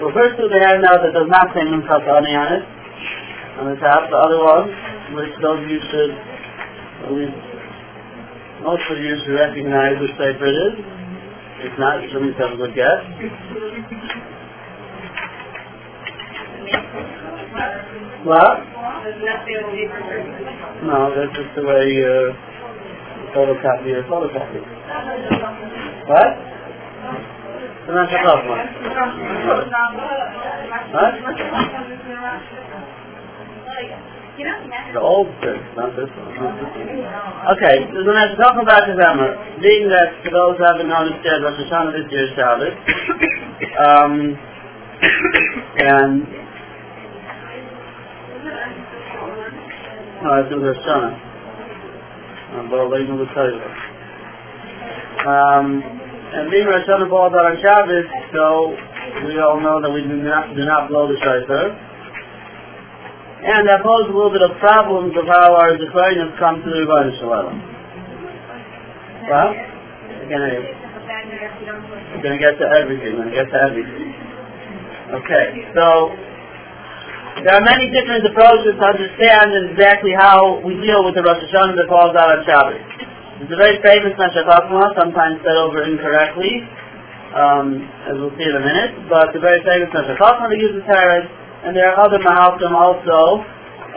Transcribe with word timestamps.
The 0.00 0.10
first 0.14 0.40
two 0.40 0.48
they 0.48 0.62
have 0.64 0.80
now 0.80 0.96
that 0.96 1.12
does 1.12 1.28
not 1.28 1.52
say 1.52 1.64
Nun 1.64 1.82
Chatani 1.84 2.32
on 2.32 2.48
it, 2.56 2.64
on 3.60 3.64
the 3.68 3.76
top. 3.76 4.08
The 4.08 4.16
other 4.16 4.40
one, 4.40 4.70
which 5.16 5.34
those 5.42 5.60
of 5.60 5.68
you 5.68 5.80
should, 5.90 6.12
at 7.04 7.12
least 7.12 7.36
most 8.62 8.82
of 8.88 8.98
you 8.98 9.14
should 9.24 9.36
recognize 9.36 10.00
which 10.00 10.16
paper 10.16 10.46
it 10.46 10.56
is. 10.56 10.74
If 11.66 11.78
not, 11.78 12.02
you 12.02 12.08
should 12.10 12.34
have 12.40 12.52
a 12.52 12.56
good 12.56 12.74
guess. 12.74 13.00
What? 18.24 18.54
No, 20.86 21.10
that's 21.14 21.34
just 21.36 21.52
the 21.54 21.62
way 21.66 21.90
uh, 22.06 22.32
photocopy 23.34 23.92
or 23.98 24.04
photocopy. 24.08 24.62
What? 26.06 26.51
The 27.86 27.92
Master 27.92 28.22
one. 28.22 28.46
What? 30.92 31.14
The 34.92 35.00
old 35.00 35.26
church, 35.42 35.60
not 35.76 35.96
this 35.96 36.08
one. 36.14 36.34
Not 36.38 36.54
this 36.62 36.70
one. 36.70 37.56
Okay, 37.58 37.76
so 37.90 37.98
the 38.06 38.14
next 38.14 38.38
talk 38.38 38.54
about 38.62 38.86
the 38.86 38.94
Zemmer, 38.94 39.34
being 39.60 39.88
that 39.88 40.22
for 40.22 40.30
those 40.30 40.56
who 40.58 40.64
haven't 40.64 40.92
understood 40.92 41.42
Rosh 41.42 41.58
Hashanah 41.58 41.92
this 41.92 42.06
year 42.12 42.30
is 42.30 42.34
Shabbos, 42.38 42.74
um, 43.82 44.38
and 45.78 46.22
no, 50.22 50.30
I 50.30 50.46
do 50.48 50.54
Rosh 50.62 50.78
Hashanah. 50.86 51.32
Um, 55.26 56.01
but 56.32 56.40
I'll 56.40 56.48
even 56.48 56.48
tell 56.48 56.48
you. 56.48 56.48
And 56.48 56.50
being 56.50 56.66
Rosh 56.66 56.88
Hashanah 56.88 57.10
falls 57.10 57.32
out 57.36 57.44
on 57.44 57.56
Shabbos, 57.60 58.06
so 58.32 58.72
we 59.28 59.38
all 59.40 59.60
know 59.60 59.80
that 59.82 59.90
we 59.92 60.02
do 60.02 60.16
not 60.16 60.56
do 60.56 60.64
not 60.64 60.88
blow 60.88 61.08
the 61.08 61.16
shofar. 61.20 61.92
And 63.42 63.68
that 63.68 63.82
poses 63.82 64.14
a 64.14 64.16
little 64.16 64.30
bit 64.30 64.42
of 64.42 64.56
problems 64.62 65.18
of 65.18 65.26
how 65.26 65.54
our 65.58 65.74
Zechariah 65.74 66.30
has 66.30 66.38
come 66.38 66.62
to 66.62 66.70
the 66.70 66.86
Rebbeinu 66.86 67.18
Shalom. 67.18 67.58
Well, 69.28 69.50
we're 69.52 70.30
we're 72.14 72.22
gonna 72.22 72.38
get 72.38 72.58
to 72.58 72.66
everything, 72.70 73.18
we're 73.18 73.26
gonna 73.26 73.34
get 73.34 73.50
to 73.50 73.60
everything. 73.66 74.14
Okay, 75.12 75.46
so 75.74 76.14
there 77.42 77.54
are 77.58 77.64
many 77.66 77.90
different 77.90 78.24
approaches 78.30 78.78
to 78.78 78.84
understand 78.86 79.74
exactly 79.74 80.14
how 80.14 80.62
we 80.62 80.78
deal 80.78 81.04
with 81.04 81.14
the 81.18 81.22
Rosh 81.26 81.42
Hashanah 81.42 81.74
that 81.74 81.86
falls 81.88 82.14
out 82.14 82.30
on 82.30 82.44
Shabbos. 82.46 82.80
It's 83.40 83.48
a 83.48 83.56
very 83.56 83.80
famous 83.80 84.12
Meshach 84.20 84.44
sometimes 84.44 85.40
said 85.40 85.56
over 85.56 85.88
incorrectly, 85.88 86.68
um, 87.32 87.80
as 88.04 88.20
we'll 88.20 88.36
see 88.36 88.44
in 88.44 88.52
a 88.52 88.60
minute, 88.60 89.08
but 89.08 89.32
the 89.32 89.40
very 89.40 89.56
famous 89.64 89.88
Meshach 89.88 90.20
that 90.20 90.52
uses 90.60 90.84
Harris, 90.84 91.24
and 91.64 91.72
there 91.72 91.88
are 91.88 91.96
other 92.04 92.20
Mahalkim 92.20 92.76
also, 92.76 93.40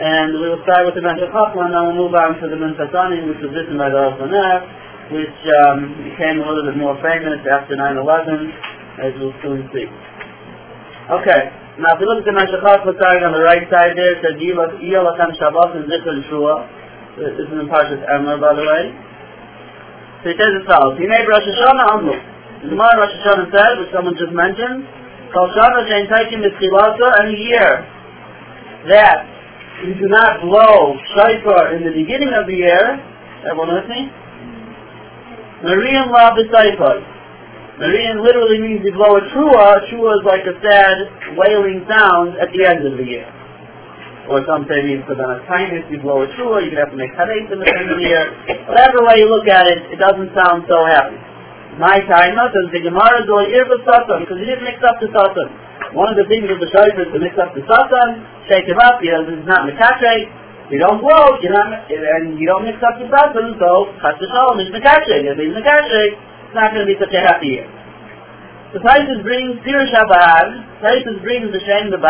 and 0.00 0.40
we 0.40 0.48
will 0.48 0.64
start 0.64 0.88
with 0.88 0.96
the 0.96 1.04
Meshach 1.04 1.28
Chachma, 1.28 1.68
and 1.68 1.72
then 1.76 1.84
we'll 1.84 2.08
move 2.08 2.16
on 2.16 2.40
to 2.40 2.48
the 2.48 2.56
Minchas 2.56 2.88
Ani, 2.96 3.28
which 3.28 3.44
was 3.44 3.52
written 3.52 3.76
by 3.76 3.92
the 3.92 4.08
Alfaner, 4.08 4.56
which 5.12 5.38
um, 5.68 5.92
became 6.00 6.40
a 6.40 6.44
little 6.48 6.64
bit 6.64 6.80
more 6.80 6.96
famous 7.04 7.36
after 7.44 7.76
9-11, 7.76 9.04
as 9.04 9.12
we'll 9.20 9.36
soon 9.44 9.68
see. 9.68 9.84
Okay, 11.12 11.40
now 11.76 11.92
if 11.92 12.00
you 12.00 12.08
look 12.08 12.24
at 12.24 12.28
the 12.28 12.32
Meshach 12.32 12.64
Chachma 12.64 12.88
starting 12.96 13.28
on 13.28 13.36
the 13.36 13.44
right 13.44 13.68
side 13.68 14.00
there, 14.00 14.16
it 14.16 14.24
says, 14.24 14.40
Yilachem 14.40 15.36
Shabbat 15.36 15.76
and 15.76 15.84
Zikr 15.92 16.24
Shua. 16.32 16.56
This 17.20 17.36
is 17.36 17.52
in 17.52 17.68
Parshas 17.68 18.00
Emor, 18.08 18.40
by 18.40 18.56
the 18.56 18.64
way. 18.64 19.05
So 20.26 20.34
he 20.34 20.38
says 20.42 20.58
as 20.58 20.66
follows, 20.66 20.98
He 20.98 21.06
made 21.06 21.22
Rosh 21.22 21.46
Hashanah 21.46 21.86
Amru. 21.86 22.18
The 22.66 22.74
Gemara 22.74 22.98
Rosh 22.98 23.14
Hashanah 23.14 23.46
said, 23.46 23.78
which 23.78 23.94
someone 23.94 24.18
just 24.18 24.34
mentioned, 24.34 24.82
Kol 25.30 25.46
Shabbat 25.54 25.86
Shein 25.86 26.10
Taikim 26.10 26.42
B'Tchilata, 26.42 27.22
and 27.22 27.30
a 27.30 27.38
year 27.38 27.70
that 28.90 29.22
you 29.86 29.94
do 29.94 30.10
not 30.10 30.42
blow 30.42 30.98
shofar 31.14 31.78
in 31.78 31.86
the 31.86 31.94
beginning 31.94 32.34
of 32.34 32.50
the 32.50 32.58
year. 32.58 32.98
Everyone 33.46 33.70
with 33.70 33.86
me? 33.86 34.10
Marian 35.62 36.10
La 36.10 36.34
B'Saifai. 36.34 37.78
Marian 37.78 38.18
literally 38.18 38.58
means 38.58 38.82
you 38.82 38.98
blow 38.98 39.14
a 39.14 39.22
trua. 39.30 39.78
Trua 39.86 40.10
is 40.18 40.26
like 40.26 40.42
a 40.42 40.58
sad 40.58 41.38
wailing 41.38 41.86
sound 41.86 42.34
at 42.42 42.50
the 42.50 42.66
end 42.66 42.82
of 42.82 42.98
the 42.98 43.06
year. 43.06 43.30
Or 44.26 44.42
some 44.42 44.66
say 44.66 44.82
means 44.82 45.06
for 45.06 45.14
the 45.14 45.26
kindness 45.46 45.86
you 45.86 46.02
blow 46.02 46.26
a 46.26 46.28
trua, 46.34 46.58
you 46.66 46.74
can 46.74 46.82
have 46.82 46.90
to 46.90 46.98
make 46.98 47.14
hadith 47.14 47.46
in 47.46 47.62
the 47.62 47.68
end 47.70 47.86
of 47.94 47.98
the 47.98 48.06
year. 48.10 48.26
Whatever 48.66 49.06
way 49.06 49.22
you 49.22 49.30
look 49.30 49.46
at 49.46 49.70
it, 49.70 49.94
it 49.94 49.98
doesn't 50.02 50.34
sound 50.34 50.66
so 50.66 50.82
happy. 50.82 51.14
My 51.78 52.02
time, 52.10 52.34
because 52.34 52.72
the 52.74 52.82
Gemara 52.82 53.22
is 53.22 53.26
going 53.30 53.52
irva 53.54 53.76
satan, 53.86 54.26
because 54.26 54.38
he 54.42 54.46
didn't 54.50 54.66
mix 54.66 54.82
up 54.82 54.98
the 54.98 55.12
satan. 55.14 55.48
One 55.94 56.10
of 56.10 56.18
the 56.18 56.26
things 56.26 56.50
of 56.50 56.58
the 56.58 56.66
shayf 56.74 56.98
is 56.98 57.06
to 57.14 57.18
mix 57.22 57.38
up 57.38 57.54
the 57.54 57.62
satan, 57.62 58.08
shake 58.50 58.66
him 58.66 58.82
up, 58.82 58.98
because 58.98 59.30
it's 59.30 59.46
not 59.46 59.68
mekatre. 59.68 60.26
You 60.74 60.82
don't 60.82 60.98
blow, 60.98 61.38
you 61.38 61.52
not, 61.54 61.86
and 61.86 62.34
you 62.34 62.50
don't 62.50 62.66
mix 62.66 62.82
up 62.82 62.98
the 62.98 63.06
satan, 63.06 63.54
so 63.62 63.94
chas 64.02 64.18
v'shalom 64.18 64.58
is 64.58 64.74
mekatre. 64.74 65.22
If 65.22 65.38
he's 65.38 65.54
mekatre, 65.54 66.18
it's 66.50 66.56
not 66.56 66.74
going 66.74 66.82
to 66.82 66.90
be 66.90 66.98
such 66.98 67.14
a 67.14 67.22
happy 67.22 67.62
year. 67.62 67.68
The 68.74 68.82
Taisus 68.82 69.22
brings 69.22 69.62
Pir 69.62 69.78
Shabbat, 69.94 70.82
Taisus 70.82 71.22
brings 71.22 71.52
the 71.54 71.62
Shem 71.62 71.92
the 71.94 72.02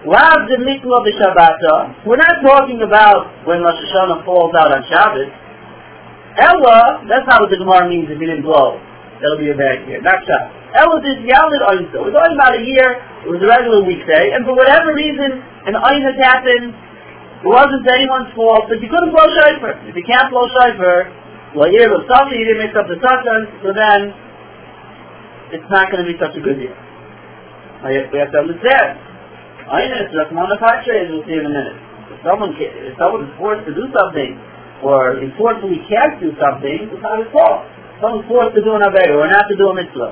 Lav 0.00 0.48
the 0.48 0.56
Mikla 0.64 1.04
B'Shabbata. 1.04 2.08
We're 2.08 2.16
not 2.16 2.40
talking 2.40 2.80
about 2.80 3.44
when 3.44 3.60
Rosh 3.60 3.76
Hashanah 3.76 4.24
falls 4.24 4.56
out 4.56 4.72
on 4.72 4.80
Shabbos. 4.88 5.28
Ella, 6.40 7.04
that's 7.04 7.28
not 7.28 7.44
what 7.44 7.52
the 7.52 7.60
Gemara 7.60 7.84
means 7.84 8.08
if 8.08 8.16
you 8.16 8.24
didn't 8.24 8.48
blow. 8.48 8.80
That'll 9.20 9.36
be 9.36 9.52
a 9.52 9.58
bad 9.60 9.84
year. 9.84 10.00
Not 10.00 10.24
shot. 10.24 10.48
Ella 10.72 11.04
is 11.04 11.20
Yalid 11.28 11.60
Oinso. 11.68 12.00
We're 12.00 12.16
talking 12.16 12.32
about 12.32 12.56
a 12.56 12.64
year, 12.64 12.96
it 12.96 13.28
was 13.28 13.44
a 13.44 13.48
regular 13.52 13.84
weekday, 13.84 14.32
and 14.32 14.48
for 14.48 14.56
whatever 14.56 14.96
reason, 14.96 15.44
an 15.68 15.76
Oin 15.76 16.00
has 16.00 16.16
happened, 16.16 16.72
it 17.44 17.50
wasn't 17.52 17.84
anyone's 17.92 18.32
fault, 18.32 18.72
but 18.72 18.80
you 18.80 18.88
couldn't 18.88 19.12
blow 19.12 19.28
shofar. 19.36 19.84
If 19.84 19.92
you 19.92 20.06
can't 20.08 20.32
blow 20.32 20.48
shofar, 20.48 21.12
well, 21.52 21.68
year 21.68 21.92
was 21.92 22.08
something, 22.08 22.40
you 22.40 22.48
didn't 22.48 22.64
mix 22.64 22.72
up 22.72 22.88
the 22.88 22.96
satan, 22.96 23.52
so 23.60 23.76
then, 23.76 24.16
it's 25.52 25.68
not 25.68 25.92
going 25.92 26.00
to 26.00 26.08
be 26.08 26.16
such 26.16 26.32
a 26.38 26.40
good 26.40 26.56
year. 26.56 26.72
We 27.84 28.16
have 28.16 28.32
to 28.32 28.40
understand. 28.48 29.09
Oin 29.70 29.86
is 29.86 30.10
Rahman 30.10 30.50
of 30.50 30.58
as 30.58 31.06
we'll 31.14 31.22
see 31.30 31.38
in 31.38 31.46
a 31.46 31.52
minute. 31.54 31.78
If 32.10 32.18
someone, 32.26 32.58
if 32.58 32.98
someone 32.98 33.30
is 33.30 33.32
forced 33.38 33.62
to 33.70 33.74
do 33.74 33.86
something, 33.94 34.34
or 34.82 35.22
unfortunately 35.22 35.78
can't 35.86 36.18
do 36.18 36.34
something, 36.42 36.90
it's 36.90 36.98
not 36.98 37.22
his 37.22 37.30
fault. 37.30 37.70
Someone's 38.02 38.26
forced 38.26 38.58
to 38.58 38.66
do 38.66 38.74
an 38.74 38.82
Avera 38.82 39.14
or 39.14 39.30
not 39.30 39.46
to 39.46 39.54
do 39.54 39.70
a 39.70 39.74
mitzvah. 39.78 40.10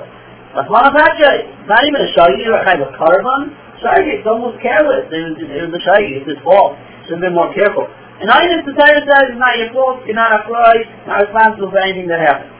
Of 0.55 0.63
it's 0.63 0.71
not 0.71 1.83
even 1.83 1.99
a 1.99 2.09
shagi 2.15 2.47
or 2.47 2.55
a 2.55 2.63
kind 2.63 2.79
of 2.79 2.95
caravan. 2.95 3.51
Shagi, 3.83 4.23
it's 4.23 4.27
almost 4.31 4.63
careless. 4.63 5.11
It 5.11 5.43
was, 5.43 5.75
a 5.75 5.81
shagi, 5.83 6.23
it's 6.23 6.29
his 6.31 6.39
fault. 6.39 6.79
Should 7.11 7.19
been 7.19 7.35
more 7.35 7.51
careful. 7.51 7.83
And 8.23 8.31
I 8.31 8.47
the 8.47 8.63
Torah 8.63 9.03
says 9.03 9.35
it's 9.35 9.39
not 9.43 9.59
your 9.59 9.75
fault, 9.75 10.07
you're 10.07 10.15
not 10.15 10.39
afraid, 10.39 10.87
not 11.03 11.27
responsible 11.27 11.67
for 11.67 11.83
anything 11.83 12.07
that 12.07 12.23
happens. 12.23 12.51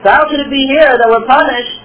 So 0.00 0.08
how 0.08 0.24
should 0.32 0.40
it 0.40 0.48
be 0.48 0.64
here 0.64 0.96
that 0.96 1.08
we're 1.12 1.28
punished 1.28 1.76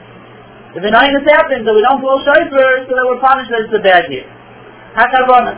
if 0.72 0.84
an 0.88 0.96
Ainus 0.96 1.28
happens 1.36 1.68
that 1.68 1.76
we 1.76 1.84
don't 1.84 2.00
blow 2.00 2.20
shofar 2.24 2.88
so 2.88 2.92
that 2.96 3.06
we're 3.08 3.20
punished 3.20 3.52
that 3.52 3.68
it's 3.68 3.76
a 3.76 3.84
bad 3.84 4.08
year? 4.08 4.37
Hakavana. 4.98 5.54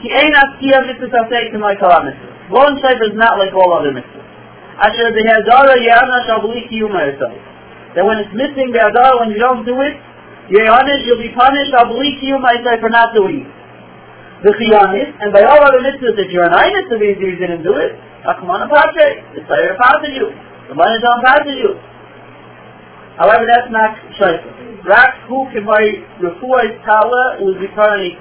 Ki 0.00 0.08
ein 0.14 0.32
askiya 0.32 0.86
mitzvah 0.86 1.26
to 1.52 1.58
my 1.58 1.74
kalam 1.74 2.06
mitzvah. 2.06 2.36
Blowing 2.50 2.78
shofar 2.78 3.02
is 3.10 3.16
not 3.18 3.38
like 3.38 3.52
all 3.52 3.74
other 3.74 3.90
mitzvahs. 3.90 4.22
Asher 4.78 5.10
behadara 5.10 5.74
yana 5.74 6.22
shabli 6.28 6.70
kiyuma 6.70 7.02
That 7.94 8.04
when 8.04 8.18
it's 8.18 8.30
missing 8.32 8.70
the 8.70 8.78
adara, 8.78 9.18
when 9.20 9.30
you 9.30 9.38
don't 9.38 9.64
do 9.66 9.74
it, 9.80 9.98
you're 10.48 10.70
honest, 10.70 11.02
you'll 11.06 11.18
be 11.18 11.34
punished 11.34 11.72
shabli 11.74 12.22
kiyuma 12.22 12.80
for 12.80 12.90
not 12.90 13.14
doing 13.14 13.42
it. 13.42 13.50
The 14.44 14.52
chiyanis, 14.54 15.10
and 15.18 15.32
by 15.32 15.42
all 15.42 15.58
other 15.58 15.82
mitzvahs, 15.82 16.14
if 16.14 16.30
you're 16.30 16.46
an 16.46 16.54
honest 16.54 16.92
of 16.92 17.00
these, 17.00 17.18
you 17.18 17.34
didn't 17.34 17.64
do 17.64 17.74
it, 17.74 17.98
akamana 18.22 18.70
pache, 18.70 19.24
it's 19.34 19.48
Torah 19.48 19.74
passes 19.80 20.14
you. 20.14 20.30
The 20.68 20.74
money 20.74 21.00
don't 21.02 21.24
pass 21.24 21.42
you. 21.46 21.74
However, 23.16 23.44
that's 23.48 23.70
not 23.72 23.96
shofar. 24.20 24.52
Rak 24.86 25.26
hu 25.26 25.48
k'may 25.50 26.04
refuah 26.22 26.84
tala 26.84 27.40
was 27.42 27.56
returning. 27.58 28.16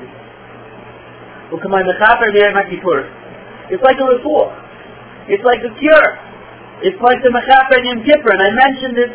U'k'may 1.51 1.83
mechaper 1.83 2.31
v'yer 2.33 2.55
makipur. 2.55 3.05
It's 3.69 3.83
like 3.83 3.97
a 3.99 4.05
report. 4.05 4.53
It's 5.27 5.43
like 5.43 5.59
a 5.65 5.73
cure. 5.79 6.09
It's 6.85 6.99
like 7.01 7.23
the 7.23 7.31
Mechaper 7.31 7.81
Yom 7.81 8.03
Kippur, 8.03 8.35
and 8.35 8.43
I 8.43 8.51
mentioned 8.51 8.97
it, 8.99 9.11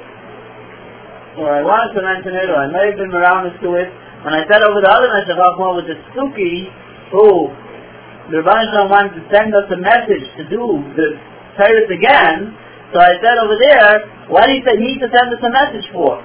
or 1.38 1.54
I 1.54 1.62
wanted 1.62 1.92
to 1.92 2.02
mention 2.02 2.32
it, 2.34 2.48
or 2.48 2.56
I 2.56 2.72
may 2.72 2.90
have 2.90 2.98
been 2.98 3.12
around 3.12 3.52
to 3.52 3.68
it, 3.76 3.88
when 4.24 4.32
I 4.32 4.48
said 4.48 4.64
over 4.64 4.80
the 4.80 4.90
other 4.90 5.12
Meshach 5.12 5.36
Chachma 5.36 5.76
with 5.76 5.86
the 5.86 6.00
Suki, 6.16 6.66
who 7.12 7.52
the 8.32 8.40
Rebbeinu 8.42 8.90
wanted 8.90 9.12
to 9.20 9.22
send 9.28 9.54
us 9.54 9.68
a 9.70 9.78
message 9.78 10.26
to 10.40 10.42
do 10.48 10.82
the 10.96 11.20
Torah 11.60 11.86
again, 11.92 12.56
so 12.90 12.98
I 12.98 13.14
said 13.22 13.38
over 13.38 13.54
there, 13.54 14.02
why 14.26 14.50
do 14.50 14.58
you 14.58 14.66
need 14.82 14.98
to 14.98 15.08
send 15.14 15.30
us 15.30 15.38
a 15.38 15.50
message 15.50 15.86
for? 15.94 16.18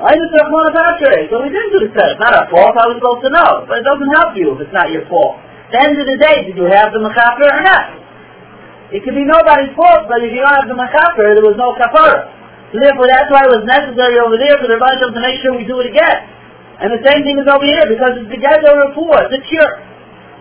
I 0.00 0.16
just 0.16 0.32
have 0.36 0.48
one 0.48 0.68
about 0.72 1.00
so 1.00 1.44
we 1.44 1.52
didn't 1.52 1.72
do 1.76 1.80
the 1.84 1.92
set. 1.92 2.16
It's 2.16 2.20
not 2.20 2.32
our 2.32 2.48
fault. 2.48 2.72
I 2.72 2.88
was 2.88 2.96
supposed 3.00 3.24
to 3.28 3.32
know. 3.32 3.68
But 3.68 3.84
it 3.84 3.86
doesn't 3.88 4.12
help 4.16 4.32
you 4.32 4.56
if 4.56 4.64
it's 4.64 4.72
not 4.72 4.88
your 4.88 5.04
fault. 5.12 5.36
At 5.68 5.76
the 5.76 5.80
end 5.80 5.96
of 6.00 6.08
the 6.08 6.16
day, 6.16 6.48
did 6.48 6.56
you 6.56 6.64
have 6.72 6.92
the 6.92 7.04
mechaper 7.04 7.48
or 7.52 7.60
not? 7.64 8.00
It 8.96 9.04
could 9.04 9.12
be 9.12 9.28
nobody's 9.28 9.76
fault, 9.76 10.08
but 10.08 10.24
if 10.24 10.32
you 10.32 10.40
don't 10.40 10.56
have 10.56 10.68
the 10.68 10.76
mechaper, 10.76 11.36
there 11.36 11.44
was 11.44 11.60
no 11.60 11.76
kafara. 11.76 12.32
So 12.72 12.80
therefore, 12.80 13.12
that's 13.12 13.28
why 13.28 13.44
it 13.44 13.52
was 13.52 13.64
necessary 13.68 14.16
over 14.20 14.40
there 14.40 14.56
for 14.56 14.72
the 14.72 14.80
Rebbe 14.80 15.12
to 15.12 15.20
make 15.20 15.36
sure 15.44 15.52
we 15.52 15.68
do 15.68 15.78
it 15.84 15.92
again. 15.92 16.20
And 16.80 16.96
the 16.96 17.02
same 17.04 17.20
thing 17.20 17.36
is 17.36 17.44
over 17.44 17.64
here, 17.64 17.84
because 17.86 18.18
it's 18.18 18.28
the 18.32 18.40
Gezer 18.40 18.72
Rapport, 18.72 19.28
it's 19.28 19.36
a 19.36 19.42
cure. 19.44 19.72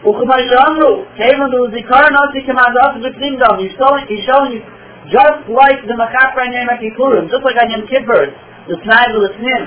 Ukumar 0.08 0.40
Yamru, 0.40 1.04
Command, 1.20 1.44
he's 3.60 4.24
showing 4.24 4.52
you 4.56 4.64
just 5.10 5.50
like 5.50 5.82
the 5.86 5.98
Machapra 5.98 6.50
name 6.50 6.70
at 6.70 6.80
Kippurim, 6.82 7.30
just 7.30 7.44
like 7.44 7.58
on 7.58 7.70
Yom 7.70 7.86
Kippur, 7.90 8.30
the 8.70 8.78
Snai 8.86 9.06
V'Lisnim, 9.14 9.64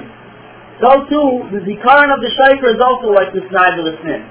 so 0.83 1.07
too, 1.07 1.47
the 1.55 1.63
Zikaron 1.63 2.11
of 2.11 2.19
the 2.19 2.33
Shaifer 2.35 2.75
is 2.75 2.83
also 2.83 3.15
like 3.15 3.31
the 3.31 3.47
Snai 3.47 3.79
V'Lisnim. 3.79 4.23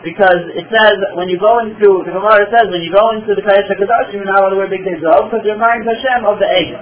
Because 0.00 0.48
it 0.56 0.64
says, 0.72 0.96
when 1.12 1.28
you 1.28 1.36
go 1.36 1.60
into, 1.60 2.00
the 2.08 2.12
Gemara 2.14 2.48
says, 2.48 2.72
when 2.72 2.80
you 2.80 2.88
go 2.88 3.12
into 3.12 3.36
the 3.36 3.44
Kayesh 3.44 3.68
HaKadosh, 3.68 4.16
you're 4.16 4.24
not 4.24 4.40
allowed 4.40 4.56
to 4.56 4.58
wear 4.62 4.70
big 4.70 4.80
days 4.80 5.04
of, 5.04 5.28
because 5.28 5.44
you're 5.44 5.60
reminds 5.60 5.84
Hashem 5.84 6.24
of 6.24 6.40
the 6.40 6.48
Egel. 6.48 6.80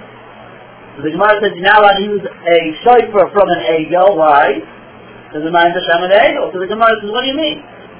So 0.95 1.03
the 1.03 1.11
Gemara 1.11 1.35
says, 1.43 1.51
you're 1.51 1.67
not 1.67 1.83
allowed 1.83 1.99
to 1.99 2.05
use 2.07 2.23
a 2.23 2.57
Shaifer 2.79 3.27
from 3.35 3.47
an 3.51 3.61
Egel, 3.75 4.15
why? 4.15 4.63
Because 5.27 5.43
it 5.43 5.51
reminds 5.51 5.75
Hashem 5.75 5.99
of 5.99 6.09
the 6.15 6.19
Egel. 6.31 6.45
So 6.55 6.63
the 6.63 6.71
Gemara 6.71 6.95
says, 7.03 7.11
what 7.11 7.27
do 7.27 7.27
you 7.27 7.35
mean? 7.35 7.59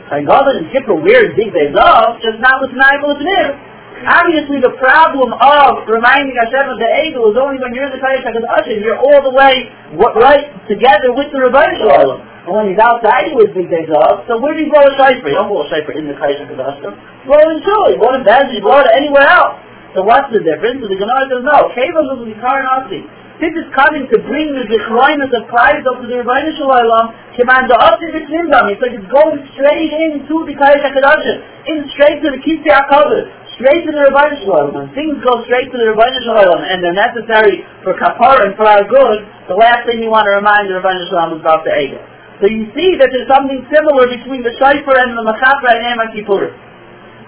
And 0.10 0.26
God 0.26 0.48
and 0.56 0.72
Kippur 0.72 0.96
wears 0.96 1.36
big 1.36 1.52
days 1.52 1.76
off, 1.76 2.24
just 2.24 2.40
not 2.40 2.64
with 2.64 2.72
Naibel 2.72 3.20
Nim. 3.20 3.69
Obviously, 4.00 4.64
the 4.64 4.72
problem 4.80 5.36
of 5.36 5.84
reminding 5.84 6.32
Hashem 6.40 6.72
of 6.72 6.80
the 6.80 6.88
Egel 7.04 7.36
is 7.36 7.36
only 7.36 7.60
when 7.60 7.76
you're 7.76 7.84
in 7.84 7.92
the 7.92 8.00
Kayesh 8.00 8.24
HaKadosh, 8.24 8.72
you're 8.80 8.96
all 8.96 9.20
the 9.20 9.36
way 9.36 9.68
right 10.00 10.48
together 10.72 11.12
with 11.12 11.28
the 11.36 11.44
Rebbeinu 11.44 11.76
Shalom. 11.84 12.24
And 12.48 12.52
when 12.56 12.66
he's 12.72 12.80
outside, 12.80 13.28
he 13.28 13.36
big 13.52 13.68
days 13.68 13.92
off. 13.92 14.24
So 14.32 14.40
where 14.40 14.56
do 14.56 14.64
you 14.64 14.72
blow 14.72 14.88
a 14.88 14.96
shayfer? 14.96 15.28
You 15.28 15.36
don't 15.36 15.52
blow 15.52 15.68
a 15.68 15.70
shayfer 15.70 16.00
in 16.00 16.08
the 16.08 16.16
Kayesh 16.16 16.40
HaKadosh. 16.48 16.80
Blow 17.28 17.44
it 17.44 17.50
in 17.52 17.60
Shul. 17.60 17.92
You 17.92 17.98
blow 18.00 18.16
it 18.16 18.24
in 18.24 18.24
Bez, 18.24 18.48
you 18.56 18.64
blow 18.64 18.80
it 18.80 18.88
anywhere 18.96 19.28
else. 19.28 19.60
So 19.92 20.08
what's 20.08 20.32
the 20.32 20.40
difference? 20.40 20.80
So 20.80 20.88
the 20.88 20.96
Gemara 20.96 21.28
says, 21.28 21.44
no. 21.44 21.68
Keva 21.76 22.00
is 22.00 22.24
the 22.24 22.40
Karanasi. 22.40 23.04
This 23.44 23.56
is 23.56 23.68
coming 23.76 24.08
to 24.12 24.18
bring 24.24 24.52
the 24.56 24.68
Zichroinus 24.68 25.32
of 25.36 25.48
Christ 25.52 25.84
up 25.92 26.00
to 26.00 26.08
the 26.08 26.24
Rebbeinu 26.24 26.56
Shalom. 26.56 27.12
Command 27.36 27.68
the 27.68 27.76
Osir 27.76 28.16
B'Tnimdam. 28.16 28.72
It's 28.72 28.80
like 28.80 28.96
it's 28.96 29.12
going 29.12 29.44
straight 29.60 29.92
into 30.08 30.48
the 30.48 30.56
Kayesh 30.56 30.88
HaKadosh. 30.88 31.68
In 31.68 31.84
straight 31.92 32.24
to 32.24 32.32
the 32.32 32.40
Kisei 32.40 32.72
HaKadosh 32.72 33.49
straight 33.60 33.84
to 33.84 33.92
the 33.92 34.08
Rebbeinu 34.08 34.40
Shalom. 34.48 34.72
When 34.72 34.88
things 34.96 35.20
go 35.20 35.44
straight 35.44 35.68
to 35.68 35.78
the 35.78 35.92
Rebbeinu 35.92 36.24
Shalom 36.24 36.64
and 36.64 36.80
they're 36.80 36.96
necessary 36.96 37.68
for 37.84 37.92
kapar 38.00 38.48
and 38.48 38.56
for 38.56 38.64
our 38.64 38.88
good, 38.88 39.20
the 39.52 39.60
last 39.60 39.84
thing 39.84 40.00
you 40.00 40.08
want 40.08 40.32
to 40.32 40.40
remind 40.40 40.72
the 40.72 40.80
Rebbeinu 40.80 41.12
Shalom 41.12 41.36
is 41.36 41.44
about 41.44 41.68
the 41.68 41.76
Egel. 41.76 42.00
So 42.40 42.48
you 42.48 42.72
see 42.72 42.96
that 42.96 43.12
there's 43.12 43.28
something 43.28 43.60
similar 43.68 44.08
between 44.08 44.48
the 44.48 44.56
Shaifer 44.56 44.96
and 44.96 45.12
the 45.12 45.28
Machapra 45.28 45.76
and 45.76 45.84
Yom 45.92 46.00
Kippur. 46.16 46.56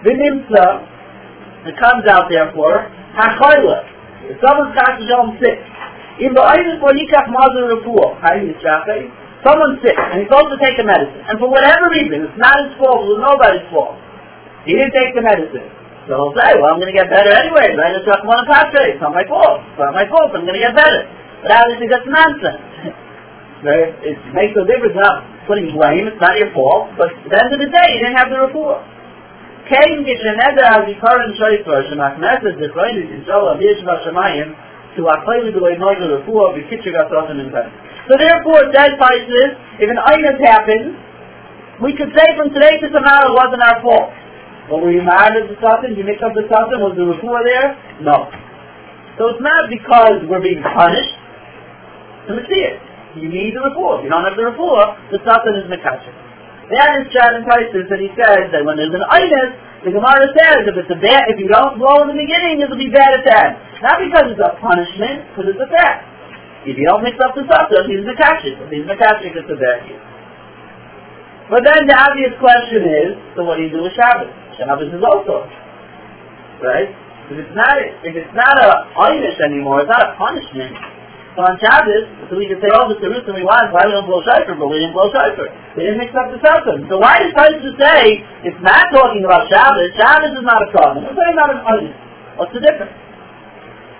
The 0.08 0.12
Nimsa, 0.16 1.68
it 1.68 1.76
comes 1.76 2.08
out 2.08 2.32
therefore, 2.32 2.88
someone's 4.40 4.72
got 4.72 4.96
to 4.96 5.04
home 5.12 5.36
sick, 5.36 5.60
in 6.16 6.32
the 6.32 6.40
Eivis 6.40 6.80
for 6.80 6.96
Yikach 6.96 7.28
Mazur 7.28 7.76
Refuah, 7.76 8.16
someone's 9.44 9.84
sick 9.84 10.00
and 10.00 10.24
he's 10.24 10.32
supposed 10.32 10.48
to 10.48 10.58
take 10.64 10.80
a 10.80 10.84
medicine, 10.88 11.28
and 11.28 11.36
for 11.36 11.52
whatever 11.52 11.92
reason, 11.92 12.24
it's 12.24 12.40
not 12.40 12.56
his 12.64 12.72
fault, 12.80 13.04
it 13.04 13.12
was 13.12 13.20
nobody's 13.20 13.68
fault. 13.68 14.00
He 14.64 14.72
didn't 14.72 14.96
take 14.96 15.12
the 15.12 15.20
medicine. 15.20 15.81
So 16.06 16.18
he'll 16.18 16.34
say, 16.34 16.58
well, 16.58 16.74
I'm 16.74 16.82
going 16.82 16.90
to 16.90 16.98
get 16.98 17.06
better 17.06 17.30
anyway. 17.30 17.78
I 17.78 17.94
just 17.94 18.06
took 18.06 18.26
one 18.26 18.42
It's 18.42 18.98
not 18.98 19.14
my 19.14 19.22
fault. 19.30 19.62
It's 19.62 19.78
not 19.78 19.94
my 19.94 20.06
fault. 20.10 20.34
I'm 20.34 20.42
going 20.42 20.58
to 20.58 20.64
get 20.66 20.74
better. 20.74 21.06
But 21.46 21.50
obviously 21.54 21.86
that's 21.90 22.08
nonsense. 22.10 22.98
It 23.62 24.18
makes 24.34 24.58
no 24.58 24.66
difference 24.66 24.98
not 24.98 25.22
putting 25.46 25.70
blame. 25.70 26.10
It's 26.10 26.18
not 26.18 26.34
your 26.34 26.50
fault. 26.50 26.90
But 26.98 27.14
at 27.14 27.30
the 27.30 27.38
end 27.38 27.50
of 27.54 27.60
the 27.62 27.70
day, 27.70 27.88
you 27.94 28.02
didn't 28.02 28.18
have 28.18 28.26
the 28.26 28.42
report. 28.42 28.82
Kain 29.70 30.02
gesheneder 30.02 30.66
has 30.66 30.82
yikarin 30.90 31.30
shoyfer 31.38 31.86
shemachneses 31.86 32.58
zechroinis 32.58 33.06
yisrael 33.14 33.54
avir 33.54 33.78
shva 33.78 34.02
shemayim 34.02 34.50
to 34.98 35.06
aklayli 35.06 35.54
b'loy 35.54 35.78
noyga 35.78 36.10
refuah 36.10 36.58
b'kitcher 36.58 36.90
gasofen 36.90 37.38
in 37.38 37.54
So 37.54 38.18
therefore, 38.18 38.66
it 38.66 38.74
says 38.74 38.98
if 39.78 39.88
an 39.88 40.00
item 40.10 40.42
happens, 40.42 40.98
we 41.80 41.94
could 41.94 42.10
say 42.18 42.26
from 42.36 42.50
today 42.50 42.82
to 42.82 42.90
tomorrow 42.90 43.30
it 43.30 43.36
wasn't 43.38 43.62
our 43.62 43.78
fault. 43.80 44.10
But 44.70 44.78
were 44.78 44.92
you 44.92 45.02
mad 45.02 45.34
at 45.34 45.50
the 45.50 45.58
Satan? 45.58 45.98
You 45.98 46.04
mix 46.04 46.22
up 46.22 46.34
the 46.34 46.46
Satan? 46.46 46.78
Was 46.82 46.94
the 46.94 47.06
refuah 47.06 47.42
there? 47.42 47.68
No. 48.02 48.30
So 49.18 49.34
it's 49.34 49.42
not 49.42 49.70
because 49.70 50.22
we're 50.28 50.42
being 50.42 50.62
punished. 50.62 51.18
To 52.30 52.38
see 52.46 52.62
it 52.62 52.78
you 53.16 53.28
need 53.28 53.52
the 53.52 53.60
refuah. 53.60 54.00
If 54.00 54.08
you 54.08 54.10
don't 54.12 54.24
have 54.24 54.36
the 54.36 54.46
refuah, 54.48 55.12
the 55.12 55.20
satan 55.20 55.52
is 55.60 55.66
mekasher. 55.68 56.12
That 56.72 57.04
is 57.04 57.12
Chad 57.12 57.36
and 57.36 57.44
Tysus 57.44 57.90
that 57.92 58.00
he 58.00 58.08
says 58.16 58.48
that 58.54 58.64
when 58.64 58.80
there's 58.80 58.94
an 58.94 59.04
itis, 59.04 59.50
the 59.84 59.92
Gemara 59.92 60.24
says 60.32 60.64
if 60.64 60.76
it's 60.78 60.92
a 60.94 61.00
bad, 61.02 61.28
if 61.28 61.36
you 61.36 61.50
don't 61.50 61.76
blow 61.76 62.06
in 62.06 62.14
the 62.14 62.16
beginning, 62.16 62.62
it'll 62.64 62.78
be 62.78 62.88
bad 62.88 63.20
at 63.20 63.26
end. 63.28 63.52
Not 63.82 64.00
because 64.00 64.32
it's 64.32 64.40
a 64.40 64.56
punishment, 64.62 65.28
because 65.34 65.52
it's 65.52 65.60
a 65.60 65.68
fact. 65.68 66.08
If 66.64 66.78
you 66.78 66.86
don't 66.86 67.02
mix 67.02 67.18
up 67.20 67.34
the 67.34 67.44
satan, 67.44 67.82
he's 67.90 68.06
mekasher. 68.06 68.56
If 68.56 68.70
he's 68.70 68.86
mekasher, 68.86 69.28
it's 69.28 69.50
a 69.50 69.58
bad 69.58 69.78
year. 69.90 70.00
But 71.50 71.66
then 71.66 71.84
the 71.84 71.96
obvious 71.98 72.32
question 72.40 72.86
is, 72.86 73.10
so 73.36 73.44
what 73.44 73.60
do 73.60 73.66
you 73.66 73.72
do 73.74 73.84
with 73.84 73.92
Shabbos? 73.92 74.30
Shabbos 74.62 74.94
is 74.94 75.02
also. 75.02 75.42
Right? 76.62 76.94
If 77.30 77.36
it's 77.42 77.54
not, 77.58 77.74
if 78.06 78.14
it's 78.14 78.34
not 78.38 78.54
a 78.62 78.70
itis 79.10 79.38
anymore, 79.42 79.82
it's 79.82 79.90
not 79.90 80.02
a 80.02 80.14
punishment, 80.14 80.78
so 81.34 81.40
on 81.48 81.56
Shabbos, 81.56 82.04
so 82.28 82.36
we 82.36 82.44
can 82.44 82.60
say, 82.60 82.68
oh, 82.76 82.92
the 82.92 83.08
reason 83.08 83.32
we 83.32 83.40
want, 83.40 83.72
why 83.72 83.88
we 83.88 83.96
don't 83.96 84.04
blow 84.04 84.20
shofar, 84.20 84.52
but 84.52 84.68
we 84.68 84.84
didn't 84.84 84.92
blow 84.92 85.08
shofar. 85.08 85.48
They 85.74 85.88
didn't 85.88 86.12
up 86.12 86.28
the 86.28 86.36
Satan. 86.44 86.84
So 86.92 87.00
why 87.00 87.24
is 87.24 87.32
to 87.32 87.72
say, 87.80 88.20
it's 88.44 88.60
not 88.60 88.92
talking 88.92 89.24
about 89.24 89.48
Shabbos, 89.48 89.96
Shabbos 89.96 90.36
is 90.36 90.44
not 90.44 90.60
a 90.60 90.68
problem. 90.68 91.08
It's 91.08 91.16
about 91.16 91.56
an 91.56 91.60
onion. 91.64 91.96
What's 92.36 92.52
the 92.52 92.60
difference? 92.60 92.92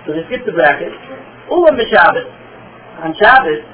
So 0.05 0.13
they 0.13 0.21
skip 0.29 0.45
the 0.45 0.53
bracket. 0.53 0.93
Ulam 1.49 1.73
b'Shabbos, 1.73 2.27
on 3.01 3.17
Shabbos, 3.17 3.65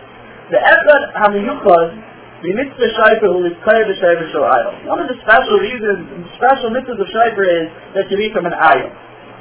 the 0.55 0.59
Echad 0.63 1.03
HaMiyuchad, 1.19 2.08
the 2.39 2.55
mitzvah 2.55 2.89
shayfer 2.95 3.27
who 3.35 3.43
is 3.43 3.55
clear 3.67 3.83
the 3.83 3.99
shayfer 3.99 4.31
shal 4.31 4.47
ayil. 4.47 4.87
One 4.87 5.03
of 5.03 5.11
the 5.11 5.19
special 5.19 5.59
reasons, 5.59 6.07
the 6.07 6.31
special 6.39 6.71
mitzvahs 6.71 6.95
of 6.95 7.09
shayfer 7.11 7.43
is 7.43 7.67
that 7.99 8.07
you 8.07 8.15
read 8.15 8.31
from 8.31 8.47
an 8.47 8.55
ayil. 8.55 8.91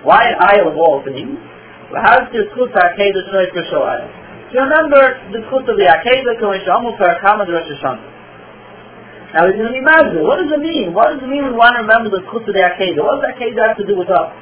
Why 0.03 0.35
an 0.35 0.39
ayil 0.43 0.75
of 0.75 0.77
all 0.77 0.99
things? 1.07 1.39
How 1.95 2.21
is 2.21 2.29
the 2.35 2.51
zchut 2.51 2.75
ha'akeda 2.75 3.23
shnoit 3.31 3.55
b'shoai? 3.55 4.03
Do 4.51 4.59
you 4.59 4.65
remember 4.67 5.03
the 5.31 5.41
zchut 5.47 5.65
of 5.71 5.77
the 5.79 5.87
akeda 5.87 6.43
going 6.43 6.61
shamu 6.67 6.99
for 6.99 7.07
Akama 7.07 7.47
the 7.47 7.55
Rosh 7.55 7.71
Hashanah? 7.71 8.19
Now, 9.29 9.47
going 9.47 9.61
to 9.61 9.77
be. 9.77 10.19
What 10.25 10.43
does 10.43 10.51
it 10.51 10.61
mean? 10.61 10.93
What 10.93 11.15
does 11.15 11.23
it 11.23 11.29
mean 11.29 11.47
we 11.47 11.55
want 11.55 11.79
to 11.79 11.87
remember 11.87 12.11
the 12.11 12.27
zchut 12.27 12.49
of 12.49 12.53
the 12.53 12.65
akeda? 12.67 12.99
What 12.99 13.23
does 13.23 13.31
akeda 13.31 13.63
have 13.63 13.79
to 13.79 13.87
do 13.87 13.95
with 13.95 14.11
us? 14.11 14.35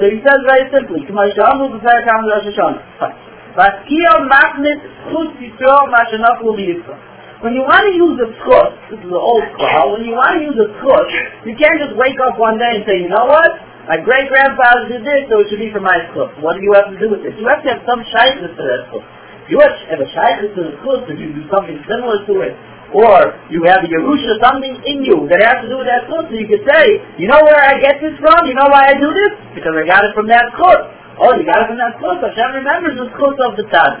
So 0.00 0.08
he 0.08 0.24
says 0.24 0.40
very 0.48 0.72
simply, 0.72 1.04
K'may 1.04 1.36
shamu 1.36 1.76
Akama 1.76 2.22
the 2.24 2.32
Rosh 2.32 2.48
Hashanah. 2.48 3.60
Vaskiyah 3.60 4.24
maknit 4.24 4.80
zchut 5.04 5.36
yisrael 5.36 5.92
ma'shenaflu 5.92 6.56
b'yitzah. 6.56 7.13
When 7.44 7.52
you 7.52 7.60
want 7.60 7.84
to 7.84 7.92
use 7.92 8.16
a 8.24 8.28
zchut, 8.40 8.88
this 8.88 9.04
is 9.04 9.10
the 9.12 9.20
old 9.20 9.44
school, 9.52 10.00
when 10.00 10.08
you 10.08 10.16
want 10.16 10.40
to 10.40 10.48
use 10.48 10.56
a 10.56 10.64
zchut, 10.80 11.06
you 11.44 11.52
can't 11.60 11.76
just 11.76 11.92
wake 11.92 12.16
up 12.24 12.40
one 12.40 12.56
day 12.56 12.80
and 12.80 12.88
say, 12.88 13.04
you 13.04 13.12
know 13.12 13.28
what? 13.28 13.52
My 13.84 14.00
great 14.00 14.32
grandfather 14.32 14.88
did 14.88 15.04
this, 15.04 15.28
so 15.28 15.44
it 15.44 15.52
should 15.52 15.60
be 15.60 15.68
for 15.68 15.84
my 15.84 16.08
school. 16.08 16.32
What 16.40 16.56
do 16.56 16.64
you 16.64 16.72
have 16.72 16.88
to 16.88 16.96
do 16.96 17.12
with 17.12 17.20
this? 17.20 17.36
You 17.36 17.44
have 17.52 17.60
to 17.60 17.68
have 17.68 17.84
some 17.84 18.00
shyness 18.16 18.48
to 18.48 18.62
that 18.64 18.88
school. 18.88 19.04
You 19.52 19.60
have 19.60 19.76
a 19.76 20.08
shyness 20.16 20.56
to 20.56 20.72
the 20.72 20.74
school, 20.80 21.04
so 21.04 21.12
you 21.12 21.36
do 21.36 21.44
something 21.52 21.76
similar 21.84 22.24
to 22.24 22.34
it. 22.48 22.56
Or 22.96 23.36
you 23.52 23.60
have 23.68 23.84
a 23.84 23.92
Yerusha, 23.92 24.40
something 24.40 24.80
in 24.88 25.04
you 25.04 25.28
that 25.28 25.44
has 25.44 25.60
to 25.60 25.68
do 25.68 25.84
with 25.84 25.88
that 25.92 26.08
school, 26.08 26.24
so 26.24 26.32
you 26.32 26.48
could 26.48 26.64
say, 26.64 26.96
you 27.20 27.28
know 27.28 27.44
where 27.44 27.60
I 27.60 27.76
get 27.76 28.00
this 28.00 28.16
from? 28.24 28.48
You 28.48 28.56
know 28.56 28.72
why 28.72 28.88
I 28.88 28.96
do 28.96 29.12
this? 29.12 29.36
Because 29.52 29.76
I 29.76 29.84
got 29.84 30.00
it 30.00 30.16
from 30.16 30.32
that 30.32 30.48
school. 30.56 30.80
Oh, 31.20 31.36
you 31.36 31.44
got 31.44 31.68
it 31.68 31.68
from 31.68 31.76
that 31.76 32.00
school, 32.00 32.16
Hashem 32.24 32.56
remembers 32.56 32.96
the 32.96 33.12
school 33.12 33.36
of 33.36 33.60
the 33.60 33.68
time. 33.68 34.00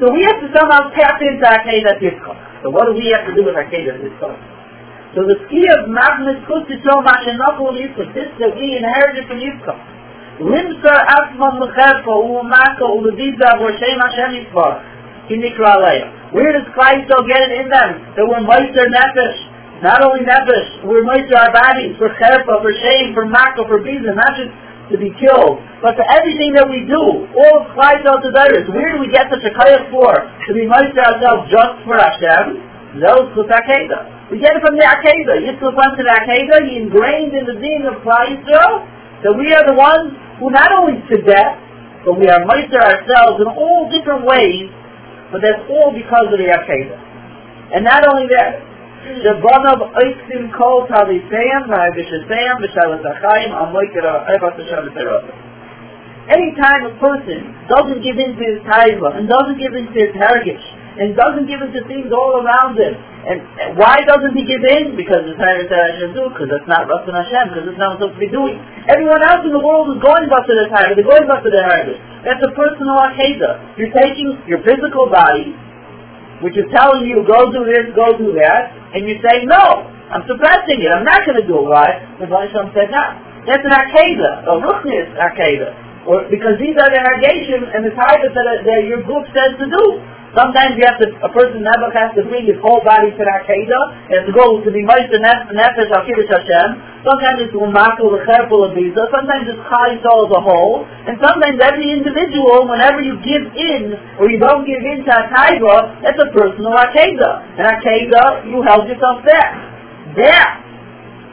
So 0.00 0.08
we 0.08 0.24
have 0.24 0.40
to 0.40 0.48
somehow 0.56 0.88
tap 0.96 1.20
into 1.20 1.44
Akedah 1.44 2.00
Yitzchak. 2.00 2.47
So 2.62 2.70
what 2.74 2.90
do 2.90 2.98
we 2.98 3.14
have 3.14 3.26
to 3.30 3.34
do 3.34 3.46
with 3.46 3.54
Akedah 3.54 4.02
Yitzchak? 4.02 4.34
So 5.14 5.22
the 5.24 5.38
ski 5.46 5.62
of 5.70 5.86
Magnus 5.88 6.42
Kutito 6.50 6.94
Mashenokul 7.06 7.78
Yitzchak, 7.78 8.14
this 8.14 8.30
that 8.42 8.52
we 8.58 8.76
inherited 8.76 9.30
from 9.30 9.38
Yitzchak. 9.38 9.78
Limsa 10.42 10.94
Asma 11.06 11.58
Mechefa 11.62 12.12
Uumaka 12.12 12.86
Uludiza 12.86 13.58
Voshem 13.62 13.98
Hashem 14.02 14.30
Yitzchak. 14.42 15.30
Kinikra 15.30 15.78
Aleya. 15.78 16.32
Where 16.32 16.52
does 16.52 16.66
Christ 16.74 17.08
get 17.08 17.40
it 17.46 17.52
in 17.62 17.68
them? 17.70 17.90
That 18.16 18.26
we're 18.26 18.42
Meister 18.42 18.84
Nefesh. 18.90 19.38
Not 19.80 20.02
only 20.02 20.26
Nefesh, 20.26 20.84
we're 20.84 21.04
Meister 21.04 21.38
our 21.38 21.52
bodies 21.54 21.94
for 21.96 22.10
Cherpa, 22.18 22.60
for 22.60 22.72
shame, 22.82 23.14
for 23.14 23.24
Maka, 23.24 23.62
for 23.70 23.78
Biza, 23.78 24.10
not 24.12 24.34
just 24.34 24.50
to 24.88 24.96
be 24.96 25.12
killed, 25.20 25.60
but 25.84 25.94
for 25.94 26.06
everything 26.08 26.56
that 26.56 26.64
we 26.64 26.88
do, 26.88 27.28
all 27.28 27.54
of 27.60 27.72
Christ 27.76 28.08
desires. 28.08 28.64
Where 28.72 28.96
do 28.96 28.98
we 29.04 29.12
get 29.12 29.28
such 29.28 29.44
a 29.44 29.52
kayak 29.52 29.92
for? 29.92 30.12
To 30.12 30.50
be 30.56 30.64
Meister 30.64 31.04
ourselves 31.04 31.52
just 31.52 31.84
for 31.84 31.96
Hashem? 32.00 33.00
Those 33.04 33.28
Kutakeda. 33.36 34.32
We 34.32 34.40
get 34.40 34.56
it 34.56 34.64
from 34.64 34.76
the 34.76 34.84
Akedah. 34.84 35.44
Yitzchak 35.44 35.72
went 35.76 35.92
to 35.96 36.04
the 36.04 36.12
Akedah, 36.12 36.68
he 36.68 36.80
ingrained 36.80 37.36
in 37.36 37.44
the 37.48 37.56
deen 37.60 37.84
of 37.84 38.00
Yisrael 38.00 38.84
that 39.24 39.34
we 39.36 39.52
are 39.52 39.64
the 39.68 39.76
ones 39.76 40.16
who 40.40 40.48
not 40.52 40.72
only 40.72 41.00
to 41.12 41.16
death, 41.24 41.58
but 42.04 42.16
we 42.16 42.28
are 42.28 42.44
meister 42.44 42.80
ourselves 42.80 43.44
in 43.44 43.48
all 43.48 43.90
different 43.92 44.24
ways, 44.24 44.72
but 45.32 45.44
that's 45.44 45.64
all 45.68 45.92
because 45.92 46.32
of 46.32 46.38
the 46.40 46.48
Akedah. 46.48 47.76
And 47.76 47.84
not 47.84 48.04
only 48.08 48.28
that, 48.32 48.67
Mm. 48.98 49.22
the 49.22 49.34
Banav 49.38 49.80
Oiksim 49.94 50.50
Kol 50.58 50.86
Talisayim, 50.90 51.70
V'Havishaysayim, 51.70 52.56
V'Shalat 52.58 53.04
Achayim, 53.06 53.50
Amoiker 53.54 54.02
Ha'evat 54.02 54.58
Hashem 54.58 55.48
Anytime 56.28 56.84
a 56.84 56.94
person 57.00 57.56
doesn't 57.72 58.04
give 58.04 58.20
in 58.20 58.36
to 58.36 58.44
his 58.44 58.60
taiva 58.68 59.16
and 59.16 59.24
doesn't 59.24 59.56
give 59.56 59.72
in 59.72 59.88
to 59.88 59.96
his 59.96 60.12
heritage 60.12 60.60
and 61.00 61.16
doesn't 61.16 61.46
give 61.46 61.62
in 61.62 61.70
to 61.72 61.80
things 61.86 62.10
all 62.10 62.42
around 62.42 62.74
him, 62.74 62.92
and 62.92 63.38
why 63.78 64.02
doesn't 64.02 64.34
he 64.34 64.42
give 64.42 64.60
in? 64.60 64.98
Because 64.98 65.24
it's 65.30 65.38
that 65.38 65.62
Hashem 65.62 66.12
because 66.12 66.50
it's 66.50 66.66
not 66.68 66.90
Ratzon 66.90 67.14
Hashem, 67.14 67.54
because 67.54 67.66
it's 67.70 67.78
not 67.78 67.96
supposed 67.96 68.18
to 68.18 68.22
be 68.22 68.28
doing. 68.28 68.58
Everyone 68.90 69.22
else 69.22 69.46
in 69.46 69.54
the 69.54 69.62
world 69.62 69.94
is 69.94 70.02
going 70.02 70.26
back 70.26 70.44
to 70.50 70.54
their 70.58 70.68
taiva, 70.68 70.98
they're 70.98 71.06
going 71.06 71.30
back 71.30 71.46
to 71.46 71.50
their 71.54 71.64
heritage. 71.64 72.02
That's 72.26 72.42
a 72.42 72.52
personal 72.52 72.98
akeda. 72.98 73.78
You're 73.78 73.94
taking 73.94 74.42
your 74.50 74.58
physical 74.66 75.06
body, 75.06 75.54
which 76.42 76.58
is 76.58 76.66
telling 76.74 77.06
you, 77.06 77.22
go 77.24 77.46
do 77.54 77.62
this, 77.62 77.94
go 77.94 78.18
do 78.18 78.34
that, 78.42 78.74
and 78.94 79.04
you 79.04 79.20
say, 79.20 79.44
no, 79.44 79.84
I'm 80.08 80.24
suppressing 80.24 80.80
it, 80.80 80.88
I'm 80.88 81.04
not 81.04 81.24
going 81.28 81.40
to 81.40 81.46
do 81.46 81.60
it. 81.60 81.66
Why? 81.68 81.88
The 82.16 82.26
Hashem 82.26 82.72
said, 82.72 82.88
no. 82.88 83.04
That's 83.48 83.64
an 83.64 83.72
akeda, 83.72 84.44
a 84.44 84.52
ruchnis 84.60 85.08
akeda. 85.16 86.04
Or 86.08 86.24
because 86.28 86.56
these 86.60 86.76
are 86.76 86.88
the 86.88 87.00
irrigation 87.00 87.68
and 87.68 87.84
the 87.84 87.92
titles 87.92 88.32
that, 88.32 88.46
that 88.64 88.80
your 88.88 89.04
book 89.04 89.28
says 89.36 89.56
to 89.60 89.66
do. 89.68 89.84
Sometimes 90.38 90.78
you 90.78 90.86
have 90.86 91.02
to, 91.02 91.10
a 91.18 91.30
person 91.34 91.66
never 91.66 91.90
has 91.90 92.14
to 92.14 92.22
bring 92.30 92.46
his 92.46 92.62
whole 92.62 92.78
body 92.86 93.10
to 93.10 93.22
that 93.26 93.42
Kedah, 93.42 94.14
and 94.14 94.22
to 94.22 94.30
go 94.30 94.62
to 94.62 94.70
the 94.70 94.86
most 94.86 95.10
nefesh 95.10 95.90
al 95.90 96.06
Kiddush 96.06 96.30
Hashem. 96.30 97.02
Sometimes 97.02 97.42
it's 97.42 97.56
umakel, 97.58 98.14
the 98.14 98.22
careful 98.22 98.62
of 98.62 98.78
visa. 98.78 99.02
Sometimes 99.10 99.50
it's 99.50 99.58
chai 99.66 99.98
as 99.98 100.30
a 100.30 100.38
whole. 100.38 100.86
And 101.10 101.18
sometimes 101.18 101.58
every 101.58 101.90
individual, 101.90 102.70
whenever 102.70 103.02
you 103.02 103.18
give 103.26 103.50
in, 103.50 103.98
or 104.22 104.30
you 104.30 104.38
don't 104.38 104.62
give 104.62 104.78
in 104.78 105.02
to 105.02 105.10
a 105.10 105.26
taiva, 105.26 106.06
that's 106.06 106.22
a 106.22 106.30
personal 106.30 106.70
Akedah. 106.70 107.58
And 107.58 107.66
Akedah, 107.74 108.46
you 108.46 108.62
held 108.62 108.86
yourself 108.86 109.26
there. 109.26 109.50
There 110.14 110.50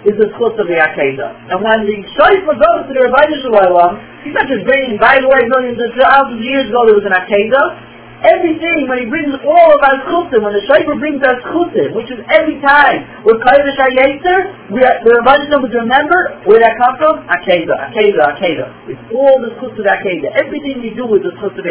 is 0.09 0.17
the 0.17 0.33
schutz 0.33 0.57
of 0.57 0.65
the 0.65 0.81
Akedah. 0.81 1.53
And 1.53 1.61
when 1.61 1.85
the 1.85 1.97
Shaifa 2.17 2.53
goes 2.57 2.89
to 2.89 2.93
the 2.97 3.05
Rabbi 3.05 3.37
Shalom, 3.45 4.01
he's 4.25 4.33
not 4.33 4.49
just 4.49 4.65
bringing, 4.65 4.97
by 4.97 5.21
the 5.21 5.29
way, 5.29 5.45
millions 5.45 5.77
of 5.77 5.93
thousands 5.93 6.41
of 6.41 6.45
years 6.45 6.73
ago 6.73 6.89
there 6.89 6.97
was 6.97 7.05
an 7.05 7.13
Akedah. 7.13 7.93
Everything, 8.23 8.87
when 8.87 9.03
he 9.03 9.07
brings 9.11 9.35
all 9.43 9.69
of 9.75 9.81
our 9.83 9.99
chutzim, 10.07 10.39
when 10.39 10.55
the 10.55 10.63
Shaifa 10.63 10.95
brings 11.03 11.19
our 11.19 11.35
chutzim, 11.51 11.91
which 11.99 12.07
is 12.07 12.19
every 12.31 12.55
time, 12.63 13.03
with 13.27 13.43
Kaivish 13.43 13.75
the 13.75 15.11
Rabbi 15.19 15.35
Shalom 15.43 15.67
would 15.67 15.75
remember 15.75 16.39
where 16.47 16.63
that 16.63 16.79
comes 16.79 16.95
from? 16.95 17.27
Akedah, 17.27 17.91
Akedah, 17.91 18.39
Akedah. 18.39 18.71
It's 18.87 19.03
all 19.11 19.43
the 19.43 19.51
the 19.59 19.83
Akedah. 19.83 20.31
Everything 20.31 20.79
we 20.79 20.95
do 20.95 21.03
is 21.19 21.27
the 21.27 21.35
of 21.35 21.51
the 21.59 21.63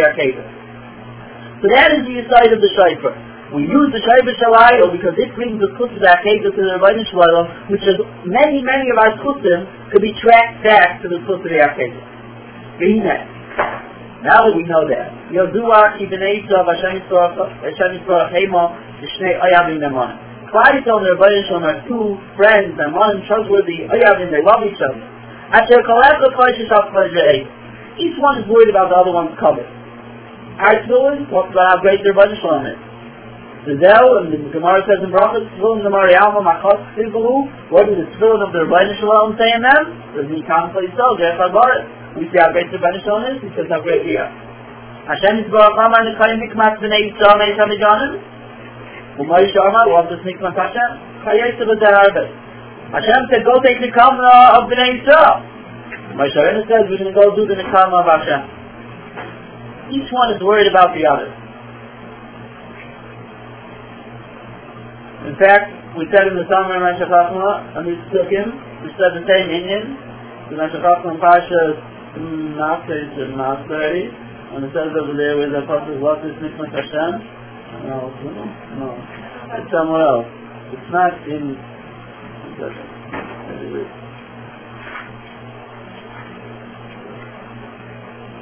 So 1.64 1.66
that 1.72 1.96
is 1.96 2.04
the 2.04 2.28
side 2.28 2.52
of 2.52 2.60
the 2.60 2.70
Shaifa. 2.76 3.10
We 3.56 3.64
use 3.64 3.88
the 3.94 4.02
Shaiva 4.04 4.36
Shalayel 4.36 4.92
because 4.92 5.14
it 5.16 5.32
brings 5.38 5.60
the 5.62 5.72
Kusim 5.80 6.02
back 6.02 6.26
to 6.26 6.50
the 6.50 6.76
Rabbeinu 6.76 7.08
Shalayel, 7.08 7.70
which 7.70 7.86
is 7.88 7.96
many, 8.26 8.60
many 8.60 8.90
of 8.92 8.98
our 8.98 9.16
Kusim 9.22 9.64
could 9.92 10.02
be 10.02 10.12
tracked 10.20 10.64
back 10.64 11.00
to 11.00 11.08
the 11.08 11.24
Kusim 11.24 11.54
Akeda. 11.56 12.02
Now 14.24 14.40
that 14.48 14.56
we 14.56 14.64
know 14.64 14.88
that, 14.88 15.12
Yodua 15.36 16.00
Ibn 16.00 16.20
Esav 16.24 16.64
Hashem 16.64 16.96
Yisrael 16.96 17.44
Hashem 17.60 18.00
Yisrael 18.00 18.32
Hema 18.32 18.72
Shnei 19.04 19.36
Ayavim 19.36 19.84
Nemonim. 19.84 20.16
Klaitel 20.48 20.96
and 20.96 21.04
the 21.04 21.12
Rabbeinu 21.20 21.44
Shalom 21.44 21.68
are 21.68 21.84
two 21.84 22.16
friends 22.32 22.72
one 22.72 23.20
trustworthy 23.28 23.84
Ayavim, 23.84 24.32
they 24.32 24.40
love 24.40 24.64
each 24.64 24.80
other. 24.80 24.96
Asher 25.52 25.84
Koleka 25.84 26.32
Klaishish 26.32 26.72
Each 28.00 28.16
one 28.16 28.40
is 28.40 28.48
worried 28.48 28.72
about 28.72 28.88
the 28.88 28.96
other 28.96 29.12
one's 29.12 29.36
cover. 29.36 29.60
Our 29.60 30.72
Tefillin 30.88 31.28
talks 31.28 31.52
about 31.52 31.76
how 31.76 31.78
great 31.84 32.00
their 32.00 32.16
Rabbeinu 32.16 32.40
Shalom 32.40 32.64
is. 32.64 32.80
The 33.68 33.76
Zel, 33.76 34.24
and 34.24 34.32
the 34.32 34.40
Gemara 34.56 34.88
says 34.88 35.04
in 35.04 35.12
Brachas, 35.12 35.44
Tefillin 35.52 35.84
the 35.84 35.92
Marialma 35.92 36.40
Machos 36.40 36.80
Tivulu, 36.96 37.68
what 37.68 37.92
does 37.92 38.00
the 38.00 38.08
Tefillin 38.16 38.40
of 38.40 38.56
the 38.56 38.64
Rebbeinu 38.64 38.96
Shalom 39.04 39.36
say 39.36 39.52
in 39.52 39.60
them? 39.60 39.84
Does 40.16 40.32
he 40.32 40.40
contemplate 40.48 40.96
so, 40.96 41.12
Jeff 41.20 41.36
Agarit. 41.44 42.03
We 42.14 42.30
see 42.30 42.38
how 42.38 42.54
great 42.54 42.70
the 42.70 42.78
Shalom 42.78 43.26
is, 43.26 43.42
says 43.58 43.66
how 43.66 43.82
great 43.82 44.06
we 44.06 44.14
are. 44.14 44.30
Hashem 45.10 45.42
is 45.42 45.50
Baruch 45.50 45.74
Amar 45.74 46.06
Nekayim 46.06 46.38
Mikmat 46.46 46.78
B'nei 46.78 47.10
Yisrael 47.10 47.36
Meis 47.42 47.58
HaMijanim, 47.58 48.12
U'Moshe 49.18 49.58
Amar, 49.58 49.90
what 49.90 50.06
does 50.06 50.22
Mikmat 50.22 50.54
Hashem? 50.54 50.90
Chayetze 51.26 51.66
B'zer 51.66 51.90
Arbet. 51.90 52.30
Hashem 52.94 53.20
said, 53.34 53.42
go 53.42 53.58
take 53.66 53.82
the 53.82 53.90
Kamra 53.90 54.54
of 54.54 54.70
B'nei 54.70 55.02
Yisrael. 55.02 55.42
Moshe 56.14 56.38
Rabbeinu 56.38 56.62
says, 56.70 56.86
we're 56.86 57.02
going 57.02 57.10
to 57.10 57.18
go 57.18 57.34
do 57.34 57.50
the 57.50 57.58
Kamra 57.74 57.98
of 57.98 58.06
Hashem. 58.06 58.42
Each 59.90 60.10
one 60.14 60.30
is 60.32 60.40
worried 60.40 60.70
about 60.70 60.94
the 60.94 61.02
other. 61.10 61.28
In 65.28 65.34
fact, 65.36 65.98
we 65.98 66.06
said 66.14 66.28
in 66.30 66.36
the 66.38 66.46
summer 66.46 66.78
in 66.78 66.82
Rashi 66.84 67.10
Chachma, 67.10 67.74
on 67.74 67.82
these 67.88 67.98
Sukkim, 68.14 68.54
we 68.84 68.92
said 68.94 69.18
the 69.18 69.24
same 69.26 69.50
in 69.50 69.98
Rashi 70.54 70.78
Chachma 70.78 71.10
in 71.10 71.18
Pasha 71.18 71.93
Nafesh 72.18 73.18
and 73.18 73.34
Nafesh, 73.34 74.10
and 74.54 74.64
it 74.64 74.70
says 74.70 74.90
over 74.94 75.14
there 75.16 75.36
where 75.36 75.50
the 75.50 75.66
Pasha 75.66 75.98
what 75.98 76.24
is 76.24 76.34
Nikmat 76.38 76.70
Hashem? 76.70 77.12
No, 77.90 78.10
no, 78.78 78.94
it's 79.58 79.70
somewhere 79.70 80.06
else. 80.06 80.30
It's 80.70 80.90
not 80.90 81.14
in, 81.26 81.58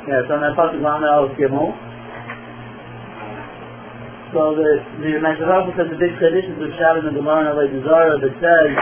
yeah, 0.08 0.20
it's 0.20 0.30
on 0.30 0.40
that 0.44 0.54
Pasha 0.56 0.76
Glamel 0.76 1.32
Gimel, 1.36 1.72
so 4.32 4.56
the 4.56 4.80
the 5.04 5.20
Mashrafa 5.20 5.76
says 5.76 5.92
the 5.92 6.00
big 6.00 6.16
tradition 6.16 6.56
of 6.56 6.72
Shabbat 6.80 7.04
and 7.04 7.16
Gemara 7.16 7.52
and 7.52 7.52
Avodah 7.52 7.84
Zarah 7.84 8.16
that 8.16 8.32
says, 8.40 8.72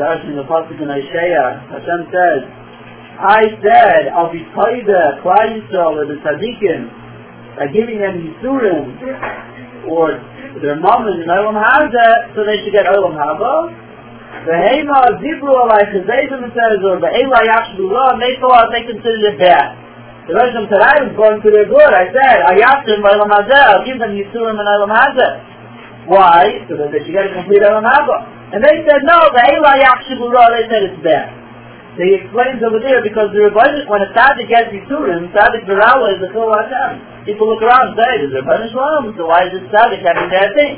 Darshan 0.00 0.32
the 0.32 0.48
pasuk 0.48 0.80
in 0.80 0.88
Isaiah, 0.88 1.60
Hashem 1.68 2.08
says, 2.08 2.55
I 3.16 3.48
said, 3.64 4.12
I'll 4.12 4.32
be 4.32 4.44
Taida, 4.52 5.24
Yisrael, 5.24 5.96
or 5.96 6.04
the 6.04 6.20
Tzaddikim, 6.20 7.56
by 7.56 7.66
giving 7.72 7.96
them 7.96 8.20
Yisurim, 8.20 9.88
or 9.88 10.20
their 10.60 10.76
mammon 10.76 11.24
in 11.24 11.28
Olam 11.28 11.56
Haza, 11.56 12.36
so 12.36 12.44
they 12.44 12.60
should 12.60 12.76
get 12.76 12.84
Olam 12.84 13.16
Haba. 13.16 13.72
The 14.44 14.52
Hema 14.52 15.16
Zibru 15.16 15.48
Alai 15.48 15.88
Chazayim 15.96 16.44
says, 16.52 16.78
or 16.84 17.00
the 17.00 17.08
Eila 17.08 17.40
Yashbu 17.40 17.88
and 17.88 18.20
they 18.20 18.36
thought 18.36 18.68
they 18.68 18.84
considered 18.84 19.32
it 19.32 19.38
bad. 19.40 19.72
The 20.28 20.36
Rosham 20.36 20.68
said, 20.68 20.82
I 20.82 21.08
was 21.08 21.16
going 21.16 21.40
to 21.40 21.48
their 21.48 21.64
good. 21.70 21.92
I 21.94 22.12
said, 22.12 22.44
I 22.44 22.60
asked 22.68 22.84
them 22.84 23.00
by 23.00 23.16
Elam 23.16 23.32
Hazeh, 23.32 23.64
I'll 23.64 23.86
give 23.86 23.96
them 23.96 24.12
Yisurim 24.12 24.60
and 24.60 24.68
Elam 24.68 24.92
Hazeh. 24.92 26.12
Why? 26.12 26.66
So 26.68 26.76
that 26.76 26.92
they 26.92 27.00
should 27.00 27.16
get 27.16 27.30
a 27.30 27.32
complete 27.32 27.64
Elam 27.64 27.86
Hazeh. 27.86 28.52
And 28.52 28.60
they 28.60 28.84
said, 28.84 29.08
no, 29.08 29.16
the 29.32 29.40
Eila 29.40 29.72
Yakshiburah, 29.80 30.46
they 30.52 30.64
said 30.68 30.82
it's 30.92 31.00
bad. 31.00 31.45
They 31.96 32.12
explains 32.20 32.60
over 32.60 32.76
there 32.76 33.00
because 33.00 33.32
the 33.32 33.48
Rebbeinu, 33.48 33.88
when 33.88 34.04
a 34.04 34.12
tzaddik 34.12 34.52
gets 34.52 34.68
Yisurim, 34.68 35.32
tzaddik 35.32 35.64
Virawa 35.64 36.12
is 36.12 36.20
the 36.20 36.28
Chil 36.28 36.52
Hashem. 36.52 37.24
People 37.24 37.48
look 37.48 37.64
around 37.64 37.92
and 37.92 37.96
say, 37.96 38.20
there's 38.20 38.36
a 38.36 38.44
Rebbeinu 38.44 38.68
Shalom, 38.68 39.16
so 39.16 39.24
why 39.32 39.48
is 39.48 39.56
this 39.56 39.64
tzaddik 39.72 40.04
having 40.04 40.28
bad 40.28 40.52
things? 40.52 40.76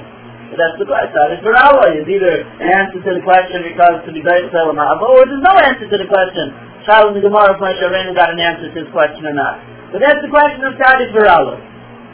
But 0.54 0.62
that's 0.62 0.78
the 0.78 0.86
question. 0.86 1.10
Tzaddik 1.18 1.42
Virawa 1.42 1.90
is 1.98 2.06
either 2.06 2.46
an 2.62 2.70
answer 2.70 3.02
to 3.02 3.10
the 3.18 3.24
question 3.26 3.66
because 3.66 3.98
to 4.06 4.14
be 4.14 4.22
great 4.22 4.46
Elam 4.54 4.78
or 4.78 5.26
there's 5.26 5.42
no 5.42 5.58
answer 5.58 5.90
to 5.90 5.98
the 5.98 6.06
question 6.06 6.54
in 6.88 7.20
the 7.20 7.20
Gemara 7.20 7.52
if 7.52 7.60
Moshe 7.60 7.82
Rabbeinu 7.84 8.16
got 8.16 8.32
an 8.32 8.40
answer 8.40 8.72
to 8.72 8.78
his 8.80 8.88
question 8.96 9.26
or 9.28 9.36
not. 9.36 9.60
But 9.92 10.00
that's 10.00 10.24
the 10.24 10.32
question 10.32 10.64
of 10.64 10.72
Tzadik 10.80 11.12
Virala. 11.12 11.60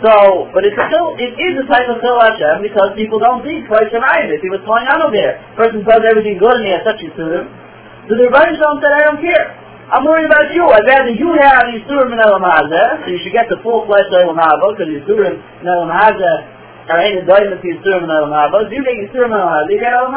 So, 0.03 0.51
but 0.51 0.67
it's 0.67 0.75
still, 0.75 1.15
it 1.15 1.39
is 1.39 1.55
a 1.63 1.67
type 1.71 1.87
of 1.87 2.03
Chil 2.03 2.19
Hashem 2.19 2.67
because 2.67 2.91
people 2.99 3.23
don't 3.23 3.47
think 3.47 3.71
twice 3.71 3.87
Shemayim. 3.95 4.27
They 4.33 4.43
see 4.43 4.51
what's 4.51 4.67
going 4.67 4.83
on 4.91 5.07
over 5.07 5.15
there. 5.15 5.39
Person 5.55 5.87
does 5.87 6.03
everything 6.03 6.43
good 6.43 6.59
and 6.59 6.67
he 6.67 6.75
has 6.75 6.83
such 6.83 6.99
a 7.05 7.07
Yisurim. 7.07 7.64
So 8.05 8.13
the 8.17 8.29
Rebbeinu 8.29 8.53
Shalom 8.61 8.79
said, 8.85 8.93
I 8.93 9.03
don't 9.09 9.21
care. 9.25 9.47
I'm 9.89 10.05
worried 10.05 10.29
about 10.29 10.49
you. 10.53 10.65
I'd 10.65 10.85
rather 10.85 11.13
you 11.13 11.29
have 11.41 11.69
Yisurim 11.73 12.13
in 12.13 12.21
Elam 12.21 12.45
so 12.45 13.07
you 13.09 13.21
should 13.21 13.33
get 13.37 13.49
the 13.49 13.61
full 13.61 13.85
flesh 13.85 14.09
Elam 14.13 14.37
Haba, 14.37 14.77
because 14.77 14.89
Yisurim 14.89 15.41
in 15.41 15.67
Elam 15.69 15.89
are 15.89 17.01
ain't 17.01 17.21
a 17.21 17.25
diamond 17.25 17.61
to 17.61 17.67
Yisurim 17.69 18.05
in 18.05 18.13
Elam 18.13 18.33
you 18.73 18.85
get 18.85 18.97
Yisurim 19.09 19.33
in 19.33 19.41
Elam 19.41 19.69
you 19.69 19.81
get 19.81 19.93
Elam. 19.93 20.17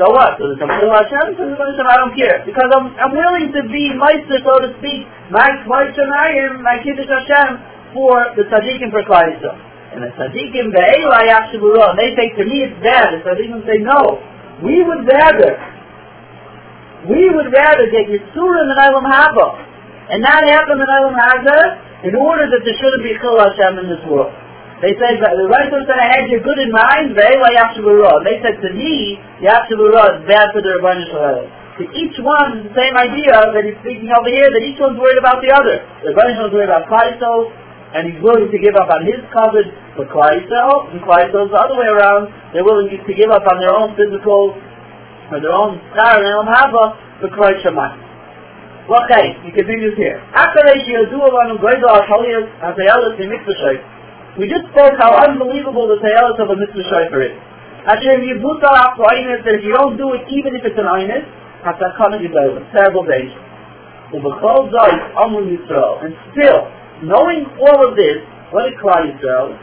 So 0.00 0.08
what? 0.16 0.40
So 0.40 0.48
the 0.48 0.56
Tamil 0.56 0.88
Hashem? 0.88 1.36
So 1.36 1.44
the 1.44 1.56
Hashem, 1.60 1.84
I 1.84 1.96
don't 2.00 2.16
care. 2.16 2.40
Because 2.48 2.72
I'm, 2.72 2.88
I'm 2.96 3.12
willing 3.12 3.52
to 3.52 3.62
be 3.68 3.92
Meister, 3.92 4.40
so 4.40 4.56
to 4.56 4.72
speak, 4.80 5.04
my 5.28 5.44
Meister 5.68 6.08
Mayim, 6.08 6.64
my 6.64 6.80
Kiddush 6.80 7.04
Hashem, 7.04 7.60
for 7.92 8.32
the 8.32 8.48
Tzaddikim 8.48 8.88
for 8.88 9.04
Klaisa. 9.04 9.52
And 9.92 10.00
the 10.00 10.08
Tzaddikim, 10.16 10.72
the 10.72 10.80
Eila 10.80 11.20
Yachshavurah, 11.28 12.00
they 12.00 12.16
say 12.16 12.32
to 12.32 12.48
me 12.48 12.64
it's 12.64 12.80
bad. 12.80 13.12
The 13.12 13.20
Tzaddikim 13.28 13.60
say, 13.68 13.84
no, 13.84 14.16
we 14.64 14.80
would 14.80 15.04
rather, 15.04 15.58
we 17.08 17.32
would 17.32 17.48
rather 17.48 17.88
get 17.88 18.10
Yisurim 18.10 18.66
and 18.68 18.80
Elam 18.80 19.06
Haba, 19.08 19.48
and 20.10 20.20
not 20.20 20.44
have 20.44 20.68
them 20.68 20.80
in 20.82 20.88
Elam 20.88 21.16
Hazah, 21.16 22.08
in 22.10 22.16
order 22.16 22.48
that 22.48 22.60
there 22.64 22.76
shouldn't 22.80 23.04
be 23.04 23.16
Chil 23.20 23.36
Hashem 23.36 23.78
in 23.80 23.86
this 23.88 24.04
world. 24.08 24.32
They 24.80 24.96
said 24.96 25.20
that 25.20 25.36
the 25.36 25.44
right 25.44 25.68
person 25.68 25.92
had 25.92 26.24
your 26.32 26.40
good 26.40 26.56
in 26.56 26.72
mind, 26.72 27.12
they 27.12 27.36
They 27.36 28.36
said 28.40 28.56
to 28.64 28.70
me, 28.72 29.20
Yachshavurah 29.44 30.16
is 30.16 30.20
bad 30.24 30.48
for 30.56 30.64
the 30.64 30.80
Rabbanah 30.80 31.08
Shalom. 31.12 31.44
To 31.80 31.84
each 31.96 32.16
one, 32.20 32.64
the 32.64 32.72
same 32.72 32.96
idea 32.96 33.32
that 33.32 33.60
he's 33.60 33.76
speaking 33.84 34.08
over 34.08 34.32
here, 34.32 34.48
that 34.48 34.64
each 34.64 34.80
one's 34.80 34.96
worried 34.96 35.20
about 35.20 35.44
the 35.44 35.52
other. 35.52 35.84
The 36.00 36.16
Rabbanah 36.16 36.48
is 36.48 36.52
worried 36.56 36.72
about 36.72 36.88
Klaiso, 36.88 37.52
and 37.92 38.08
he's 38.08 38.20
willing 38.24 38.48
to 38.48 38.58
give 38.60 38.72
up 38.80 38.88
on 38.88 39.04
his 39.04 39.20
covet 39.28 39.68
for 40.00 40.08
Klaiso, 40.08 40.96
and 40.96 41.04
Klaiso 41.04 41.44
the 41.52 41.60
other 41.60 41.76
way 41.76 41.88
around. 41.88 42.32
They're 42.56 42.64
willing 42.64 42.88
to 42.88 43.12
give 43.12 43.28
up 43.28 43.44
on 43.44 43.60
their 43.60 43.76
own 43.76 43.92
physical, 44.00 44.56
their 45.38 45.54
own 45.54 45.78
star 45.94 46.18
and 46.18 46.26
Elam 46.26 46.50
Hava 46.50 46.98
for 47.22 47.30
Klai 47.30 47.62
Shemayim. 47.62 48.10
Okay, 48.90 49.38
he 49.46 49.54
continues 49.54 49.94
here. 49.94 50.18
We 54.34 54.48
just 54.50 54.66
spoke 54.74 54.98
how 54.98 55.14
unbelievable 55.22 55.86
the 55.86 56.02
Tayalas 56.02 56.42
of 56.42 56.50
a 56.50 56.56
mitzvah 56.58 56.82
shofar 56.90 57.22
is. 57.22 57.38
Asher 57.86 58.18
yibutal 58.18 58.66
afloinis, 58.66 59.46
that 59.46 59.54
if 59.54 59.64
you 59.64 59.78
don't 59.78 59.96
do 59.96 60.10
it 60.18 60.26
even 60.34 60.58
if 60.58 60.66
it's 60.66 60.74
an 60.74 60.90
oinis, 60.90 61.22
hasakana 61.62 62.18
yibayim, 62.18 62.66
terrible 62.74 63.06
danger. 63.06 63.38
Ubechol 64.10 64.74
zoy, 64.74 64.90
amun 65.22 65.46
Yisrael. 65.54 66.04
And 66.04 66.14
still, 66.34 66.66
knowing 67.06 67.46
all 67.62 67.86
of 67.86 67.94
this, 67.94 68.18
what 68.50 68.66
did 68.66 68.74
Klal 68.82 69.06
Yisrael? 69.06 69.54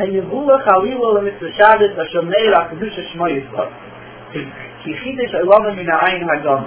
And 0.00 0.10
yibula 0.10 0.58
chalilo 0.66 1.22
mitzvah 1.22 1.54
Shabbos, 1.54 1.94
asher 1.94 2.22
meir 2.26 2.50
akadusha 2.50 3.14
shmo 3.14 3.30
Yisrael. 3.30 3.70
Ha'ayin 4.82 6.22
ha'gam. 6.26 6.62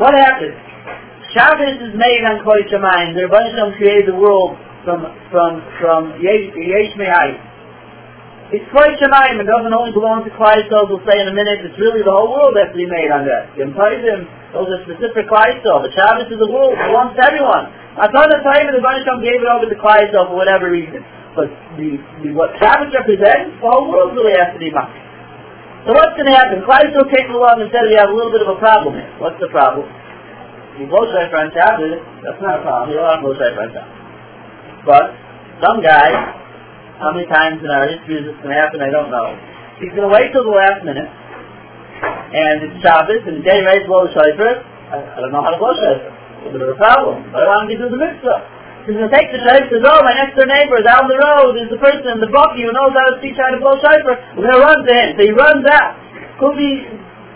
What 0.00 0.14
happened? 0.16 0.56
Shabbos 1.34 1.82
is 1.82 1.94
made 1.98 2.22
on 2.26 2.42
Kol 2.46 2.58
Shemayim. 2.70 3.18
The 3.18 3.26
Rebbe 3.26 3.42
Shem 3.54 3.74
created 3.74 4.06
the 4.10 4.18
world 4.18 4.54
from 4.86 5.02
from 5.34 5.62
from 5.82 6.00
Yesh, 6.22 6.94
Me'ayim. 6.94 7.38
It's 8.54 8.66
Kol 8.70 8.86
Shemayim. 8.86 9.42
It 9.42 9.48
doesn't 9.50 9.74
only 9.74 9.90
belong 9.90 10.22
to 10.24 10.32
Klal 10.38 10.62
We'll 10.88 11.02
say 11.02 11.18
in 11.18 11.26
a 11.26 11.34
minute. 11.34 11.66
It's 11.66 11.78
really 11.78 12.06
the 12.06 12.14
whole 12.14 12.30
world 12.30 12.54
has 12.54 12.70
to 12.70 12.78
be 12.78 12.86
made 12.86 13.10
on 13.10 13.26
that. 13.26 13.50
Yom 13.58 13.74
Tovim, 13.74 14.26
those 14.54 14.70
are 14.70 14.80
specific 14.86 15.26
Klal 15.26 15.58
But 15.62 15.90
Shabbos 15.92 16.30
is 16.30 16.38
the 16.38 16.50
world. 16.50 16.78
It 16.78 16.86
belongs 16.90 17.18
to 17.18 17.22
everyone. 17.26 17.68
I 18.00 18.06
thought 18.10 18.30
the 18.30 18.42
time 18.46 18.70
the 18.70 18.78
Rebbe 18.80 19.02
Shem 19.04 19.18
gave 19.20 19.42
it 19.42 19.50
over 19.50 19.66
to 19.66 19.76
Klal 19.76 20.06
for 20.10 20.38
whatever 20.38 20.70
reason. 20.70 21.04
But 21.34 21.50
the, 21.76 21.98
the 22.22 22.30
what 22.30 22.54
Shabbos 22.62 22.94
represents, 22.94 23.58
the 23.58 23.66
whole 23.66 23.90
world 23.90 24.14
really 24.14 24.38
has 24.38 24.54
to 24.54 24.60
be 24.62 24.70
made. 24.70 25.03
So 25.84 25.92
what's 25.92 26.16
going 26.16 26.24
to 26.24 26.32
happen? 26.32 26.64
Kleisel 26.64 27.04
came 27.12 27.28
along 27.28 27.60
and 27.60 27.68
said 27.68 27.84
we 27.84 28.00
have 28.00 28.08
a 28.08 28.16
little 28.16 28.32
bit 28.32 28.40
of 28.40 28.48
a 28.48 28.56
problem 28.56 28.96
here. 28.96 29.12
What's 29.20 29.36
the 29.36 29.52
problem? 29.52 29.84
You 30.80 30.88
blow 30.88 31.04
shayfer 31.12 31.36
on 31.36 31.52
Shabbos, 31.52 32.00
that's 32.24 32.40
not 32.40 32.58
a 32.58 32.62
problem. 32.64 32.88
You 32.88 33.04
don't 33.04 33.20
blow 33.20 33.36
shayfer 33.36 33.68
on 33.68 33.70
Shabbos. 33.76 34.00
But 34.88 35.12
some 35.60 35.84
guy, 35.84 36.08
how 36.96 37.12
many 37.12 37.28
times 37.28 37.60
in 37.60 37.68
our 37.68 37.84
history 37.92 38.16
is 38.16 38.32
this 38.32 38.36
going 38.40 38.56
to 38.56 38.58
happen? 38.58 38.80
I 38.80 38.88
don't 38.88 39.12
know. 39.12 39.36
He's 39.76 39.92
going 39.92 40.08
to 40.08 40.12
wait 40.12 40.32
till 40.32 40.48
the 40.48 40.56
last 40.56 40.80
minute, 40.88 41.04
and 41.04 42.56
it's 42.64 42.80
Shabbos, 42.80 43.20
and 43.28 43.38
the 43.38 43.44
day 43.44 43.60
raised 43.60 43.84
blow 43.84 44.08
shayfer. 44.08 44.64
I, 44.88 45.04
I 45.04 45.16
don't 45.20 45.36
know 45.36 45.44
how 45.44 45.52
to 45.52 45.60
blow. 45.60 45.76
It's 45.76 46.48
a 46.48 46.52
bit 46.52 46.64
of 46.64 46.72
a 46.72 46.80
problem. 46.80 47.28
But 47.28 47.44
I 47.44 47.60
want 47.60 47.68
to 47.68 47.76
do 47.76 47.92
the 47.92 48.00
mitzvah. 48.00 48.53
Going 48.84 49.00
to 49.00 49.08
take 49.08 49.32
the 49.32 49.40
shayf 49.40 49.72
says, 49.72 49.80
oh, 49.80 50.00
my 50.04 50.12
next 50.12 50.36
door 50.36 50.44
neighbor 50.44 50.76
down 50.84 51.08
the 51.08 51.16
road 51.16 51.56
is 51.56 51.72
the 51.72 51.80
person 51.80 52.04
in 52.04 52.20
the 52.20 52.28
bucky 52.28 52.68
who 52.68 52.72
knows 52.76 52.92
how 52.92 53.16
to 53.16 53.18
teach 53.24 53.40
how 53.40 53.48
to 53.48 53.56
blow 53.56 53.80
shayfer. 53.80 54.36
We're 54.36 54.44
going 54.44 54.60
to 54.60 54.64
run 54.64 54.78
to 54.84 54.92
him. 54.92 55.08
So 55.16 55.20
he 55.24 55.32
runs 55.32 55.64
out. 55.64 55.96
Could 56.36 56.60
be 56.60 56.84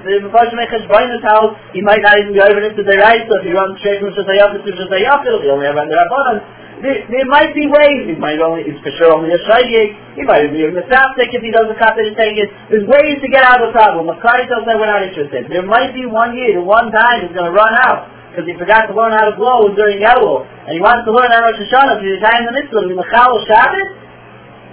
the 0.04 0.28
Mephosh 0.28 0.52
Mechash 0.54 0.84
his 0.84 1.24
house, 1.24 1.56
he 1.74 1.80
might 1.82 2.04
not 2.04 2.20
even 2.20 2.36
be 2.36 2.40
over 2.40 2.62
into 2.62 2.84
the 2.86 2.96
right, 3.00 3.24
so 3.26 3.40
if 3.40 3.44
he 3.48 3.52
runs 3.56 3.80
straight 3.82 3.98
from 3.98 4.14
Shazayaf 4.14 4.54
to 4.54 4.70
Shazayaf, 4.70 5.26
he'll 5.26 5.56
only 5.56 5.66
have 5.66 5.76
under 5.76 5.96
Rabbanan. 5.96 6.38
There, 6.78 7.02
there 7.10 7.26
might 7.26 7.50
be 7.50 7.66
ways, 7.66 8.06
he 8.06 8.14
might 8.14 8.38
only, 8.38 8.62
it's 8.62 8.78
for 8.78 8.94
sure 8.94 9.10
only 9.10 9.34
a 9.34 9.40
shaygig, 9.50 9.98
he 10.14 10.22
might 10.22 10.54
be 10.54 10.62
a 10.62 10.70
saptic 10.86 11.34
if 11.34 11.42
he 11.42 11.50
doesn't 11.50 11.74
cut 11.74 11.98
it 11.98 12.14
take 12.14 12.38
it. 12.38 12.46
There's 12.70 12.86
ways 12.86 13.18
to 13.18 13.28
get 13.28 13.42
out 13.42 13.58
of 13.58 13.68
the 13.68 13.74
problem. 13.74 14.06
Makari 14.06 14.46
tells 14.46 14.62
me 14.62 14.78
we're 14.78 14.86
not 14.86 15.02
interested. 15.02 15.50
There 15.50 15.66
might 15.66 15.90
be 15.90 16.06
one 16.06 16.38
year, 16.38 16.62
one 16.62 16.94
time, 16.94 17.26
he's 17.26 17.34
going 17.34 17.50
to 17.50 17.56
run 17.56 17.74
out 17.82 18.17
because 18.38 18.47
he 18.47 18.54
forgot 18.54 18.87
to 18.87 18.95
learn 18.95 19.11
how 19.11 19.26
to 19.26 19.35
blow 19.35 19.66
during 19.75 19.99
Elul, 19.99 20.47
and 20.47 20.71
he 20.71 20.78
wants 20.78 21.02
to 21.02 21.11
learn 21.11 21.26
how 21.26 21.42
Rosh 21.42 21.59
Hashanah, 21.59 21.99
so 21.99 22.07
he's 22.07 22.23
in 22.23 22.42
the 22.47 22.54
mitzvah, 22.54 22.87
to 22.87 22.88
be 22.88 22.95
Mechal 22.95 23.35
Shabbos, 23.50 23.90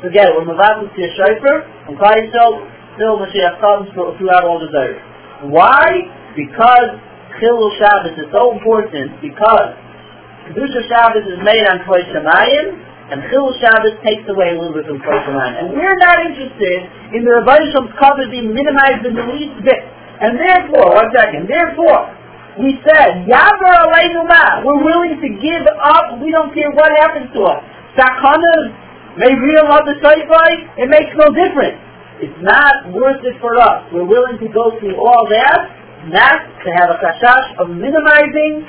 forget 0.06 0.30
it, 0.30 0.38
we're 0.38 0.46
Mavatul 0.46 0.86
to 0.94 1.02
a 1.02 1.10
shofar, 1.18 1.66
and 1.90 1.98
Klal 1.98 2.14
Yisrael, 2.14 2.62
still 2.94 3.18
Mashiach 3.18 3.58
comes 3.58 3.90
throughout 4.22 4.46
all 4.46 4.62
the 4.62 4.70
days. 4.70 5.02
Why? 5.50 6.06
Because 6.38 6.94
Chilul 7.42 7.74
Shabbos 7.82 8.14
is 8.22 8.30
so 8.30 8.54
important, 8.54 9.18
because 9.18 9.74
Kedusha 10.46 10.86
Shabbos 10.86 11.26
is 11.26 11.42
made 11.42 11.66
on 11.66 11.82
Kol 11.90 11.98
Shemayim, 12.06 12.66
and 13.10 13.18
Chilul 13.34 13.50
Shabbos 13.66 13.98
takes 14.06 14.30
away 14.30 14.54
a 14.54 14.62
little 14.62 14.78
bit 14.78 14.86
from 14.86 15.02
Kol 15.02 15.18
Shemayim. 15.26 15.58
And 15.58 15.66
we're 15.74 15.98
not 16.06 16.22
interested 16.22 16.86
in 17.18 17.26
the 17.26 17.42
Rabbi 17.42 17.66
Shem's 17.74 17.98
cover 17.98 18.30
being 18.30 18.54
minimized 18.54 19.10
in 19.10 19.18
the 19.18 19.26
least 19.26 19.58
bit. 19.66 19.82
And 20.22 20.38
therefore, 20.38 20.94
one 20.94 21.10
second, 21.18 21.50
therefore, 21.50 22.14
we 22.60 22.80
said, 22.88 23.28
Yavar 23.28 23.92
Aleinu 23.92 24.24
Ma, 24.28 24.64
we're 24.64 24.84
willing 24.84 25.20
to 25.20 25.30
give 25.44 25.66
up, 25.68 26.20
we 26.24 26.32
don't 26.32 26.54
care 26.56 26.72
what 26.72 26.92
happens 27.00 27.28
to 27.36 27.42
us. 27.44 27.60
Sakana 28.00 29.18
may 29.20 29.32
real 29.36 29.68
love 29.68 29.84
the 29.88 30.00
Saifai, 30.00 30.80
it 30.80 30.88
makes 30.88 31.12
no 31.20 31.28
difference. 31.36 31.80
It's 32.24 32.40
not 32.40 32.96
worth 32.96 33.20
it 33.28 33.36
for 33.44 33.60
us. 33.60 33.92
We're 33.92 34.08
willing 34.08 34.40
to 34.40 34.48
go 34.48 34.72
through 34.80 34.96
all 34.96 35.28
that, 35.30 35.60
not 36.08 36.40
to 36.64 36.68
have 36.80 36.96
a 36.96 36.98
kashash 37.04 37.60
of 37.60 37.70
minimizing 37.76 38.64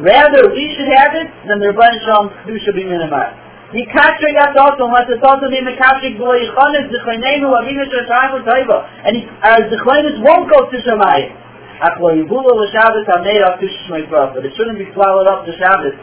Rather, 0.00 0.42
we 0.50 0.64
should 0.74 0.90
have 0.96 1.12
it 1.14 1.28
than 1.46 1.60
the 1.60 1.70
Rabban 1.70 1.92
Shalom 2.04 2.32
should 2.64 2.74
be 2.74 2.84
minimized. 2.84 3.49
Die 3.72 3.86
Kasche 3.86 4.26
ja 4.34 4.52
dort 4.52 4.80
und 4.80 4.90
was 4.90 5.08
ist 5.08 5.22
dort 5.22 5.40
und 5.42 5.50
die 5.52 5.76
Kasche 5.76 6.10
wo 6.18 6.32
ich 6.34 6.52
kann 6.56 6.74
es 6.74 6.90
sich 6.90 7.06
in 7.06 7.22
einem 7.22 7.52
und 7.52 7.66
wie 7.68 7.76
wir 7.78 7.86
schon 7.86 8.04
sagen 8.06 8.44
Teuber. 8.44 8.84
Und 9.06 9.14
ich 9.14 9.22
äh, 9.22 9.46
als 9.46 9.70
ich 9.70 9.86
weiß 9.86 10.04
es 10.10 10.18
won't 10.26 10.50
go 10.50 10.66
to 10.66 10.76
Shemai. 10.82 11.30
Ach 11.78 11.94
wo 12.00 12.10
ich 12.10 12.28
wohl 12.28 12.44
oder 12.44 12.66
Shabbat 12.66 13.08
am 13.14 13.22
Meir 13.22 13.46
auf 13.46 13.60
Tisch 13.60 13.70
Shemai 13.86 14.02
Prof. 14.10 14.34
But 14.34 14.42
shouldn't 14.56 14.76
be 14.76 14.90
swallowed 14.92 15.28
up 15.28 15.46
to 15.46 15.52
Shabbat 15.52 15.94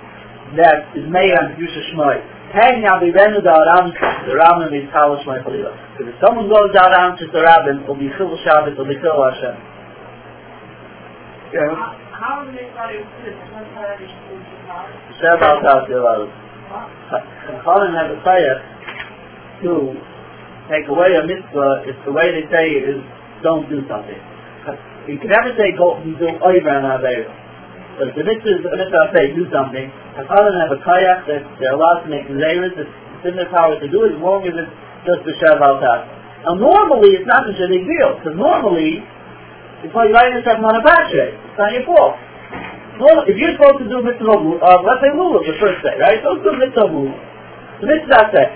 that 0.56 0.96
is 0.96 1.10
Meir 1.10 1.36
am 1.44 1.58
Tisch 1.58 1.76
Shemai. 1.92 2.22
Hang 2.54 2.82
now 2.84 3.02
the 3.02 3.12
Renu 3.12 3.44
da 3.44 3.52
Aram 3.52 3.92
the 3.92 4.34
Ram 4.34 4.62
and 4.62 4.72
the 4.72 4.88
Tal 4.94 5.20
Shemai 5.20 5.44
Prof. 5.44 5.76
Because 5.92 6.14
if 6.14 6.16
someone 6.24 6.48
goes 6.48 6.72
out 6.80 6.96
Aram 6.96 7.18
to 7.18 7.28
the 7.28 7.44
Rabbin 7.44 7.84
it 7.84 8.00
be 8.00 8.08
Chil 8.16 8.32
Shabbat 8.48 8.72
it 8.72 8.78
will 8.78 8.88
be 8.88 8.96
Chil 8.96 9.12
Hashem. 9.12 9.56
Yeah. 11.52 11.76
How 12.16 12.48
do 12.48 12.52
they 12.56 12.72
start 12.72 12.96
to 12.96 13.04
do 13.04 13.28
this? 13.28 13.36
Shabbat 15.20 15.62
Tal 15.68 15.84
Shabbat 15.84 16.47
a 18.12 18.18
sayah 18.28 18.58
to 19.64 19.96
take 20.68 20.88
away 20.92 21.16
a 21.16 21.24
mitzvah 21.24 21.88
if 21.88 21.96
the 22.04 22.12
way 22.12 22.36
they 22.36 22.46
say 22.52 22.66
it 22.76 22.86
is 22.92 23.02
don't 23.44 23.70
do 23.70 23.80
something. 23.88 24.20
You 25.08 25.16
can 25.16 25.32
never 25.32 25.56
say 25.56 25.72
go 25.80 25.96
and 25.96 26.20
do 26.20 26.28
over 26.28 26.70
and 26.70 26.84
avera. 26.84 27.32
But 27.98 28.12
if 28.12 28.16
the 28.20 28.26
mitzvah 28.28 28.60
is 28.60 28.66
a 28.68 28.76
mitzvah 28.76 29.16
say 29.16 29.32
do 29.32 29.48
something, 29.48 29.88
a 29.88 30.24
kayak 30.28 31.24
that 31.32 31.44
they're 31.58 31.74
allowed 31.74 32.04
to 32.04 32.10
make 32.12 32.28
zayras, 32.28 32.76
it's 32.76 32.92
in 33.24 33.40
their 33.40 33.50
power 33.50 33.80
to 33.80 33.88
do 33.88 34.04
it 34.06 34.14
as 34.14 34.22
long 34.22 34.44
as 34.44 34.54
it's 34.54 34.74
just 35.08 35.24
a 35.24 35.34
shav 35.40 35.64
al 35.64 35.80
Now 35.80 36.54
normally 36.60 37.16
it's 37.16 37.26
not 37.26 37.48
such 37.48 37.58
a 37.64 37.70
big 37.72 37.88
deal, 37.88 38.20
because 38.20 38.36
normally 38.36 39.02
it's 39.88 39.96
like 39.96 40.12
writing 40.12 40.44
yourself 40.44 40.60
on 40.60 40.76
a 40.76 40.84
battery. 40.84 41.32
It's 41.32 41.58
not 41.58 41.72
your 41.72 41.86
fault. 41.88 42.20
Well, 42.98 43.30
if 43.30 43.38
you're 43.38 43.54
supposed 43.54 43.86
to 43.86 43.88
do 43.90 44.02
mitzvah 44.02 44.34
uh, 44.34 44.82
let's 44.82 45.02
say 45.06 45.14
lulav 45.14 45.46
the 45.46 45.54
first 45.62 45.86
day, 45.86 45.94
right? 46.02 46.18
Don't 46.26 46.42
do 46.42 46.50
mitzvah. 46.58 46.90
The 47.82 47.86
mitzvah 47.86 48.34
say. 48.34 48.48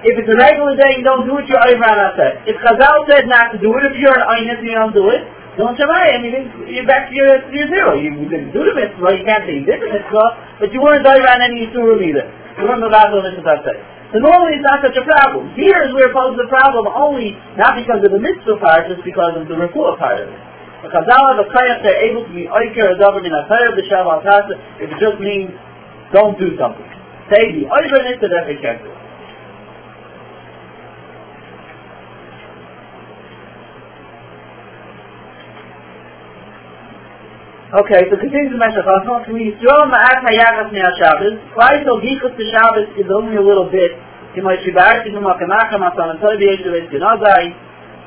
If 0.00 0.16
it's 0.16 0.30
a 0.32 0.38
regular 0.40 0.74
day 0.80 0.96
you 0.96 1.04
don't 1.04 1.28
do 1.28 1.38
it, 1.38 1.46
you're 1.46 1.60
over 1.60 1.86
on 1.86 1.96
that 2.16 2.48
If 2.48 2.56
Chazal 2.64 3.04
said 3.04 3.28
not 3.28 3.52
to 3.52 3.60
do 3.60 3.68
it, 3.76 3.84
if 3.84 3.94
you're 4.00 4.16
an 4.16 4.26
aynis 4.26 4.58
and 4.58 4.66
you 4.66 4.74
don't 4.74 4.96
do 4.96 5.12
it, 5.12 5.22
don't 5.60 5.76
shamay. 5.76 6.16
I 6.16 6.18
mean, 6.18 6.34
you're 6.72 6.88
back 6.88 7.10
to 7.10 7.14
your, 7.14 7.36
your 7.52 7.68
zero. 7.68 8.00
You, 8.00 8.16
didn't 8.26 8.56
do 8.56 8.64
the 8.64 8.74
mitzvah, 8.74 9.12
you 9.12 9.22
can't 9.28 9.44
say 9.44 9.60
you 9.60 9.66
did 9.68 9.78
the 9.84 9.92
mitzvah, 9.92 10.56
but 10.56 10.72
you 10.72 10.80
weren't 10.80 11.04
over 11.04 11.26
on 11.28 11.44
any 11.44 11.68
yisurim 11.68 12.00
either. 12.00 12.26
You 12.58 12.64
weren't 12.64 12.82
allowed 12.82 13.12
to 13.12 13.22
mitzvah 13.22 13.60
say. 13.62 13.76
So 14.10 14.18
normally 14.18 14.58
it's 14.58 14.66
not 14.66 14.82
such 14.82 14.98
a 14.98 15.04
problem. 15.06 15.54
Here 15.54 15.86
is 15.86 15.94
where 15.94 16.10
it 16.10 16.14
poses 16.16 16.40
a 16.42 16.48
problem 16.50 16.90
only, 16.90 17.38
not 17.54 17.78
because 17.78 18.02
of 18.02 18.10
the 18.10 18.18
mitzvah 18.18 18.58
part, 18.58 18.90
just 18.90 19.06
because 19.06 19.38
of 19.38 19.46
the 19.46 19.54
refuah 19.54 19.94
part 20.00 20.18
of 20.18 20.32
it. 20.32 20.49
Chazal 20.88 21.36
have 21.36 21.44
a 21.44 21.48
kayak 21.52 21.82
they're 21.82 22.08
able 22.08 22.24
to 22.24 22.32
be 22.32 22.48
oiker 22.48 22.88
a 22.88 22.96
davar 22.96 23.20
in 23.20 23.32
a 23.32 23.44
kayak 23.44 23.76
b'shav 23.76 24.08
al 24.08 24.22
tasa 24.24 24.56
if 24.80 24.88
it 24.88 24.96
just 24.96 25.20
means 25.20 25.52
don't 26.12 26.38
do 26.38 26.56
something. 26.56 26.88
Say 27.28 27.52
the 27.52 27.68
oiker 27.68 28.00
nit 28.00 28.20
that 28.20 28.32
they 28.46 28.56
can 28.56 28.78
do. 28.80 28.90
Okay, 37.70 38.02
so 38.10 38.18
continue 38.18 38.50
the 38.50 38.58
Meshach 38.58 38.82
Chacham. 38.82 39.22
Can 39.22 39.34
we 39.38 39.54
throw 39.62 39.86
ma'at 39.86 40.26
hayachas 40.26 40.74
ne'al 40.74 40.90
Shabbos? 40.98 41.38
Why 41.54 41.78
so 41.86 42.02
gichus 42.02 42.34
to 42.34 42.44
Shabbos 42.50 42.90
is 42.98 43.06
only 43.14 43.36
a 43.36 43.44
little 43.44 43.70
bit. 43.70 43.94
Kimo 44.34 44.50
shibar 44.64 45.06
tikum 45.06 45.22
ha'kamacham 45.22 45.78
ha'san 45.78 46.18
ha'toy 46.18 46.34
b'yesh 46.34 46.66
b'yesh 46.66 46.90
b'yesh 46.90 47.54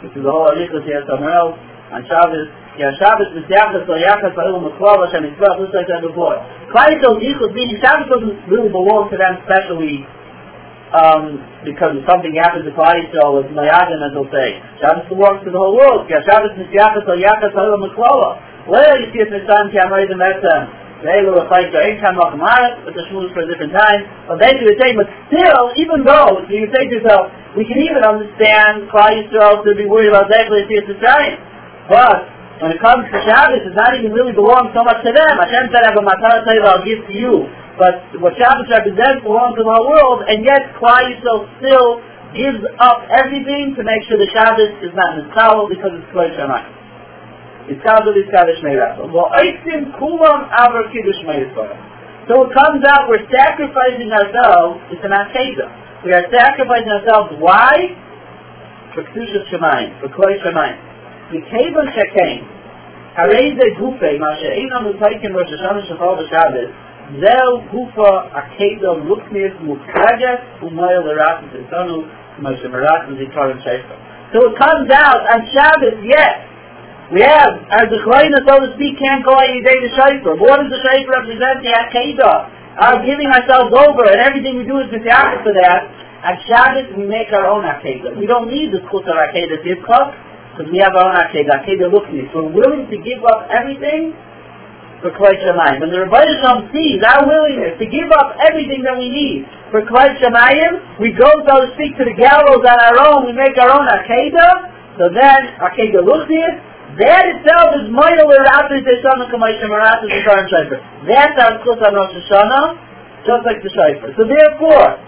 This 0.03 0.11
is 0.17 0.23
the 0.25 0.27
whole 0.27 0.51
alichus 0.51 0.83
here 0.83 1.05
somewhere 1.07 1.31
else. 1.31 1.55
On 1.95 2.03
Shabbos, 2.03 2.51
Ja, 2.73 2.89
Shabbos 2.97 3.29
mit 3.37 3.45
Yachas 3.53 3.85
or 3.85 4.01
Yachas 4.01 4.33
are 4.33 4.49
um 4.49 4.65
a 4.65 4.73
Klav, 4.81 5.05
Hashem 5.05 5.29
is 5.29 5.37
Klav, 5.37 5.61
just 5.61 5.77
like 5.77 5.85
that 5.85 6.01
before. 6.01 6.41
Klaitol 6.73 7.21
Yichud 7.21 7.53
meaning 7.53 7.77
Shabbos 7.77 8.09
doesn't 8.09 8.49
really 8.49 8.73
belong 8.73 9.13
to 9.13 9.17
them 9.21 9.37
specially 9.45 10.01
um, 10.89 11.37
because 11.61 11.93
if 11.93 12.05
something 12.09 12.33
happens 12.33 12.65
to 12.65 12.73
Klaitol, 12.73 13.45
it's 13.45 13.53
Mayagan 13.53 14.01
as 14.01 14.17
they'll 14.17 14.25
say. 14.33 14.57
Shabbos 14.81 15.05
belongs 15.05 15.45
to 15.45 15.53
the 15.53 15.61
whole 15.61 15.77
world. 15.77 16.09
Ja, 16.09 16.25
Shabbos 16.25 16.57
mit 16.57 16.73
Yachas 16.73 17.05
or 17.05 17.13
Yachas 17.13 17.53
are 17.53 17.77
um 17.77 17.85
a 17.85 17.93
Klav. 17.93 18.41
Where 18.65 18.97
you 19.05 19.13
see 19.13 19.21
it 19.21 19.29
in 19.29 19.37
the 19.37 19.45
Sun, 19.45 19.69
Kiamoidim 19.69 20.17
Etzem. 20.17 21.05
They 21.05 21.21
will 21.21 21.45
replace 21.45 21.69
their 21.69 21.85
income 21.93 22.17
of 22.17 22.33
Gemara, 22.33 22.81
but 22.89 22.97
the 22.97 23.05
Shmuel 23.05 23.29
for 23.37 23.45
a 23.45 23.47
different 23.53 23.77
time. 23.77 24.01
But 24.25 24.41
they 24.41 24.49
do 24.57 24.65
the 24.65 24.79
same, 24.81 24.97
but 24.97 25.05
still, 25.29 25.77
even 25.77 26.01
though, 26.07 26.41
you 26.49 26.65
say 26.73 26.89
to 26.89 26.93
yourself, 26.95 27.29
we 27.53 27.69
can 27.69 27.77
even 27.85 28.01
understand 28.01 28.89
Klai 28.89 29.29
to 29.29 29.71
be 29.77 29.85
worried 29.85 30.09
about 30.09 30.31
that, 30.33 30.49
but 30.49 30.65
it's 30.65 30.89
the 30.89 30.97
same. 30.97 31.37
But 31.91 32.32
when 32.63 32.71
it 32.71 32.79
comes 32.79 33.03
to 33.11 33.17
Shabbos, 33.27 33.59
it 33.67 33.75
not 33.75 33.91
even 33.91 34.15
really 34.15 34.31
belongs 34.31 34.71
so 34.71 34.87
much 34.87 35.03
to 35.03 35.11
them. 35.11 35.33
Hashem 35.35 35.67
said, 35.75 35.83
I 35.83 35.91
have 35.91 35.99
a 35.99 36.05
matar 36.07 36.47
I'll 36.47 36.79
give 36.87 37.03
to 37.03 37.11
you. 37.11 37.43
But 37.75 38.07
what 38.23 38.39
Shabbos 38.39 38.71
represents 38.71 39.19
belongs 39.19 39.59
to 39.59 39.67
the 39.67 39.73
whole 39.75 39.91
world, 39.91 40.23
and 40.31 40.47
yet 40.47 40.71
Klal 40.79 41.03
Yisrael 41.03 41.43
still 41.59 41.99
gives 42.31 42.63
up 42.79 43.03
everything 43.11 43.75
to 43.75 43.83
make 43.83 44.07
sure 44.07 44.15
the 44.15 44.31
Shabbos 44.31 44.79
is 44.79 44.95
not 44.95 45.19
mitzvah 45.19 45.67
because 45.75 45.91
it's 45.91 46.07
Klal 46.15 46.31
Shamayim. 46.39 46.71
It's 47.67 47.83
Kabbal 47.83 48.15
is 48.15 48.31
Kaddish 48.31 48.63
Meirah. 48.63 49.11
Well, 49.11 49.27
Eitzim 49.35 49.99
Kulam 49.99 50.47
Avar 50.47 50.87
Kiddush 50.95 51.19
Meirah. 51.27 52.31
So 52.31 52.47
it 52.47 52.55
comes 52.55 52.79
out 52.87 53.11
we're 53.11 53.27
sacrificing 53.27 54.07
ourselves, 54.07 54.79
it's 54.87 55.03
an 55.03 55.11
Akedah. 55.11 56.07
We 56.07 56.15
are 56.15 56.23
sacrificing 56.31 56.95
ourselves, 56.95 57.35
why? 57.43 57.91
For 58.95 59.03
Kedusha 59.03 59.51
Shemayim, 59.51 59.99
for 59.99 60.07
Klal 60.15 60.31
Shemayim. 60.39 60.92
מכיוון 61.32 61.86
שכן, 61.92 62.36
הרי 63.16 63.54
זה 63.56 63.64
גופה, 63.78 64.06
מה 64.18 64.36
שאינו 64.36 64.80
מתייקים 64.80 65.36
ראש 65.36 65.52
השנה 65.52 65.82
שחור 65.82 66.14
בשבת, 66.14 66.68
זהו 67.18 67.60
גופה 67.70 68.20
הקדו 68.32 68.96
לוקניס 69.04 69.52
מוקרגת 69.60 70.38
ומויל 70.62 71.00
לרעת 71.00 71.38
את 71.54 71.74
כמו 72.36 72.48
שמרעת 72.62 73.02
וזיכרון 73.08 73.60
שפר. 73.60 73.98
So 74.32 74.44
it 74.44 74.58
comes 74.58 74.90
out 74.92 75.22
on 75.32 75.40
Shabbos, 75.52 76.04
yes. 76.04 76.36
We 77.10 77.22
have, 77.24 77.64
as 77.72 77.88
the 77.88 78.04
Chlayna, 78.04 78.44
so 78.44 78.60
to 78.60 78.68
speak, 78.76 79.00
can't 79.00 79.24
go 79.24 79.32
any 79.40 79.64
day 79.64 79.80
to 79.80 79.88
Shaifer. 79.96 80.36
What 80.36 80.60
does 80.60 80.68
the 80.68 80.80
Shaifer 80.84 81.24
represent? 81.24 81.64
The 81.64 81.72
Akedah. 81.72 82.36
Our 82.76 83.00
giving 83.08 83.26
ourselves 83.32 83.72
over, 83.72 84.04
and 84.04 84.20
everything 84.20 84.60
we 84.60 84.68
do 84.68 84.84
is 84.84 84.92
Mitzvah 84.92 85.40
for 85.40 85.56
that. 85.56 85.88
On 86.28 86.36
Shabbos, 86.44 86.92
we 86.92 87.08
make 87.08 87.32
our 87.32 87.48
own 87.48 87.64
Akedah. 87.64 88.20
We 88.20 88.26
don't 88.26 88.52
need 88.52 88.68
the 88.68 88.84
Chut 88.92 89.08
of 89.08 89.16
Akedah 89.16 89.64
Tivkot 89.64 90.12
because 90.53 90.69
we 90.69 90.77
have 90.85 90.93
our 90.93 91.09
own 91.09 91.17
Akedah, 91.17 91.65
Akedah 91.65 91.89
Luknis. 91.89 92.29
We're 92.29 92.53
willing 92.53 92.85
to 92.85 92.97
give 93.01 93.25
up 93.25 93.49
everything 93.49 94.13
for 95.01 95.09
Klai 95.17 95.33
Shemayim. 95.41 95.81
When 95.81 95.89
the 95.89 96.05
Rebbeinu 96.05 96.29
Shalom 96.45 96.69
sees 96.69 97.01
our 97.01 97.25
willingness 97.25 97.81
to 97.81 97.89
give 97.89 98.05
up 98.13 98.37
everything 98.37 98.85
that 98.85 98.93
we 98.93 99.09
need 99.09 99.49
for 99.73 99.81
Klai 99.81 100.13
Shemayim, 100.21 101.01
we 101.01 101.09
go, 101.17 101.25
so 101.49 101.65
to 101.65 101.73
speak, 101.73 101.97
to 101.97 102.05
the 102.05 102.13
gallows 102.13 102.61
on 102.61 102.77
our 102.77 102.97
own, 103.01 103.25
we 103.25 103.33
make 103.33 103.57
our 103.57 103.73
own 103.73 103.89
Akedah, 103.89 105.01
so 105.01 105.09
then 105.09 105.57
Akedah 105.57 106.05
Luknis, 106.05 106.53
that 107.01 107.25
itself 107.33 107.73
is 107.81 107.89
Moyel 107.89 108.29
Eratus 108.29 108.85
Yeshana 108.85 109.25
Kamay 109.33 109.57
Shemaratus 109.57 110.05
Yeshana 110.05 110.45
Shaifer. 110.53 110.77
That's 111.09 111.33
our 111.33 111.65
Chut 111.65 111.81
on 111.81 111.97
Rosh 111.97 112.13
Hashanah, 112.13 113.25
just 113.25 113.41
like 113.41 113.57
the 113.65 113.73
Shaifer. 113.73 114.13
So 114.13 114.21
therefore, 114.29 115.01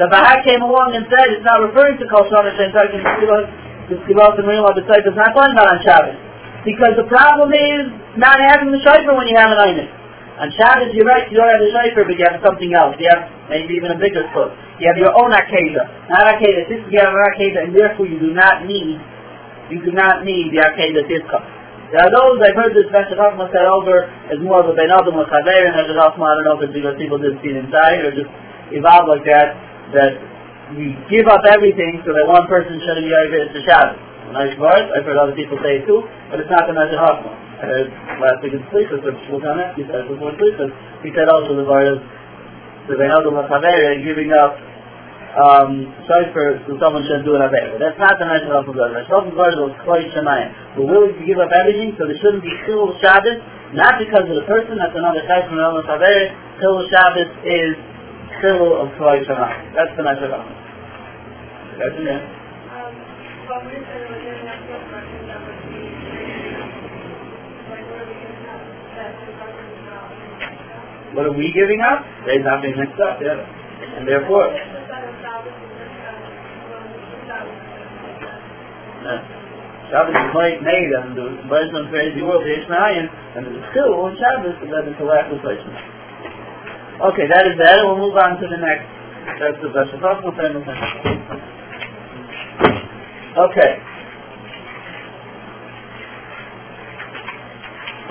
the 0.00 0.08
Bahar 0.08 0.40
came 0.40 0.64
along 0.64 0.96
and 0.96 1.04
said 1.12 1.36
it's 1.36 1.44
not 1.44 1.60
referring 1.60 2.00
to 2.00 2.08
Kol 2.08 2.24
Shana 2.32 2.56
Shem 2.56 2.72
Tarkin 2.72 3.04
the 3.88 4.00
Skibat 4.04 4.40
and 4.40 4.46
Miriam 4.48 4.64
Abisayt 4.64 5.04
is 5.04 5.16
not 5.16 5.36
going 5.36 5.52
about 5.52 5.68
on 5.68 5.78
Shabbos. 5.84 6.16
Because 6.64 6.96
the 6.96 7.04
problem 7.04 7.52
is 7.52 7.92
not 8.16 8.40
having 8.40 8.72
the 8.72 8.80
shofar 8.80 9.12
when 9.12 9.28
you 9.28 9.36
have 9.36 9.52
an 9.52 9.60
Einis. 9.60 9.90
On 10.40 10.48
Shabbos, 10.56 10.90
you're 10.96 11.06
right, 11.06 11.28
you 11.28 11.36
don't 11.36 11.46
have 11.46 11.60
the 11.60 11.68
shofar, 11.68 12.08
but 12.08 12.16
you 12.16 12.24
have 12.24 12.40
something 12.40 12.72
else. 12.72 12.96
You 12.96 13.12
have 13.12 13.28
maybe 13.52 13.76
even 13.76 13.92
a 13.92 13.98
bigger 14.00 14.24
foot. 14.32 14.56
You 14.80 14.88
have 14.88 14.96
your 14.96 15.12
own 15.12 15.30
Akedah. 15.36 16.08
Not 16.08 16.24
Akedah. 16.32 16.64
This 16.72 16.80
is 16.80 16.88
your 16.88 17.12
Akedah, 17.12 17.68
and 17.68 17.76
therefore 17.76 18.08
you 18.08 18.16
do 18.16 18.32
not 18.32 18.64
need, 18.64 18.96
you 19.68 19.84
do 19.84 19.92
not 19.92 20.24
need 20.24 20.50
the 20.50 20.64
Akedah 20.64 21.04
Tifka. 21.04 21.38
There 21.92 22.00
are 22.00 22.10
those, 22.10 22.40
I've 22.40 22.56
heard 22.56 22.72
this 22.74 22.88
Meshach 22.90 23.14
Chachma 23.14 23.46
said 23.52 23.68
over 23.68 24.08
as 24.32 24.40
more 24.40 24.64
of 24.64 24.66
a 24.66 24.74
Ben 24.74 24.90
Adam 24.90 25.14
or 25.14 25.28
Chaver, 25.28 25.68
and 25.68 25.76
I 25.76 25.84
don't 25.84 25.94
know 25.94 26.56
if 26.56 26.66
it's 26.66 26.74
because 26.74 26.96
people 26.96 27.20
didn't 27.20 27.38
see 27.44 27.52
it 27.52 27.60
inside, 27.60 28.02
or 28.02 28.10
just 28.10 28.32
evolved 28.72 29.12
like 29.12 29.22
that, 29.28 29.54
that 29.94 30.33
we 30.72 30.96
give 31.12 31.28
up 31.28 31.44
everything 31.44 32.00
so 32.08 32.16
that 32.16 32.24
one 32.24 32.48
person 32.48 32.80
shouldn't 32.80 33.04
be 33.04 33.12
over 33.12 33.52
to 33.52 33.60
Shabbos. 33.68 34.00
Nice 34.32 34.56
words. 34.56 34.88
I've 34.96 35.04
heard 35.04 35.20
other 35.20 35.36
people 35.36 35.60
say 35.60 35.78
it 35.78 35.86
too, 35.86 36.00
but 36.32 36.40
it's 36.40 36.48
not 36.48 36.64
the 36.64 36.72
Meshach 36.72 36.96
Chachma. 36.96 37.32
I 37.60 37.64
heard 37.68 37.88
last 38.18 38.40
week 38.40 38.56
in 38.56 38.64
Sleepers, 38.72 39.04
but 39.04 39.14
Shulchan 39.28 39.76
he 39.76 39.84
said 39.84 40.08
before 40.08 40.32
Sleepers, 40.40 40.72
he 41.04 41.12
said 41.12 41.28
also 41.28 41.52
the 41.54 41.68
word 41.68 42.00
the 42.88 42.96
Beinadim 42.96 43.36
HaChavere 43.36 44.00
giving 44.00 44.32
up 44.32 44.56
um, 45.34 45.92
for 46.32 46.58
so 46.66 46.72
someone 46.80 47.04
shouldn't 47.04 47.28
do 47.28 47.36
an 47.36 47.44
Avera. 47.44 47.76
That's 47.76 48.00
not 48.00 48.16
the 48.16 48.24
Meshach 48.24 48.48
Chachma. 48.48 48.72
The 48.72 48.96
Meshach 48.96 49.12
Chachma 49.12 49.60
was 49.68 49.76
Kloi 49.84 50.02
Shemayim. 50.16 50.80
We're 50.80 50.88
willing 50.88 51.14
to 51.20 51.24
give 51.28 51.36
up 51.38 51.52
everything 51.52 51.92
so 52.00 52.08
there 52.08 52.16
shouldn't 52.18 52.42
be 52.42 52.52
Chilul 52.64 52.96
Shabbos, 53.04 53.38
not 53.76 54.00
because 54.00 54.24
of 54.24 54.34
the 54.34 54.46
person, 54.48 54.80
that's 54.80 54.96
another 54.96 55.20
type 55.28 55.46
from 55.46 55.60
Beinadim 55.60 55.84
HaChavere. 55.84 56.24
Chilul 56.58 56.88
Shabbos 56.88 57.30
is 57.44 57.76
Chilul 58.42 58.82
of 58.82 58.88
Shemayim. 58.98 59.74
That's 59.74 59.94
the 59.96 60.02
it. 62.06 62.22
What 71.14 71.26
are 71.26 71.32
we 71.32 71.52
giving 71.54 71.80
up? 71.80 72.02
They're 72.26 72.42
not 72.42 72.62
being 72.62 72.74
mixed 72.76 72.98
up, 72.98 73.22
yeah. 73.22 73.38
And 73.98 74.08
therefore. 74.08 74.50
Shabbos 79.90 80.16
is 80.16 80.34
made, 80.34 80.58
made 80.64 80.90
and 80.90 81.14
the 81.14 81.38
Bereshit 81.46 81.86
crazy 81.90 82.22
world, 82.22 82.42
the 82.42 82.50
Ishmael, 82.50 83.06
and 83.36 83.46
the 83.46 83.62
Chil 83.70 83.94
on 83.94 84.16
Shabbos 84.18 84.58
is 84.58 84.70
that 84.74 84.88
into 84.88 85.04
lack 85.04 85.30
of. 85.30 85.93
Okay, 86.94 87.26
that 87.26 87.42
is 87.50 87.58
that, 87.58 87.74
and 87.82 87.90
we'll 87.90 88.06
move 88.06 88.14
on 88.14 88.38
to 88.38 88.46
the 88.46 88.54
next. 88.62 88.86
That's 89.42 89.58
the 89.58 89.66
Bereshit 89.66 89.98
Okay. 93.34 93.70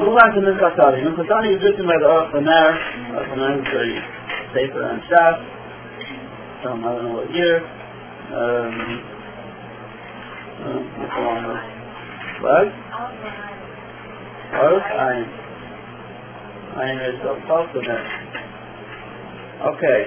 Move 0.03 0.19
on 0.19 0.35
to. 0.35 0.39
Minchas 0.43 0.75
Tani 0.75 1.55
is 1.55 1.63
written 1.63 1.87
by 1.87 1.95
the. 1.95 2.11
Aruch 2.11 2.35
LaNer 2.35 3.55
is 3.55 3.67
very 3.71 3.95
safer 4.51 4.83
and 4.83 4.99
Shas. 5.07 5.39
From 6.61 6.83
I 6.83 6.91
don't 6.91 7.07
know 7.07 7.15
what 7.23 7.31
year. 7.33 7.63
Um, 7.63 8.99
uh, 10.59 10.83
what? 12.43 12.67
Ein. 14.91 15.23
Ein 16.83 16.97
is 16.99 17.23
also 17.23 17.79
there. 17.79 18.32
Okay. 19.61 20.01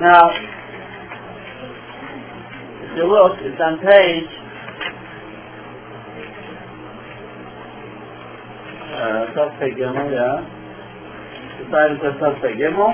Now, 0.00 0.30
if 2.82 2.96
you 2.96 3.06
look, 3.06 3.38
it's 3.40 3.60
on 3.60 3.78
page 3.80 4.44
uh, 8.94 9.26
Gimel, 9.74 10.10
yeah. 10.12 10.38
The 11.58 11.64
title 11.70 11.98
says 12.02 12.14
Tafsei 12.20 12.54
Gimel. 12.56 12.92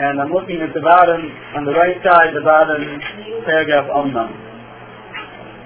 And 0.00 0.20
I'm 0.20 0.32
looking 0.32 0.60
at 0.62 0.72
the 0.72 0.80
bottom, 0.80 1.20
on 1.56 1.64
the 1.64 1.72
right 1.72 1.96
side, 2.04 2.32
the 2.34 2.42
bottom 2.44 3.00
paragraph 3.44 3.90
Omnam. 3.90 4.49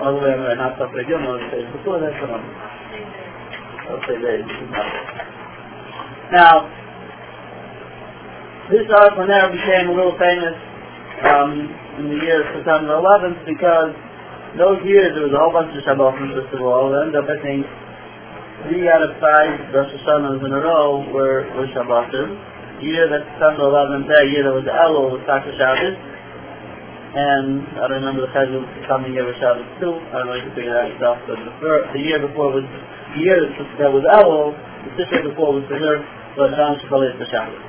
All 0.02 0.14
the 0.14 0.20
way 0.26 0.34
on 0.34 0.42
the 0.42 0.54
not 0.58 0.74
Tafsei 0.74 1.06
Gimel, 1.06 1.38
it 1.38 1.46
says 1.54 1.66
before 1.70 2.02
that, 2.02 2.14
come 2.18 2.34
on. 2.34 2.42
Tafsei 3.86 4.18
Beis. 4.18 4.42
Now, 6.32 6.66
this 8.70 8.88
now 8.90 9.52
became 9.52 9.92
a 9.92 9.94
little 9.94 10.16
famous 10.18 10.56
um, 11.22 11.52
in 12.00 12.04
the 12.10 12.18
year 12.24 12.42
of 12.42 12.58
September 12.58 12.96
11th 12.96 13.44
because 13.46 13.92
those 14.58 14.80
years 14.88 15.14
there 15.14 15.28
was 15.28 15.36
a 15.36 15.38
whole 15.38 15.52
bunch 15.52 15.70
of 15.76 15.84
Shabbotim 15.84 16.32
first 16.32 16.50
of 16.54 16.64
all. 16.64 16.90
It 16.90 17.12
ended 17.12 17.20
up 17.20 17.28
I 17.28 17.38
think 17.44 17.62
three 18.66 18.88
out 18.88 19.04
of 19.04 19.14
five 19.20 19.68
Rosh 19.68 19.92
Hashanahs 19.94 20.40
in 20.42 20.50
a 20.50 20.60
row 20.64 21.04
were, 21.12 21.44
were 21.54 21.68
Shabbotim. 21.70 22.34
The 22.80 22.86
year 22.88 23.06
that 23.06 23.22
September 23.36 23.70
11th, 23.70 24.08
that 24.10 24.26
year 24.32 24.42
there 24.42 24.56
was 24.56 24.66
Elul, 24.66 25.14
was 25.14 25.22
Taka 25.28 25.54
Shabbos. 25.54 25.94
And 27.14 27.62
I 27.78 27.86
don't 27.86 28.02
remember 28.02 28.26
the 28.26 28.32
Chazul 28.34 28.66
coming 28.90 29.14
year 29.14 29.22
of 29.22 29.38
Shabbos 29.38 29.62
too. 29.78 29.94
I 30.10 30.18
don't 30.18 30.34
know 30.34 30.34
if 30.34 30.50
you 30.50 30.52
figure 30.58 30.74
that 30.74 30.90
yourself. 30.90 31.22
But 31.30 31.38
the, 31.46 31.54
first, 31.62 31.94
the 31.94 32.02
year 32.02 32.18
before 32.18 32.50
was 32.50 32.66
the 32.66 33.22
year 33.22 33.38
that 33.78 33.86
was 33.94 34.02
Elul, 34.02 34.50
the 34.82 34.98
sister 34.98 35.22
before 35.22 35.54
was 35.54 35.62
for 35.70 35.78
her, 35.78 36.02
but 36.34 36.50
Hashanah 36.50 36.82
Shabbat 36.82 37.14
for 37.14 37.28
Shabbos. 37.30 37.62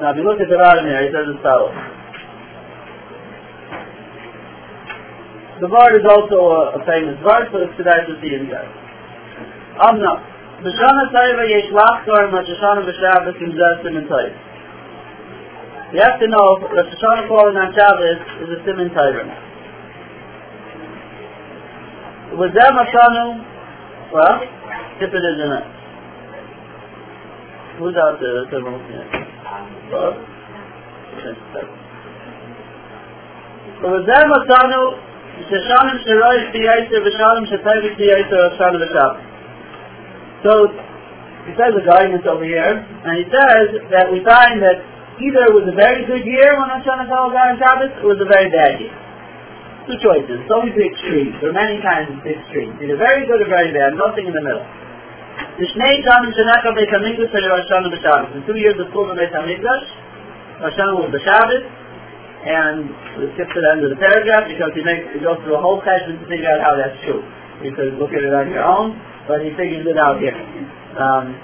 Now 0.00 0.16
if 0.16 0.16
you 0.16 0.24
look 0.24 0.40
at 0.40 0.48
the 0.48 0.56
bottom 0.56 0.88
here, 0.88 1.04
it 1.04 1.12
says 1.12 1.28
as 1.28 1.36
follows. 1.44 1.76
The 5.60 5.68
word 5.68 5.92
is 6.00 6.06
also 6.08 6.38
a, 6.48 6.60
a 6.78 6.80
famous 6.88 7.20
word, 7.20 7.52
but 7.52 7.68
it's 7.68 7.76
today 7.76 8.08
to 8.08 8.16
see 8.24 8.32
in 8.32 8.48
there. 8.48 8.64
Amna, 9.84 10.16
B'shana 10.64 11.12
Taiva 11.12 11.44
yesh 11.44 11.68
lachtor 11.76 12.32
ma 12.32 12.40
Shoshana 12.40 12.88
b'Shabbos 12.88 13.36
in 13.36 13.52
Zeh 13.52 13.84
Simen 13.84 14.08
Taiv. 14.08 14.47
We 15.92 15.98
have 16.04 16.20
to 16.20 16.28
know 16.28 16.60
that 16.60 16.84
the 16.84 16.96
Shana 17.00 17.24
falling 17.28 17.56
on 17.56 17.72
Shabbos 17.72 18.20
is 18.44 18.48
a 18.52 18.58
Simon 18.64 18.92
Torah. 18.92 19.24
Was 22.36 22.52
them 22.52 22.76
well, 24.12 24.40
Kippur 25.00 25.16
it 25.16 25.24
isn't, 25.32 25.52
it. 25.52 25.64
Who's 27.80 27.96
out 27.96 28.20
there? 28.20 28.36
That's 28.36 28.52
everyone 28.52 28.84
looking 28.84 29.00
at. 29.00 29.08
Well, 29.88 30.12
but 33.80 33.90
with 33.94 34.06
them 34.06 34.28
Shashanim 35.48 36.04
Shirai 36.04 36.52
Siyaita, 36.52 37.00
Vishanim 37.00 37.46
Shatayvi 37.48 37.96
So, 40.42 40.68
he 41.46 41.52
says 41.56 41.72
a 41.72 41.84
guidance 41.86 42.26
over 42.28 42.44
here, 42.44 42.76
and 42.76 43.16
he 43.16 43.24
says 43.30 43.88
that 43.90 44.12
we 44.12 44.20
find 44.24 44.60
that 44.62 44.97
either 45.18 45.42
it 45.50 45.54
was 45.54 45.66
a 45.66 45.76
very 45.76 46.06
good 46.06 46.24
year 46.24 46.54
when 46.58 46.70
Hashem 46.70 46.94
Hashem 46.94 47.10
got 47.34 47.54
on 47.54 47.56
Shabbos, 47.58 47.92
or 48.02 48.14
it 48.14 48.18
was 48.18 48.22
a 48.22 48.30
very 48.30 48.48
bad 48.50 48.78
year. 48.78 48.94
Two 49.90 49.98
choices. 50.04 50.44
It's 50.44 50.52
always 50.52 50.76
the 50.76 50.84
extremes. 50.84 51.38
There 51.40 51.50
are 51.50 51.56
many 51.56 51.80
kinds 51.80 52.12
of 52.12 52.20
extremes. 52.20 52.76
Either 52.76 52.98
very 53.00 53.24
good 53.24 53.40
or 53.40 53.48
very 53.48 53.72
bad, 53.72 53.96
nothing 53.96 54.28
in 54.28 54.34
the 54.36 54.44
middle. 54.44 54.66
The 55.58 55.66
Shnei 55.74 56.02
Shanim 56.04 56.30
Shenaka 56.34 56.74
Beit 56.76 56.90
HaMikdash 56.92 57.30
and 57.30 57.44
Rosh 57.48 57.66
Hashanah 57.66 57.90
B'Shabbos. 57.94 58.30
In 58.36 58.42
two 58.44 58.58
years 58.58 58.76
of 58.78 58.90
in 58.90 59.16
Beit 59.16 59.32
HaMikdash, 59.32 59.86
Rosh 60.60 60.76
Hashanah 60.76 60.98
was 60.98 61.10
B'Shabbos, 61.14 61.64
and 62.46 62.86
we 63.18 63.32
skip 63.34 63.48
to 63.50 63.58
the 63.58 63.70
end 63.74 63.82
of 63.82 63.90
the 63.90 63.98
paragraph 63.98 64.46
because 64.46 64.70
he 64.74 64.82
makes 64.86 65.08
he 65.14 65.18
goes 65.18 65.40
through 65.42 65.58
a 65.58 65.62
whole 65.62 65.82
session 65.82 66.20
to 66.20 66.24
figure 66.30 66.46
out 66.46 66.62
how 66.62 66.76
that's 66.78 66.94
true. 67.02 67.22
You 67.64 67.74
could 67.74 67.98
look 67.98 68.14
at 68.14 68.22
it 68.22 68.30
on 68.30 68.50
your 68.50 68.62
own, 68.62 68.94
but 69.26 69.42
he 69.42 69.50
figures 69.58 69.82
it 69.82 69.98
out 69.98 70.22
here. 70.22 70.36
Um, 70.94 71.34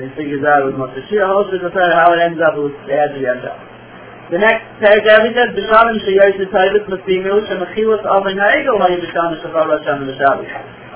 and 0.00 0.08
he 0.08 0.16
figures 0.16 0.40
out 0.48 0.64
with 0.64 0.80
Moshe 0.80 0.96
Shira 1.12 1.28
Hoshe 1.28 1.60
how 1.60 2.16
it 2.16 2.20
ends 2.24 2.40
up 2.40 2.56
with 2.56 2.72
the 2.88 2.96
edge 2.96 3.20
ends 3.20 3.44
up. 3.44 3.60
The 4.32 4.40
next 4.40 4.64
paragraph 4.80 5.28
he 5.28 5.36
says, 5.36 5.52
B'shalim 5.52 6.00
sheyoyis 6.00 6.40
v'tayvit 6.40 6.88
m'stimu 6.88 7.44
shemechilas 7.44 8.00
avin 8.08 8.40
ha'egel 8.40 8.80
ha'i 8.80 8.96
b'shalim 8.96 9.36
shafar 9.44 9.68
Hashem 9.76 10.08
v'shabbos. 10.08 10.48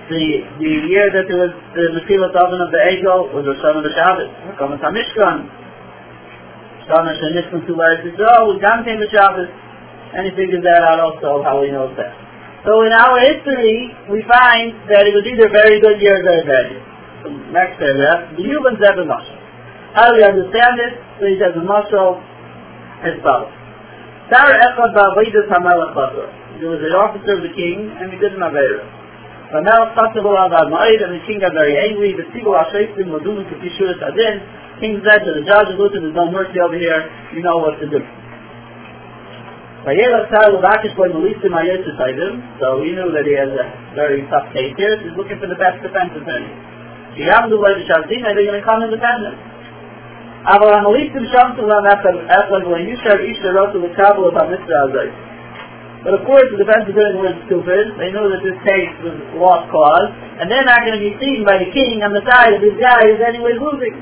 The, 0.08 0.24
the 0.56 0.72
year 0.88 1.12
that 1.12 1.28
there 1.28 1.36
was 1.36 1.52
the 1.76 2.00
mechilas 2.00 2.32
oven 2.32 2.64
of 2.64 2.72
the 2.72 2.80
egel 2.80 3.28
was 3.36 3.44
Rosh 3.44 3.60
Hashanah 3.60 3.84
v'shabbos. 3.84 4.56
Come 4.56 4.72
to 4.72 4.88
Mishkan, 4.88 5.36
Shana 6.88 7.12
to 7.12 7.26
Eretz 7.28 8.08
Yisrael, 8.08 8.56
oh, 8.56 8.58
come 8.60 8.84
to 8.88 9.08
Shabbos, 9.12 9.48
and 10.16 10.24
he 10.24 10.32
figures 10.32 10.62
that 10.64 10.80
out 10.80 11.00
also, 11.00 11.42
how 11.42 11.60
he 11.60 11.70
knows 11.70 11.92
that. 11.96 12.14
So 12.64 12.80
in 12.86 12.92
our 12.92 13.20
history, 13.20 13.92
we 14.08 14.24
find 14.24 14.72
that 14.88 15.04
it 15.04 15.12
was 15.12 15.26
either 15.28 15.52
very 15.52 15.80
good 15.80 16.00
year 16.00 16.16
or 16.16 16.24
very 16.24 16.44
bad 16.48 16.72
year. 16.72 16.93
Next 17.24 17.80
paragraph, 17.80 18.36
the 18.36 18.44
Yuban 18.44 18.76
Zeb 18.76 19.00
Mashal. 19.04 19.38
How 19.94 20.10
do 20.10 20.18
we 20.18 20.24
understand 20.24 20.76
it? 20.82 20.94
So 21.20 21.22
he 21.24 21.38
says 21.40 21.54
the 21.56 21.64
Mashal 21.64 22.20
as 23.04 23.16
follows. 23.24 23.52
Sar 24.28 24.50
Echad 24.50 24.92
Ba'avidas 24.96 25.48
HaMelech 25.52 25.92
Basar. 25.96 26.28
There 26.60 26.70
was 26.70 26.80
an 26.80 26.94
officer 26.96 27.36
of 27.36 27.42
the 27.44 27.52
king, 27.52 27.92
and 28.00 28.12
he 28.12 28.18
did 28.18 28.32
an 28.34 28.42
Avera. 28.44 28.84
Hamelech 29.52 29.94
Basar 29.94 30.24
Avad 30.24 30.68
Ma'id, 30.72 31.00
and 31.04 31.16
the 31.16 31.22
king 31.28 31.40
got 31.40 31.52
very 31.52 31.76
angry. 31.76 32.16
The 32.16 32.24
Tzibur 32.32 32.56
HaShayfim 32.56 33.08
Wadunu 33.12 33.44
Kefishuras 33.48 34.00
Adin, 34.00 34.40
King 34.80 34.98
said 35.06 35.22
to 35.22 35.30
the 35.38 35.46
judge, 35.46 35.70
listen, 35.78 36.02
there's 36.02 36.18
no 36.18 36.26
mercy 36.30 36.58
over 36.58 36.74
here, 36.74 37.06
you 37.30 37.42
know 37.46 37.62
what 37.62 37.78
to 37.78 37.86
do. 37.86 38.02
So 39.84 39.92
he 39.92 40.00
knew 42.90 43.12
that 43.12 43.24
he 43.28 43.34
has 43.36 43.52
a 43.52 43.66
very 43.94 44.26
tough 44.32 44.50
case 44.50 44.74
here. 44.76 44.96
He's 44.98 45.14
looking 45.14 45.38
for 45.38 45.46
the 45.46 45.54
best 45.60 45.78
defense 45.84 46.10
attorney. 46.16 46.73
they're 47.17 48.49
going 48.49 48.61
to 48.61 48.65
come 48.65 48.81
and 48.81 48.91
defend 48.91 49.25
him. 49.25 49.37
אבל 50.45 50.73
המליצים 50.73 51.25
שם 51.31 51.47
סולם 51.55 51.83
אפלג 51.85 52.63
when 52.71 52.87
you 52.87 52.95
start 53.03 53.19
each 53.27 53.41
the 53.43 53.51
road 53.51 53.73
to 53.73 53.79
the 53.83 53.91
Kabbalah 53.97 54.31
about 54.31 54.49
Mitzvah 54.49 55.11
But 56.03 56.13
of 56.15 56.23
course 56.23 56.47
the 56.51 56.63
defense 56.63 56.87
attorney 56.87 57.19
was 57.19 57.35
stupid. 57.43 57.99
They 57.99 58.09
knew 58.15 58.23
that 58.31 58.39
this 58.39 58.55
case 58.63 58.93
was 59.03 59.19
lost 59.35 59.67
cause. 59.67 60.09
And 60.39 60.47
they're 60.47 60.63
not 60.63 60.87
going 60.87 60.95
to 60.95 61.03
be 61.03 61.11
seen 61.19 61.43
by 61.43 61.59
the 61.59 61.67
king 61.75 61.99
on 62.07 62.15
the 62.15 62.23
side 62.23 62.55
of 62.55 62.61
this 62.63 62.77
guy 62.79 63.03
who's 63.03 63.19
anyways 63.19 63.59
losing. 63.59 63.99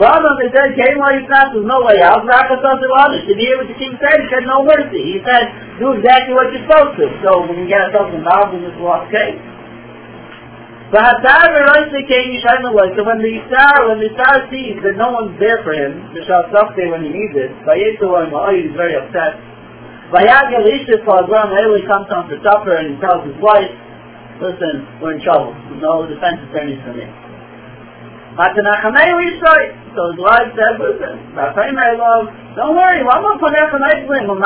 Rambam, 0.00 0.34
they 0.38 0.48
said, 0.54 0.78
came 0.78 0.96
while 1.02 1.10
you 1.10 1.26
not, 1.26 1.50
there's 1.50 1.66
no 1.66 1.82
way 1.82 1.98
out. 2.00 2.22
Rakatos 2.22 2.80
Elavish. 2.80 3.26
Did 3.26 3.34
you 3.34 3.50
hear 3.50 3.58
what 3.58 3.66
the 3.66 3.74
king 3.76 3.92
said? 3.98 4.14
He 4.14 4.26
said, 4.30 4.46
no 4.46 4.62
mercy. 4.62 5.02
He 5.04 5.18
said, 5.26 5.50
do 5.82 5.90
exactly 5.98 6.38
what 6.38 6.54
you're 6.54 6.64
supposed 6.64 7.02
to. 7.02 7.06
So 7.26 7.44
we 7.50 7.60
can 7.60 7.68
get 7.68 7.82
ourselves 7.82 8.14
involved 8.14 8.54
in 8.54 8.62
this 8.62 8.78
lost 8.78 9.10
case. 9.10 9.36
So 10.93 11.01
when 11.01 11.09
the 13.17 13.33
Star, 13.49 13.89
when 13.89 13.97
the 13.97 14.13
Star 14.13 14.45
sees 14.53 14.77
that 14.85 14.93
no 14.93 15.09
one's 15.09 15.33
there 15.41 15.65
for 15.65 15.73
him, 15.73 16.13
when 16.13 17.01
he 17.01 17.09
needs 17.09 17.33
it, 17.33 17.49
he's 17.49 17.97
very 18.77 18.93
upset. 19.01 19.33
Vayagel 20.13 20.69
Ishtis 20.69 21.01
Fazram 21.01 21.49
Eli 21.49 21.81
comes 21.89 22.05
on 22.13 22.29
for 22.29 22.37
supper 22.45 22.77
and 22.77 22.93
he 22.93 23.01
tells 23.01 23.25
his 23.25 23.33
wife, 23.41 23.73
listen, 24.37 24.85
we're 25.01 25.17
in 25.17 25.21
trouble. 25.25 25.57
No 25.81 26.05
defense 26.05 26.45
attorneys 26.53 26.77
for 26.85 26.93
me. 26.93 27.09
So 28.37 30.01
his 30.13 30.21
wife 30.21 30.53
said, 30.53 30.77
listen, 30.77 31.17
don't 31.33 32.77
worry, 32.77 33.01
I'm 33.01 33.25
not 33.25 33.41
putting 33.41 33.57
out 33.57 33.73
tonight 33.73 34.05
for 34.05 34.13
him. 34.13 34.29
I'm 34.29 34.45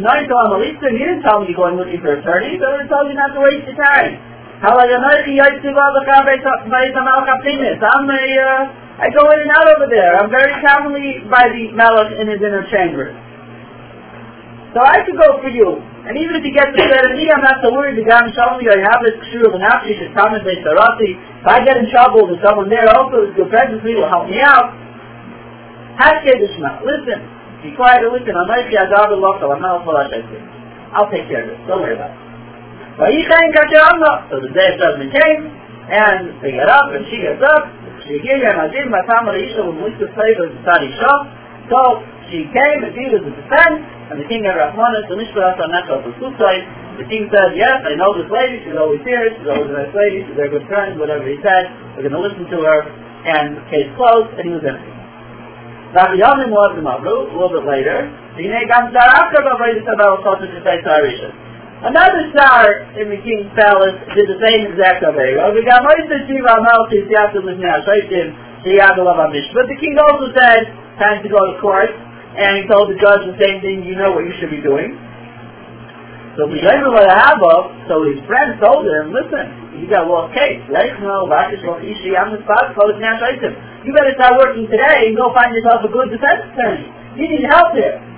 tonight 0.00 0.24
to 0.24 0.34
Amalista. 0.48 0.88
He 0.96 1.04
didn't 1.04 1.20
tell 1.28 1.44
me 1.44 1.52
to 1.52 1.56
go 1.60 1.68
and 1.68 1.76
looking 1.76 2.00
for 2.00 2.16
attorneys. 2.16 2.56
I 2.64 2.80
would 2.80 2.88
tell 2.88 3.04
you 3.04 3.12
not 3.12 3.36
to 3.36 3.40
waste 3.44 3.68
your 3.68 3.76
time. 3.76 4.31
How 4.62 4.78
I 4.78 4.86
I'm 7.82 8.06
a, 8.06 8.22
uh, 8.38 9.02
I 9.02 9.10
go 9.10 9.26
in 9.34 9.42
and 9.42 9.50
out 9.58 9.66
over 9.74 9.90
there. 9.90 10.14
I'm 10.22 10.30
very 10.30 10.54
commonly 10.62 11.26
by 11.26 11.50
the 11.50 11.74
Melech 11.74 12.14
in 12.14 12.30
his 12.30 12.38
inner 12.38 12.62
chamber. 12.70 13.10
So 14.70 14.78
I 14.78 15.02
could 15.02 15.18
go 15.18 15.42
for 15.42 15.50
you. 15.50 15.82
And 16.06 16.14
even 16.14 16.38
if 16.38 16.46
you 16.46 16.54
get 16.54 16.70
to 16.70 16.78
better 16.78 17.10
me, 17.10 17.26
I'm 17.26 17.42
not 17.42 17.58
so 17.58 17.74
worried. 17.74 17.98
The 17.98 18.06
Gam 18.06 18.30
Shalmi, 18.38 18.70
I 18.70 18.86
have 18.86 19.02
this 19.02 19.18
Kshur 19.26 19.50
of 19.50 19.58
an 19.58 19.66
Afshi, 19.66 19.98
should 19.98 20.14
come 20.14 20.30
and 20.30 20.46
Sarati. 20.46 21.10
If 21.42 21.46
I 21.50 21.66
get 21.66 21.82
in 21.82 21.90
trouble, 21.90 22.30
there's 22.30 22.38
someone 22.46 22.70
there 22.70 22.86
also 22.86 23.26
who's 23.26 23.34
good 23.34 23.50
friends 23.50 23.82
will 23.82 24.06
help 24.06 24.30
me 24.30 24.38
out. 24.46 24.70
Hashke 25.98 26.38
Dishma, 26.38 26.86
listen. 26.86 27.18
Be 27.66 27.74
quiet 27.74 28.06
and 28.06 28.14
listen. 28.14 28.30
I'm 28.38 28.46
not 28.46 28.62
Falash 29.82 30.22
I'll 30.94 31.10
take 31.10 31.26
care 31.26 31.50
of 31.50 31.50
it. 31.50 31.58
Don't 31.66 31.82
worry 31.82 31.98
about 31.98 32.14
it. 32.14 32.21
So 32.98 34.36
the 34.36 34.52
of 34.52 34.74
judgment 34.76 35.10
came, 35.16 35.40
and 35.88 36.36
they 36.44 36.52
get 36.52 36.68
up, 36.68 36.92
and 36.92 37.02
she 37.08 37.24
gets 37.24 37.40
up. 37.40 37.64
She 38.04 38.20
gave 38.20 38.44
him 38.44 38.58
a 38.58 38.68
din, 38.68 38.92
my 38.92 39.00
family 39.08 39.48
Isha, 39.48 39.64
when 39.64 39.80
we 39.80 39.96
could 39.96 40.12
say 40.12 40.28
the 40.36 40.52
Sadi 40.60 40.92
Shah. 41.00 41.18
So 41.72 42.04
she 42.28 42.44
came, 42.52 42.84
and 42.84 42.92
he 42.92 43.08
was 43.08 43.24
a 43.24 43.32
defense, 43.32 43.80
and 44.12 44.20
the 44.20 44.28
king 44.28 44.44
had 44.44 44.60
Rahmanas, 44.60 45.08
the 45.08 45.16
Mishparas, 45.16 45.56
and 45.56 45.72
Nechel, 45.72 46.04
the. 46.04 46.12
The 47.00 47.08
king 47.08 47.32
said, 47.32 47.56
yes, 47.56 47.80
I 47.88 47.96
know 47.96 48.12
this 48.12 48.28
lady, 48.28 48.60
she's 48.68 48.76
always 48.76 49.00
here, 49.08 49.24
she's 49.32 49.48
always 49.48 49.72
a 49.72 49.88
nice 49.88 49.96
lady, 49.96 50.28
she's 50.28 50.36
a 50.36 50.52
good 50.52 50.68
friend, 50.68 51.00
whatever 51.00 51.24
he 51.24 51.40
said, 51.40 51.72
we're 51.96 52.04
going 52.04 52.12
to 52.12 52.20
listen 52.20 52.44
to 52.52 52.58
her, 52.68 52.84
and 52.84 53.56
the 53.56 53.64
case 53.72 53.88
closed, 53.96 54.28
and 54.36 54.44
he 54.44 54.52
was 54.52 54.60
empty. 54.60 54.92
The 55.96 56.20
Yomim 56.20 56.52
was 56.52 56.76
the 56.76 56.84
Mabru, 56.84 57.32
a 57.32 57.32
little 57.32 57.48
bit 57.48 57.64
later, 57.64 58.12
Dine 58.36 58.68
Gam 58.68 58.92
Zarakar 58.92 59.40
Bavaydi 59.40 59.80
Sabel 59.88 60.20
Sotu 60.20 60.44
Shitei 60.52 60.84
Tarisha. 60.84 61.32
Another 61.82 62.30
star 62.30 62.94
in 62.94 63.10
the 63.10 63.18
king's 63.26 63.50
palace 63.58 63.98
did 64.14 64.30
the 64.30 64.38
same 64.38 64.70
exact 64.70 65.02
Amish. 69.18 69.50
But 69.50 69.66
the 69.66 69.74
king 69.82 69.98
also 69.98 70.30
said, 70.30 70.70
time 71.02 71.26
to 71.26 71.28
go 71.28 71.42
to 71.42 71.58
court, 71.58 71.90
and 72.38 72.62
he 72.62 72.70
told 72.70 72.86
the 72.86 72.94
judge 73.02 73.26
the 73.26 73.34
same 73.34 73.58
thing, 73.66 73.82
you 73.82 73.98
know 73.98 74.14
what 74.14 74.22
you 74.22 74.30
should 74.38 74.54
be 74.54 74.62
doing. 74.62 74.94
So 76.38 76.46
so 76.46 77.94
his 78.06 78.22
friend 78.30 78.62
told 78.62 78.86
him, 78.86 79.10
listen, 79.10 79.82
you 79.82 79.90
got 79.90 80.06
a 80.06 80.08
lost 80.08 80.38
case, 80.38 80.62
you 80.64 80.70
better 83.90 84.14
start 84.14 84.38
working 84.38 84.70
today 84.70 85.10
and 85.10 85.18
go 85.18 85.34
find 85.34 85.50
yourself 85.50 85.82
a 85.82 85.90
good 85.90 86.14
defense 86.14 86.46
attorney. 86.54 86.86
You 87.18 87.26
need 87.26 87.42
help 87.50 87.74
there. 87.74 88.11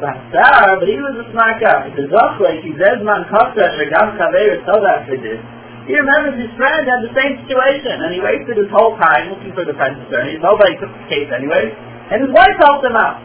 But 0.00 0.86
he 0.90 0.98
was 0.98 1.14
a 1.22 1.26
smart 1.30 1.62
guy. 1.62 1.90
The 1.94 2.10
Zochlek, 2.10 2.66
he 2.66 2.74
says, 2.74 2.98
man, 3.06 3.30
Kostas, 3.30 3.78
Regam 3.78 4.18
Kaver, 4.18 4.58
so 4.66 4.82
that 4.82 5.06
for 5.06 5.18
this. 5.18 5.38
He 5.86 5.92
remembers 5.94 6.40
his 6.40 6.50
friend 6.56 6.82
had 6.88 7.04
the 7.04 7.12
same 7.12 7.44
situation, 7.44 7.94
and 8.02 8.10
he 8.10 8.18
wasted 8.18 8.56
his 8.56 8.72
whole 8.72 8.96
time 8.96 9.28
looking 9.30 9.52
for 9.52 9.68
the 9.68 9.76
defense 9.76 10.00
attorneys. 10.08 10.40
Nobody 10.40 10.74
took 10.80 10.88
the 10.88 11.06
case 11.12 11.28
anyway. 11.28 11.76
And 12.08 12.24
his 12.24 12.32
wife 12.32 12.56
helped 12.56 12.88
him 12.88 12.96
out. 12.96 13.20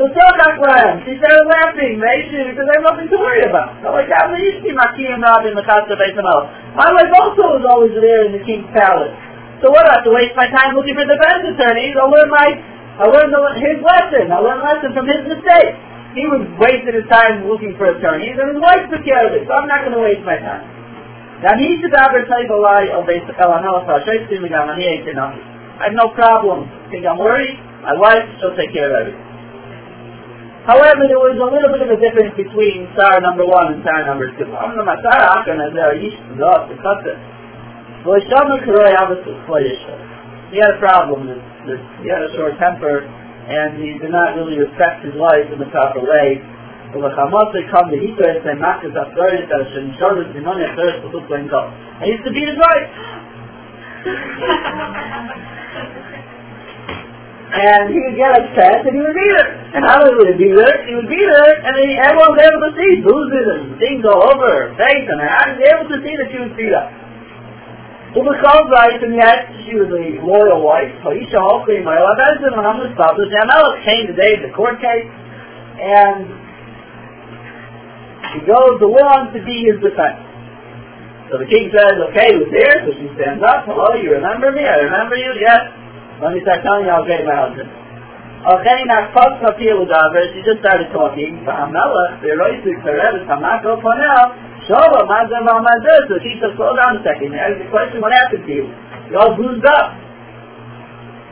So 0.00 0.06
Tzorchak 0.14 0.62
laughed. 0.62 1.04
She 1.04 1.18
started 1.18 1.42
laughing, 1.50 1.98
Meishu, 1.98 2.54
because 2.54 2.70
I 2.70 2.80
have 2.80 2.86
nothing 2.86 3.10
to 3.10 3.18
worry 3.18 3.42
about. 3.44 3.82
So 3.82 3.90
like, 3.90 4.08
I'm 4.08 4.30
the 4.30 4.40
Yishti 4.40 4.70
Makim 4.70 5.20
Rabbi 5.20 5.50
Mechasa 5.52 5.98
Beitamel. 5.98 6.40
My 6.78 6.86
wife 6.94 7.12
also 7.18 7.58
was 7.58 7.66
always 7.66 7.92
there 7.98 8.30
in 8.30 8.32
the 8.32 8.42
king's 8.46 8.70
palace. 8.72 9.10
So 9.58 9.74
what, 9.74 9.90
I 9.90 9.98
have 9.98 10.06
to 10.06 10.14
waste 10.14 10.38
my 10.38 10.46
time 10.54 10.78
looking 10.78 10.94
for 10.94 11.02
defense 11.02 11.50
attorneys? 11.50 11.98
I'll 11.98 12.14
learn 12.14 12.30
my, 12.30 12.48
I'll 13.02 13.10
learn 13.10 13.34
the, 13.34 13.42
his 13.58 13.82
lesson. 13.82 14.30
I'll 14.30 14.46
learn 14.46 14.62
a 14.62 14.66
lesson 14.70 14.94
from 14.94 15.10
his 15.10 15.22
mistake. 15.34 15.74
He 16.16 16.24
was 16.24 16.40
wasting 16.56 16.96
his 16.96 17.04
time 17.12 17.44
looking 17.44 17.76
for 17.76 17.92
attorneys, 17.92 18.36
and 18.40 18.56
his 18.56 18.60
wife 18.60 18.88
took 18.88 19.04
care 19.04 19.28
of 19.28 19.32
it, 19.36 19.44
so 19.44 19.52
I'm 19.52 19.68
not 19.68 19.84
going 19.84 19.92
to 19.92 20.02
waste 20.04 20.24
my 20.24 20.40
time. 20.40 20.64
I 21.38 21.54
have 25.84 25.94
no 25.94 26.08
problem. 26.10 26.66
I 26.66 26.90
Think 26.90 27.06
I'm 27.06 27.18
worried? 27.18 27.54
My 27.84 27.94
wife, 27.94 28.26
she'll 28.40 28.56
take 28.56 28.72
care 28.74 28.90
of 28.90 29.06
everything. 29.06 29.28
However, 30.66 31.08
there 31.08 31.16
was 31.16 31.38
a 31.40 31.48
little 31.48 31.72
bit 31.72 31.80
of 31.86 31.90
a 31.94 32.00
difference 32.02 32.34
between 32.36 32.92
star 32.92 33.22
number 33.24 33.46
one 33.46 33.72
and 33.72 33.80
star 33.86 34.04
number 34.04 34.28
two. 34.36 34.44
He 40.52 40.56
had 40.60 40.70
a 40.74 40.80
problem. 40.80 41.28
He 42.04 42.08
had 42.10 42.20
a 42.20 42.30
short 42.36 42.58
temper, 42.60 43.06
and 43.48 43.80
he 43.80 43.96
did 43.96 44.12
not 44.12 44.36
really 44.36 44.60
respect 44.60 45.00
his 45.08 45.16
wife 45.16 45.48
in 45.48 45.56
the 45.56 45.72
proper 45.72 46.04
way. 46.04 46.36
So 46.92 47.00
the 47.00 47.08
Hamas 47.16 47.52
come 47.72 47.88
to 47.88 47.96
Hitler 47.96 48.44
and 48.44 48.60
Makas 48.60 48.92
Afroris 48.92 49.48
and 49.48 49.96
showed 49.96 50.20
us 50.20 50.28
the 50.36 50.40
money 50.44 50.64
at 50.64 50.76
first 50.76 51.00
to 51.04 51.08
put 51.08 51.24
he 51.28 52.12
used 52.12 52.24
to 52.28 52.32
beat 52.32 52.48
his 52.48 52.60
wife. 52.60 52.88
and 57.48 57.88
he 57.88 57.98
would 58.04 58.16
get 58.16 58.36
upset 58.36 58.84
and 58.84 58.92
he 58.92 59.00
would 59.00 59.16
beat 59.16 59.32
her. 59.36 59.48
And 59.76 59.84
how 59.84 60.04
would 60.04 60.28
he 60.28 60.36
beat 60.36 60.52
her? 60.52 60.72
He 60.84 60.92
would 60.96 61.08
beat 61.08 61.28
her 61.28 61.48
and 61.64 61.72
then 61.72 61.88
everyone 62.04 62.36
was 62.36 62.44
able 62.44 62.62
to 62.68 62.72
see 62.76 63.00
bruises 63.00 63.46
and 63.48 63.80
things 63.80 64.04
all 64.04 64.28
over 64.28 64.48
her 64.48 64.76
face 64.76 65.08
and 65.08 65.20
eyes. 65.24 65.56
They 65.56 65.72
able 65.72 65.88
to 65.88 66.00
see 66.04 66.14
that 66.20 66.28
she 66.32 66.40
was 66.40 66.52
beat 66.52 66.72
up. 66.76 66.88
So 68.16 68.24
the 68.24 68.32
right, 68.32 68.96
and 69.04 69.12
yet 69.12 69.52
she 69.68 69.76
was 69.76 69.92
a 69.92 70.04
loyal 70.24 70.64
wife. 70.64 70.96
Haisha 71.04 71.36
Hokri 71.36 71.84
Moel 71.84 72.08
Abedin 72.08 72.56
when 72.56 72.64
I'm 72.64 72.80
the 72.80 72.88
status. 72.96 73.28
Amalek 73.28 73.84
came 73.84 74.08
today 74.08 74.40
in 74.40 74.48
the 74.48 74.52
court 74.56 74.80
case 74.80 75.04
and 75.76 76.24
she 78.32 78.38
goes 78.48 78.80
to 78.80 78.88
want 78.88 79.36
to 79.36 79.40
be 79.44 79.68
his 79.68 79.76
defense. 79.84 80.24
So 81.28 81.36
the 81.36 81.44
king 81.52 81.68
says, 81.68 82.00
okay, 82.08 82.32
who's 82.32 82.48
here? 82.48 82.88
So 82.88 82.96
she 82.96 83.12
stands 83.20 83.44
up, 83.44 83.68
hello, 83.68 83.92
you 84.00 84.16
remember 84.16 84.56
me? 84.56 84.64
I 84.64 84.88
remember 84.88 85.12
you? 85.12 85.28
Yes. 85.36 85.68
Let 86.24 86.32
me 86.32 86.40
start 86.48 86.64
telling 86.64 86.88
you 86.88 86.92
how 86.96 87.04
great 87.04 87.28
my 87.28 87.36
husband. 87.36 87.68
Okay, 88.40 88.88
now 88.88 89.12
first 89.12 89.44
appeal 89.44 89.84
with 89.84 89.92
she 90.32 90.40
just 90.48 90.64
started 90.64 90.88
talking. 90.96 91.44
V'hamela, 91.44 92.24
v'roisik, 92.24 92.80
v'revis, 92.80 93.28
hamako 93.28 93.76
ponel, 93.84 94.32
shova, 94.68 95.08
mazem 95.08 95.42
v'hamazir. 95.48 96.00
So 96.06 96.20
she 96.20 96.36
said, 96.38 96.54
slow 96.54 96.76
down 96.76 97.00
a 97.00 97.02
second. 97.02 97.32
There's 97.32 97.58
the 97.58 97.68
question, 97.72 98.04
what 98.04 98.12
happened 98.12 98.44
to 98.44 98.52
you? 98.52 98.68
You 99.10 99.16
all 99.16 99.34
bruised 99.34 99.64
up. 99.64 99.96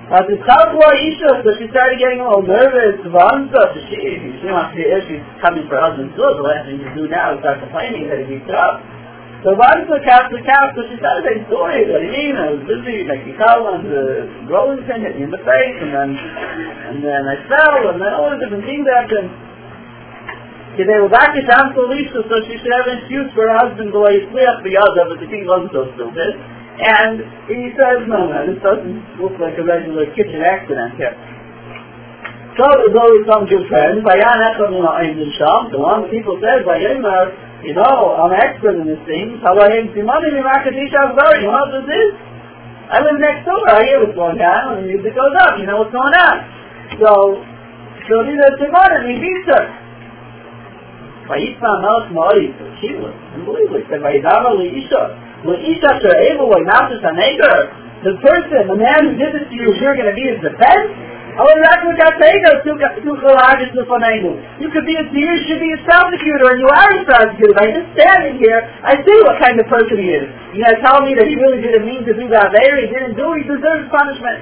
Now 0.06 0.22
the 0.22 0.38
Chalkwa 0.38 0.86
Isha, 1.02 1.42
so 1.42 1.50
she 1.58 1.66
started 1.74 1.98
getting 1.98 2.22
a 2.22 2.30
little 2.30 2.46
nervous, 2.46 3.02
stuff. 3.02 3.74
So 3.74 3.80
she, 3.90 3.98
she 4.38 4.46
wants 4.46 4.70
to 4.72 4.78
hear 4.78 5.02
she's 5.02 5.26
coming 5.42 5.66
for 5.66 5.76
her 5.76 5.90
husband's 5.90 6.14
good. 6.14 6.38
The 6.38 6.46
last 6.46 6.70
thing 6.70 6.78
you 6.78 6.90
do 6.94 7.10
now 7.10 7.34
is 7.34 7.42
start 7.42 7.58
complaining 7.58 8.06
that 8.06 8.22
he 8.22 8.38
beats 8.38 8.46
her 8.46 8.54
up. 8.54 8.86
So 9.42 9.54
the 9.54 10.00
cat 10.02 10.26
the 10.30 10.42
cat, 10.42 10.74
so 10.74 10.82
she 10.90 10.98
started 10.98 11.22
saying 11.22 11.46
stories. 11.46 11.86
What 11.86 12.02
do 12.02 12.10
you 12.10 12.14
mean? 12.14 12.34
I 12.34 12.54
was 12.54 12.66
busy, 12.66 13.06
like 13.06 13.22
you 13.28 13.34
call 13.38 13.66
on 13.66 13.86
the 13.86 14.26
growing 14.50 14.82
pin 14.90 15.06
hit 15.06 15.18
me 15.18 15.26
in 15.26 15.30
the 15.30 15.42
face, 15.42 15.78
and 15.82 15.94
then 15.94 16.10
and 16.18 16.98
then 16.98 17.22
I 17.26 17.36
fell, 17.46 17.94
and 17.94 17.98
then 18.02 18.10
all 18.10 18.30
the 18.34 18.42
different 18.42 18.66
things 18.66 18.82
happened. 18.90 19.45
Were 20.84 21.08
back 21.08 21.32
to 21.32 21.40
down 21.48 21.72
to 21.72 21.88
Lisa, 21.88 22.20
so 22.28 22.34
she 22.44 22.60
should 22.60 22.74
have 22.76 22.84
an 22.92 23.00
excuse 23.00 23.32
for 23.32 23.48
her 23.48 23.56
husband 23.56 23.96
the 23.96 24.02
way 24.02 24.20
slept 24.28 24.60
the 24.60 24.76
other, 24.76 25.08
but 25.08 25.24
the 25.24 25.28
king 25.32 25.48
wasn't 25.48 25.72
so 25.72 25.88
stupid. 25.96 26.36
And 26.76 27.24
he 27.48 27.72
says, 27.72 28.04
no, 28.04 28.28
no, 28.28 28.44
this 28.44 28.60
doesn't 28.60 29.16
look 29.16 29.32
like 29.40 29.56
a 29.56 29.64
regular 29.64 30.12
kitchen 30.12 30.44
accident 30.44 31.00
here. 31.00 31.16
So 32.60 32.64
there's 32.68 32.96
always 32.96 33.24
some 33.24 33.48
good 33.48 33.64
friends. 33.72 34.04
Bayan 34.04 34.36
Echad 34.52 34.72
Sham, 35.40 35.72
the 35.72 35.80
one 35.80 36.04
people 36.12 36.36
said, 36.44 36.68
Bayan 36.68 37.00
uh, 37.00 37.32
you 37.64 37.72
know, 37.72 38.12
I'm 38.20 38.36
expert 38.36 38.76
in 38.76 38.84
this 38.84 39.00
thing. 39.08 39.40
Halayim 39.40 39.96
Simani 39.96 40.28
Mimakadish 40.36 40.92
Avgari. 40.92 41.40
You 41.40 41.48
know 41.48 41.64
what 41.64 41.72
this 41.72 41.88
is? 41.88 42.12
I 42.92 43.00
live 43.00 43.18
next 43.18 43.48
door. 43.48 43.64
I 43.64 43.80
hear 43.88 44.04
what's 44.04 44.16
going 44.16 44.40
on. 44.40 44.60
When 44.68 44.76
the 44.84 44.88
music 44.92 45.16
goes 45.16 45.32
up, 45.40 45.56
you 45.56 45.64
know 45.64 45.80
what's 45.80 45.92
going 45.92 46.12
on. 46.12 46.36
So, 47.00 47.40
so 48.08 48.14
these 48.28 48.40
are 48.40 48.54
Simani, 48.60 49.08
he 49.08 49.20
beats 49.20 49.48
her. 49.52 49.85
Vayitma 51.29 51.71
Melch 51.85 52.09
Mo'i. 52.11 52.51
She 52.81 52.95
was 52.99 53.13
unbelievable. 53.37 53.79
He 53.79 53.85
said, 53.87 54.01
Vayidava 54.01 54.57
Leisha. 54.57 55.15
Leisha 55.47 55.91
She'evu 56.01 56.45
Vaynatus 56.49 57.01
Hanegar. 57.03 58.03
The 58.03 58.17
person, 58.17 58.67
the 58.67 58.75
man 58.75 59.09
who 59.09 59.13
did 59.15 59.31
this 59.37 59.45
to 59.47 59.55
you, 59.55 59.73
you're 59.77 59.95
going 59.95 60.09
to 60.09 60.17
be 60.17 60.25
his 60.25 60.41
defense? 60.41 61.11
אבל 61.39 61.55
רק 61.71 61.79
מקטענו 61.83 62.51
to 62.63 63.11
collages 63.23 63.71
לפנינו. 63.79 64.31
You 64.59 64.69
could 64.69 64.85
be 64.85 64.95
a 64.95 65.03
you 65.03 65.31
should 65.47 65.61
be 65.65 65.71
a 65.71 65.79
prosecutor, 65.87 66.47
and 66.51 66.59
you 66.59 66.67
are 66.67 66.91
a 66.99 67.05
prosecutor. 67.05 67.53
By 67.59 67.67
just 67.71 67.87
standing 67.95 68.35
here, 68.43 68.59
I 68.83 68.93
see 69.05 69.17
what 69.25 69.39
kind 69.39 69.55
of 69.61 69.65
person 69.67 69.97
he 70.03 70.09
is. 70.19 70.27
You 70.53 70.61
know, 70.63 70.75
tell 70.83 70.99
me 71.07 71.15
that 71.15 71.27
he 71.31 71.35
really 71.35 71.61
didn't 71.61 71.85
mean 71.85 72.03
to 72.09 72.13
do 72.13 72.27
that 72.35 72.51
there, 72.51 72.75
he 72.83 72.87
didn't 72.91 73.15
do, 73.15 73.27
he 73.39 73.43
deserves 73.47 73.87
punishment. 73.89 74.41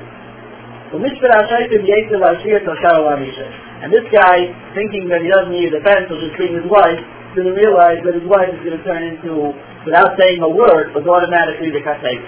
And 3.84 3.92
this 3.92 4.08
guy, 4.08 4.48
thinking 4.72 5.12
that 5.12 5.20
he 5.20 5.28
doesn't 5.28 5.52
need 5.52 5.68
a 5.68 5.76
defense 5.76 6.08
to 6.08 6.16
just 6.16 6.32
treat 6.40 6.56
his 6.56 6.64
wife, 6.72 6.96
didn't 7.36 7.52
realize 7.52 8.00
that 8.00 8.16
his 8.16 8.24
wife 8.24 8.48
is 8.48 8.64
going 8.64 8.80
to 8.80 8.84
turn 8.88 9.04
into, 9.04 9.52
without 9.84 10.16
saying 10.16 10.40
a 10.40 10.48
word, 10.48 10.96
was 10.96 11.04
automatically 11.04 11.68
the 11.68 11.84
kateka. 11.84 12.24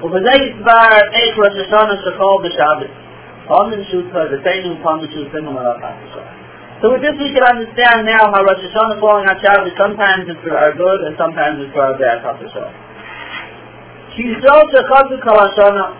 So 0.00 0.08
with 0.08 0.24
this 7.04 7.16
we 7.20 7.28
can 7.32 7.44
understand 7.44 8.04
now 8.08 8.32
how 8.32 8.40
Rosh 8.40 8.64
Hashanah 8.64 9.00
falling 9.00 9.28
on 9.28 9.36
Shabbos 9.44 9.72
sometimes 9.76 10.28
is 10.28 10.36
for 10.40 10.56
our 10.56 10.72
good 10.72 11.00
and 11.04 11.16
sometimes 11.20 11.60
is 11.60 11.68
for 11.76 11.92
our 11.92 11.96
bad. 12.00 12.24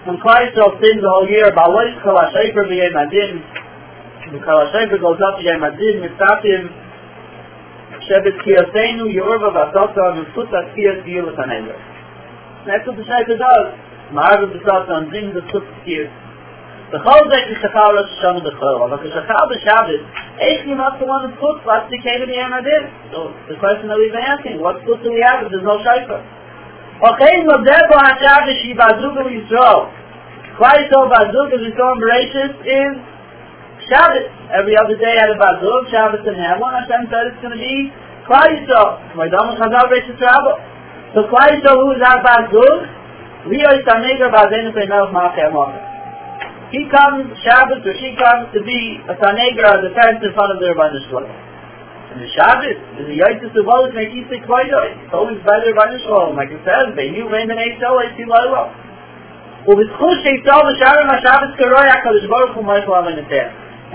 When 0.09 0.17
Christ 0.25 0.53
still 0.57 0.73
sins 0.81 1.01
the 1.05 1.09
whole 1.13 1.29
year, 1.29 1.53
und 4.33 4.43
kala 4.43 4.67
schein 4.73 4.89
be 4.91 4.99
golzat 4.99 5.41
ja 5.41 5.59
madin 5.59 6.01
mit 6.01 6.19
tatim 6.19 6.69
shabet 8.09 8.37
ki 8.43 8.51
yatenu 8.59 9.07
yorva 9.19 9.51
va 9.57 9.65
tata 9.73 10.15
nu 10.17 10.25
futa 10.35 10.61
ki 10.75 10.83
yat 10.83 11.07
yelo 11.07 11.33
tanela 11.39 11.75
netu 12.67 12.91
de 12.97 13.05
shaite 13.11 13.35
dal 13.43 13.63
mar 14.19 14.39
de 14.53 14.59
tata 14.69 14.95
an 14.95 15.11
din 15.11 15.33
de 15.33 15.41
futa 15.51 15.73
ki 15.85 15.93
yat 15.99 16.11
de 16.93 16.99
khol 17.07 17.23
ze 17.31 17.39
ki 17.49 17.55
khala 17.75 18.03
shon 18.21 18.37
de 18.47 18.53
khol 18.61 18.77
va 18.91 18.97
ki 19.03 19.11
khala 19.29 19.47
de 19.53 19.59
shabet 19.67 20.01
ek 20.51 20.67
ni 20.67 20.75
mat 20.75 20.99
tuan 20.99 21.21
de 21.27 21.29
fut 21.41 21.59
va 21.69 21.77
ti 21.89 21.97
ke 22.05 22.27
ni 22.27 22.39
an 22.47 22.53
adin. 22.59 22.85
So 23.13 23.19
the 23.49 23.55
question 23.63 23.89
that 23.89 23.99
we've 23.99 24.15
asking 24.15 24.61
what's 24.61 24.83
good 24.87 25.03
do 25.03 25.13
we 25.13 25.21
have 25.29 25.51
there's 25.51 25.63
no 25.63 25.79
shaite 25.87 26.19
Okay, 26.97 27.35
no 27.45 27.63
der 27.63 27.83
ba 27.91 28.17
shabe 28.21 28.53
shi 28.63 28.73
ba 28.75 28.89
zugo 29.01 29.23
Israel. 29.29 29.81
Kwaito 30.59 30.99
ba 31.13 31.21
zugo 31.33 31.57
Israel 31.69 31.97
is 32.65 33.16
Shabbos. 33.87 34.27
Every 34.51 34.75
other 34.75 34.99
day 34.99 35.15
had 35.15 35.31
a 35.31 35.39
bazug, 35.39 35.91
Shabbos 35.91 36.27
and 36.27 36.35
Hamon. 36.35 36.75
Hashem 36.83 37.07
said 37.07 37.31
it's 37.31 37.41
going 37.43 37.55
to 37.55 37.63
be 37.63 37.91
Klaito. 38.27 39.15
My 39.15 39.31
dom 39.31 39.55
is 39.55 39.63
Chazal 39.63 39.87
Bereshit 39.87 40.19
Rabbo. 40.19 40.59
So 41.15 41.31
Klaito 41.31 41.71
who 41.71 41.95
is 41.95 42.03
our 42.03 42.19
bazug? 42.19 43.47
Leo 43.47 43.71
is 43.79 43.87
Tanegar 43.87 44.35
bazenu 44.35 44.75
pemelch 44.75 45.15
ma'achem 45.15 45.55
ma'achem. 45.55 45.87
He 46.75 46.91
comes 46.91 47.31
Shabbos 47.47 47.87
or 47.87 47.95
she 47.95 48.19
comes 48.19 48.51
to 48.51 48.61
be 48.67 48.99
a 49.07 49.15
Sanegra, 49.23 49.79
a 49.79 49.87
defense 49.87 50.19
in 50.19 50.35
front 50.35 50.51
of 50.51 50.59
the 50.59 50.75
Rabban 50.75 50.99
Shalom. 51.07 51.31
And 52.11 52.19
the 52.19 52.31
Shabbos, 52.35 52.79
in 52.99 53.07
the 53.07 53.17
Yaitis 53.23 53.55
of 53.55 53.71
Olis, 53.71 53.95
make 53.95 54.11
Yisik 54.11 54.43
Kvaido. 54.51 54.83
It's 55.07 55.15
always 55.15 55.39
by 55.47 55.63
the 55.63 55.71
Rabban 55.71 56.03
Shalom. 56.03 56.35
Like 56.35 56.51
it 56.51 56.59
says, 56.67 56.91
they 56.99 57.15
knew 57.15 57.31
when 57.31 57.47
the 57.47 57.55
name 57.55 57.79
Shal, 57.79 58.03
I 58.03 58.11
see 58.19 58.27
Laila. 58.27 58.83
ובזכות 59.69 60.19
שיצאו 60.23 60.61
בשערים 60.67 61.11
השבס 61.11 61.51
כרוי 61.59 61.89
הקדוש 61.89 62.27
ברוך 62.27 62.55
הוא 62.55 62.65
מלך 62.65 62.89
לעולם 62.89 63.19
יותר. 63.19 63.47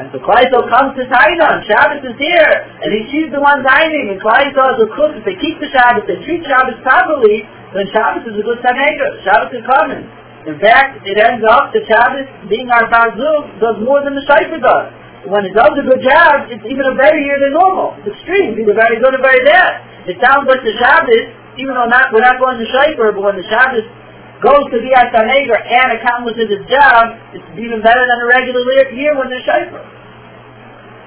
And 0.01 0.09
so 0.09 0.17
Klaiso 0.17 0.65
comes 0.65 0.97
to 0.97 1.05
Tainan, 1.05 1.61
Shabbos 1.69 2.01
is 2.01 2.17
here, 2.17 2.53
and 2.81 2.89
he 2.89 3.05
sees 3.13 3.29
the 3.29 3.37
one 3.37 3.61
dining, 3.61 4.09
and 4.09 4.17
Klaiso 4.17 4.73
is 4.73 4.79
a 4.81 4.89
cook, 4.97 5.13
if 5.13 5.21
they 5.29 5.37
keep 5.37 5.61
the 5.61 5.69
Shabbos, 5.69 6.09
they 6.09 6.17
treat 6.25 6.41
Shabbos 6.41 6.81
properly, 6.81 7.45
then 7.77 7.85
Shabbos 7.93 8.25
is 8.25 8.33
a 8.33 8.41
good 8.41 8.57
Sanegra, 8.65 9.21
Shabbos 9.21 9.53
is 9.53 9.61
coming. 9.61 10.09
In 10.49 10.57
fact, 10.57 11.05
it 11.05 11.21
ends 11.21 11.45
up 11.45 11.69
that 11.69 11.85
Shabbos, 11.85 12.25
being 12.49 12.65
our 12.73 12.89
Bazug, 12.89 13.61
does 13.61 13.77
more 13.85 14.01
than 14.01 14.17
the 14.17 14.25
Shaifer 14.25 14.57
does. 14.57 14.89
When 15.29 15.45
it 15.45 15.53
does 15.53 15.69
a 15.69 15.85
good 15.85 16.01
job, 16.01 16.49
it's 16.49 16.65
even 16.65 16.81
a 16.81 16.97
better 16.97 17.21
year 17.21 17.37
than 17.37 17.53
normal. 17.53 17.93
It's 18.01 18.09
extreme. 18.09 18.57
Either 18.57 18.73
very 18.73 18.97
good 18.97 19.13
or 19.13 19.21
very 19.21 19.45
bad. 19.45 19.85
It 20.09 20.17
sounds 20.17 20.49
like 20.49 20.65
the 20.65 20.73
Shabbos, 20.81 21.29
even 21.61 21.77
though 21.77 21.85
not, 21.85 22.09
we're 22.09 22.25
not 22.25 22.41
going 22.41 22.57
to 22.57 22.65
Shaifer, 22.73 23.13
but 23.13 23.21
when 23.21 23.37
the 23.37 23.45
Shabbos 23.45 23.85
goes 24.41 24.65
to 24.73 24.77
be 24.81 24.89
our 24.97 25.07
Tanegar 25.13 25.61
and 25.61 26.01
accomplishes 26.01 26.49
its 26.49 26.65
job, 26.65 27.13
it's 27.37 27.45
even 27.61 27.79
better 27.85 28.01
than 28.01 28.17
a 28.25 28.27
regular 28.27 28.61
year 28.97 29.13
when 29.13 29.29
there's 29.29 29.45
Shaifer. 29.45 29.81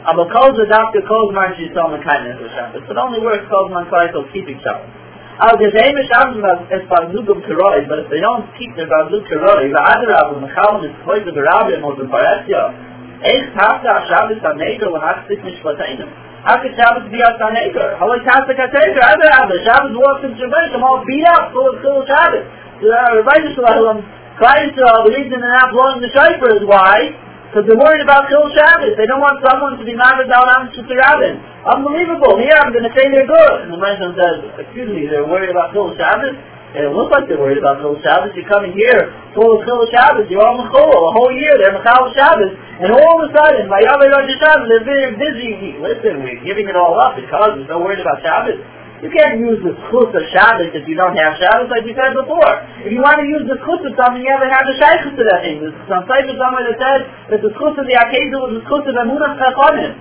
Aber 0.07 0.28
Kolz, 0.30 0.57
Dr. 0.57 1.03
Kolzman, 1.03 1.57
she's 1.59 1.72
so 1.74 1.91
kindness 2.05 2.39
of 2.39 2.49
Shabbos. 2.55 2.87
It 2.87 2.97
only 2.97 3.20
works 3.20 3.49
Kolzman 3.51 3.91
Kleisel 3.91 4.30
keeping 4.32 4.61
Shabbos. 4.62 5.05
Al 5.35 5.59
gesehen 5.59 5.99
is 5.99 6.11
am 6.14 6.45
es 6.70 6.87
war 6.89 7.09
nur 7.11 7.28
um 7.28 7.43
Keroi, 7.43 7.82
but 7.89 7.99
if 7.99 8.09
they 8.09 8.20
don't 8.20 8.47
keep 8.57 8.70
the 8.76 8.87
Bazu 8.87 9.18
Keroi, 9.26 9.66
the 9.66 9.82
other 9.82 10.14
Abu 10.14 10.39
Mechal 10.39 10.85
is 10.87 10.95
the 11.26 11.32
Barabia 11.32 11.74
and 11.74 11.82
the 11.82 12.93
Baratya. 13.25 13.33
Eich 13.33 13.55
Tafta 13.55 14.07
Shabbos 14.09 14.39
HaNeger 14.39 14.93
when 14.93 15.03
hat 15.03 15.27
sich 15.29 15.43
nicht 15.43 15.62
verteilen. 15.62 16.09
How 16.45 16.61
could 16.61 16.77
Shabbos 16.77 17.09
be 17.11 17.20
a 17.20 17.33
Taneger? 17.41 17.97
How 17.99 18.12
is 18.12 18.20
Tafta 18.22 18.53
Kateger? 18.53 19.01
Other 19.01 19.31
Abu 19.33 19.57
Shabbos 19.64 19.97
walks 19.97 20.25
in 20.25 20.37
Shabbos, 20.37 20.77
all 20.83 21.03
beat 21.07 21.25
up 21.27 21.53
for 21.53 21.81
full 21.81 22.05
Shabbos. 22.07 22.45
So 22.81 22.89
the 22.89 23.25
Rabbi 23.25 23.55
Shalom, 23.57 24.05
Christ, 24.37 24.77
the 24.77 25.09
reason 25.09 25.41
they're 25.41 25.57
not 25.57 25.72
blowing 25.72 26.05
the 26.05 26.11
is 26.12 26.68
why? 26.68 27.16
Because 27.49 27.70
they're 27.70 27.79
worried 27.79 28.03
about 28.03 28.29
Chil 28.29 28.51
Shabbos. 28.51 28.99
They 28.99 29.07
don't 29.07 29.22
want 29.22 29.41
someone 29.47 29.79
to 29.79 29.85
be 29.87 29.95
married 29.95 30.27
down 30.27 30.43
on 30.43 30.75
Rabin. 30.75 31.39
Unbelievable. 31.64 32.37
Here 32.43 32.59
I'm 32.59 32.75
going 32.75 32.85
to 32.85 32.93
say 32.93 33.07
they're 33.09 33.31
good. 33.31 33.57
And 33.64 33.70
the 33.72 33.79
Rambam 33.79 34.12
says, 34.18 34.43
excuse 34.59 34.91
me, 34.91 35.07
they're 35.07 35.25
worried 35.25 35.55
about 35.55 35.72
Chil 35.72 35.95
Shabbos? 35.95 36.35
They 36.75 36.83
don't 36.83 36.99
look 36.99 37.14
like 37.14 37.31
they're 37.31 37.39
worried 37.39 37.62
about 37.62 37.79
Chil 37.79 37.95
Shabbos. 38.03 38.35
You 38.35 38.43
come 38.51 38.66
in 38.66 38.75
here 38.75 39.14
full 39.39 39.47
of 39.47 39.62
Chil 39.62 39.79
Shabbos. 39.95 40.27
You're 40.27 40.43
all 40.43 40.59
Mechol. 40.59 40.91
A 40.91 41.12
whole 41.14 41.31
year 41.31 41.55
they're 41.55 41.70
Mechal 41.70 42.11
Shabbos. 42.18 42.51
And 42.83 42.91
all 42.91 43.14
of 43.14 43.20
a 43.22 43.29
sudden, 43.31 43.70
by 43.70 43.79
Yahweh 43.79 44.11
Rosh 44.11 44.35
Shabbos, 44.43 44.66
they're 44.66 44.83
very 44.83 45.14
busy. 45.14 45.79
Listen, 45.79 46.27
we're 46.27 46.43
giving 46.43 46.66
it 46.66 46.75
all 46.75 46.99
up 46.99 47.14
because 47.14 47.62
we're 47.62 47.70
so 47.70 47.79
worried 47.79 48.03
about 48.03 48.18
Shabbos. 48.27 48.59
You 49.07 49.11
can't 49.14 49.39
use 49.39 49.62
the 49.62 49.79
schus 49.87 50.11
of 50.11 50.25
Shabbos 50.35 50.75
if 50.75 50.83
you 50.91 50.99
don't 50.99 51.14
have 51.14 51.39
Shabbos, 51.39 51.70
like 51.70 51.87
we 51.87 51.95
said 51.95 52.11
before. 52.11 52.53
If 52.83 52.91
you 52.91 52.99
want 52.99 53.22
to 53.22 53.27
use 53.31 53.47
the 53.47 53.55
schus 53.62 53.79
of 53.87 53.95
something, 53.95 54.18
you 54.18 54.35
have 54.35 54.43
to 54.43 54.51
have 54.51 54.66
the 54.66 54.75
shaykhus 54.83 55.14
to 55.14 55.22
that 55.31 55.47
thing. 55.47 55.62
There's 55.62 55.79
some 55.87 56.03
type 56.11 56.27
of 56.27 56.35
somewhere 56.35 56.66
that 56.66 56.79
says 56.83 57.01
that 57.31 57.39
the 57.39 57.55
schus 57.55 57.79
of 57.79 57.87
the 57.87 57.95
Akedah 58.03 58.39
was 58.43 58.59
the 58.59 58.62
schus 58.66 58.83
of 58.83 58.99
Amunah 58.99 59.39
Chachonim. 59.39 59.95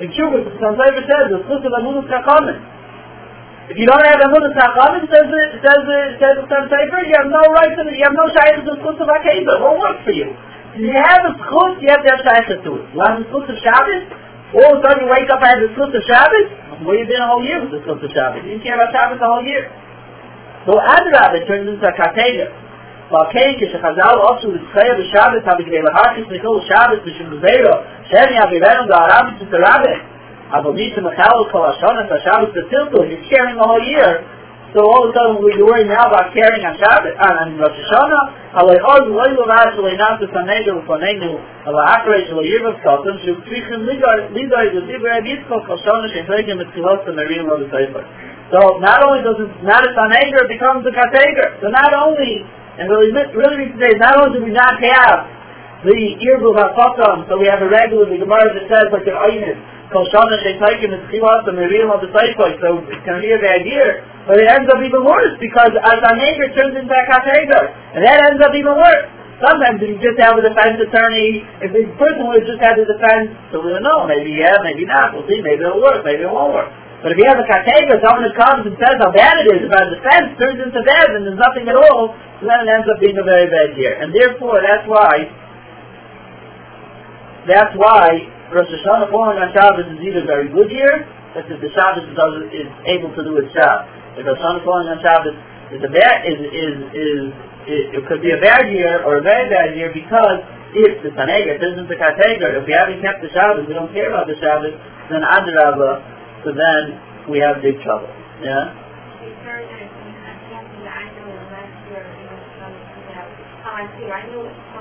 In 0.00 0.08
Shubas, 0.16 0.48
some 0.64 0.80
type 0.80 0.96
says 0.96 1.28
the 1.28 1.44
schus 1.44 1.60
of 1.60 1.72
Amunah 1.76 2.08
Chachonim. 2.08 2.75
If 3.71 3.79
you 3.79 3.87
don't 3.87 4.03
have 4.03 4.19
Amunah 4.19 4.51
Chachonim, 4.51 5.07
says 5.07 5.27
the, 5.31 5.41
says 5.63 5.81
the, 5.87 5.99
says 6.19 6.35
the 6.43 6.45
some 6.51 6.67
Sefer, 6.67 7.07
you 7.07 7.15
have 7.15 7.31
no 7.31 7.39
right 7.55 7.71
to, 7.71 7.87
you 7.87 8.03
have 8.03 8.11
no 8.11 8.27
shaykhus 8.35 8.67
to 8.67 8.75
the 8.75 8.79
schus 8.83 8.99
of 8.99 9.07
Akedah. 9.07 9.47
It 9.47 9.61
won't 9.63 9.79
work 9.79 10.03
for 10.03 10.11
you. 10.11 10.27
If 10.75 10.83
you 10.83 10.91
have 10.91 11.23
a 11.23 11.33
schus, 11.39 11.79
you 11.79 11.87
have 11.87 12.03
to 12.03 12.09
have 12.11 12.19
shaykhus 12.19 12.59
to 12.67 12.71
it. 12.83 12.83
You 12.91 12.97
want 12.99 13.23
the 13.23 13.31
schus 13.31 13.47
of 13.47 13.57
Shabbos? 13.63 14.03
All 14.51 14.75
of 14.75 14.79
a 14.79 14.83
sudden 14.83 15.07
you 15.07 15.09
wake 15.13 15.31
up 15.31 15.39
and 15.39 15.47
have 15.47 15.61
the 15.63 15.71
schus 15.71 15.87
of 15.87 16.03
Shabbos? 16.03 16.47
Where 16.83 16.99
you 16.99 17.07
been 17.07 17.23
a 17.23 17.29
whole 17.31 17.45
year 17.47 17.63
with 17.63 17.71
the 17.71 17.79
schus 17.87 18.03
of 18.03 18.11
Shabbos? 18.11 18.43
You 18.43 18.59
didn't 18.59 18.67
care 18.67 18.75
about 18.75 18.91
Shabbos 18.91 19.23
the 19.23 19.29
whole 19.31 19.45
year. 19.47 19.71
So 20.67 20.75
Adrab, 20.75 21.39
it 21.39 21.47
turns 21.47 21.71
into 21.71 21.85
a 21.87 21.95
katega. 21.95 22.51
והכן 23.11 23.51
כשחז"ל 23.59 24.19
עשו 24.23 24.51
לצחייה 24.51 24.93
בשבת 24.95 25.65
כדי 25.65 25.81
להרחיס 25.81 26.25
לכל 26.29 26.59
שבת 26.61 27.01
בשביל 27.05 27.27
גזירו 27.27 27.73
שהם 28.09 28.33
יעבירנו 28.33 28.87
דהרם 28.87 29.27
את 29.27 29.41
Avonita 30.54 31.02
Machal 31.02 31.50
Kolashona 31.50 32.06
Shabbos 32.22 32.54
Batilto, 32.54 33.02
you're 33.02 33.24
carrying 33.26 33.58
the 33.58 33.66
whole 33.66 33.82
year. 33.82 34.22
So 34.74 34.84
all 34.84 35.08
of 35.08 35.10
a 35.10 35.16
sudden 35.16 35.40
we're 35.40 35.58
worried 35.64 35.88
now 35.88 36.06
about 36.06 36.36
carrying 36.36 36.62
on 36.62 36.76
Shabbat, 36.76 37.16
uh, 37.16 37.42
on 37.42 37.56
Rosh 37.56 37.74
Hashanah, 37.74 38.60
Aleihod 38.60 39.08
Loi 39.08 39.32
Lavash 39.32 39.74
Leinas 39.78 40.20
Sanegu 40.20 40.84
Fonenu, 40.84 41.38
Alaakre 41.64 42.28
Shalayiv 42.28 42.62
of 42.68 42.76
Kotam, 42.84 43.16
Shukrichim 43.24 43.88
Lidoi 43.88 44.30
Zibra 44.36 45.18
Yitzko 45.24 45.66
Kolashona 45.66 46.12
Shefegim 46.14 46.62
Mitzilot 46.62 47.08
and 47.08 47.16
Marim 47.16 47.48
Lava 47.48 47.66
Sefer. 47.72 48.04
So 48.52 48.78
not 48.78 49.02
only 49.02 49.26
does 49.26 49.40
it, 49.42 49.50
not 49.64 49.82
a 49.82 49.90
Saneger, 49.96 50.44
it 50.44 50.50
becomes 50.54 50.86
a 50.86 50.92
Kateger. 50.94 51.58
So 51.62 51.72
not 51.72 51.94
only, 51.94 52.44
and 52.78 52.90
really, 52.90 53.34
really 53.34 53.72
today, 53.74 53.98
not 53.98 54.20
only 54.20 54.38
do 54.38 54.44
we 54.44 54.52
not 54.52 54.78
have 54.78 55.26
the 55.82 55.98
Irbu 56.20 56.52
HaKotam, 56.52 57.26
so 57.30 57.38
we 57.38 57.46
have 57.46 57.62
a 57.62 57.68
regular, 57.70 58.06
the 58.06 58.18
Gemara 58.18 58.52
that 58.54 58.66
says 58.68 58.86
like 58.92 59.06
an 59.06 59.16
Oynis, 59.16 59.75
Kol 59.94 60.02
Shana 60.10 60.34
Sheitaikim 60.42 60.90
is 60.90 61.02
Chilas 61.14 61.46
and 61.46 61.54
Miriam 61.54 61.94
of 61.94 62.02
the 62.02 62.10
Seifoi, 62.10 62.58
so 62.58 62.82
it's 62.90 63.04
going 63.06 63.22
to 63.22 63.24
be 63.24 63.30
a 63.30 63.38
bad 63.38 63.62
year. 63.62 64.02
But 64.26 64.42
it 64.42 64.50
ends 64.50 64.66
up 64.66 64.82
even 64.82 65.06
worse, 65.06 65.38
because 65.38 65.70
as 65.70 65.98
a 66.02 66.12
neighbor 66.18 66.50
turns 66.58 66.74
into 66.74 66.90
a 66.90 67.04
Kateger, 67.06 67.64
and 67.94 68.02
that 68.02 68.18
ends 68.26 68.42
up 68.42 68.50
even 68.50 68.74
worse. 68.74 69.06
Sometimes 69.38 69.78
if 69.84 69.94
you 69.94 69.98
just 70.02 70.18
have 70.18 70.34
a 70.34 70.42
defense 70.42 70.80
attorney, 70.82 71.44
if 71.62 71.70
the 71.70 71.86
person 72.00 72.26
would 72.26 72.42
have 72.42 72.48
just 72.48 72.58
had 72.58 72.74
the 72.74 72.88
defense, 72.88 73.30
so 73.52 73.62
we 73.62 73.70
don't 73.70 73.84
know, 73.84 74.08
maybe 74.08 74.32
yeah, 74.32 74.58
maybe 74.64 74.88
not, 74.88 75.12
we'll 75.12 75.28
see, 75.28 75.38
maybe 75.44 75.62
it'll 75.62 75.78
work, 75.78 76.02
maybe 76.02 76.24
it 76.24 76.32
won't 76.32 76.56
work. 76.56 76.72
But 77.04 77.12
if 77.12 77.20
you 77.20 77.28
have 77.28 77.38
a 77.38 77.46
katega, 77.46 78.00
someone 78.00 78.26
who 78.26 78.34
comes 78.34 78.64
and 78.66 78.74
says 78.80 78.96
how 78.98 79.12
bad 79.12 79.38
it 79.44 79.60
is 79.60 79.68
about 79.68 79.92
the 79.92 80.00
fence, 80.02 80.34
turns 80.40 80.58
into 80.58 80.80
bad 80.82 81.14
and 81.14 81.28
there's 81.28 81.38
nothing 81.38 81.68
at 81.68 81.76
all, 81.76 82.16
so 82.40 82.42
then 82.48 82.64
it 82.64 82.68
ends 82.72 82.88
up 82.88 82.98
being 82.98 83.20
a 83.20 83.22
very 83.22 83.46
bad 83.46 83.76
year. 83.76 84.00
And 84.00 84.10
therefore, 84.10 84.64
that's 84.64 84.88
why, 84.88 85.30
that's 87.44 87.76
why 87.76 88.34
Rosh 88.52 88.70
Hashanah 88.70 89.10
falling 89.10 89.42
on 89.42 89.50
Shabbos 89.50 89.90
is 89.90 89.98
either 89.98 90.22
a 90.22 90.28
very 90.28 90.46
good 90.46 90.70
year, 90.70 91.02
that's 91.34 91.50
if 91.50 91.58
the 91.58 91.70
Shabbos 91.74 92.06
does, 92.14 92.46
is 92.54 92.70
able 92.86 93.10
to 93.18 93.22
do 93.26 93.34
its 93.42 93.50
job. 93.50 93.90
If 94.14 94.22
Rosh 94.22 94.38
Hashanah 94.38 94.62
falling 94.62 94.86
on 94.86 95.02
Shabbos 95.02 95.34
is 95.74 95.82
a 95.82 95.90
bad, 95.90 96.22
is, 96.30 96.38
is, 96.54 96.76
is, 96.94 97.20
it, 97.66 97.82
it 97.98 98.02
could 98.06 98.22
be 98.22 98.30
a 98.30 98.38
bad 98.38 98.70
year 98.70 99.02
or 99.02 99.18
a 99.18 99.24
very 99.24 99.50
bad 99.50 99.74
year 99.74 99.90
because 99.90 100.46
if 100.78 101.02
the 101.02 101.10
Sanega 101.18 101.58
turns 101.58 101.82
into 101.82 101.94
Katega, 101.98 102.62
if 102.62 102.66
we 102.70 102.72
haven't 102.72 103.02
kept 103.02 103.18
the 103.18 103.30
Shabbos, 103.34 103.66
we 103.66 103.74
don't 103.74 103.90
care 103.90 104.14
about 104.14 104.30
the 104.30 104.38
Shabbos, 104.38 104.78
then 105.10 105.26
Adrabah, 105.26 106.46
so 106.46 106.54
then 106.54 107.02
we 107.26 107.42
have 107.42 107.58
big 107.58 107.82
trouble. 107.82 108.06
Yeah? 108.38 108.70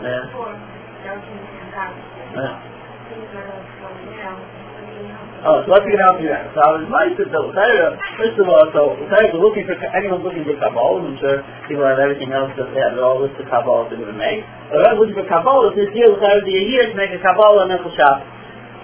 Yeah. 0.05 0.29
Yeah. 2.37 2.74
Oh, 5.45 5.61
so 5.61 5.77
let's 5.77 5.85
get 5.85 6.01
out 6.01 6.17
to 6.17 6.25
that. 6.25 6.49
So 6.57 6.59
I 6.63 6.69
was 6.73 6.89
nice 6.89 7.13
to 7.21 7.29
so 7.29 7.53
first 7.53 8.37
of 8.41 8.49
all, 8.49 8.65
so 8.73 8.97
Utayra 8.97 9.29
was 9.29 9.45
looking 9.45 9.69
for 9.69 9.77
anyone's 9.93 10.25
looking 10.25 10.41
for 10.41 10.57
Kabbalah, 10.57 11.05
uh, 11.05 11.05
I'm 11.05 11.17
sure 11.21 11.45
people 11.69 11.85
have 11.85 12.01
everything 12.01 12.33
else 12.33 12.49
that 12.57 12.73
they 12.73 12.81
have 12.81 12.97
all 12.97 13.21
list 13.21 13.37
of 13.37 13.45
Kabbalah 13.45 13.85
they're 13.93 14.01
gonna 14.01 14.17
make. 14.17 14.41
But 14.73 14.81
I 14.81 14.97
was 14.97 15.05
looking 15.05 15.21
for 15.21 15.29
Kabbalah 15.29 15.69
this 15.77 15.93
year 15.93 16.09
Utayra 16.09 16.41
would 16.41 16.49
be 16.49 16.57
a 16.57 16.65
year 16.65 16.89
to 16.89 16.95
make 16.97 17.13
a 17.13 17.21
Kabbalah 17.21 17.69
and 17.69 17.77
Mental 17.77 17.93
Shabbos. 17.93 18.25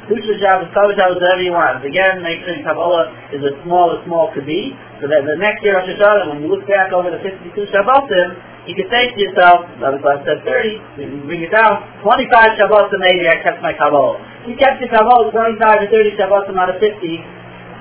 Future 0.05 0.37
Shabbos, 0.37 0.69
Kavod 0.73 0.97
Shabbos, 0.97 1.17
whatever 1.17 1.41
you 1.41 1.53
want. 1.53 1.81
Again, 1.81 2.21
make 2.21 2.45
sure 2.45 2.53
Kabbalah 2.61 3.09
is 3.33 3.41
as 3.41 3.57
small 3.65 3.97
as 3.97 4.05
small 4.05 4.29
could 4.29 4.45
be, 4.45 4.73
so 5.01 5.09
that 5.09 5.25
the 5.25 5.37
next 5.41 5.65
year 5.65 5.77
Rosh 5.77 5.89
Hashanah, 5.89 6.29
when 6.29 6.45
you 6.45 6.49
look 6.49 6.65
back 6.69 6.93
over 6.93 7.09
the 7.09 7.21
52 7.25 7.57
Shabbosim, 7.73 8.37
you 8.69 8.77
can 8.77 8.85
say 8.93 9.09
to 9.09 9.17
yourself, 9.17 9.65
that 9.81 9.89
was 9.89 10.01
last 10.05 10.29
said 10.29 10.45
30, 10.45 11.01
you 11.01 11.09
can 11.09 11.25
bring 11.25 11.41
it 11.41 11.49
down, 11.49 11.85
25 12.05 12.29
Shabbosim 12.53 13.01
maybe 13.01 13.25
I 13.25 13.41
kept 13.41 13.65
my 13.65 13.73
Kabbalah. 13.73 14.30
You 14.47 14.57
kept 14.57 14.81
your 14.81 14.89
Kabbalah 14.89 15.29
25 15.29 15.61
to 15.61 15.87
30 15.89 16.17
Shabbosim 16.17 16.57
out 16.57 16.73
of 16.73 16.81
50, 16.81 16.97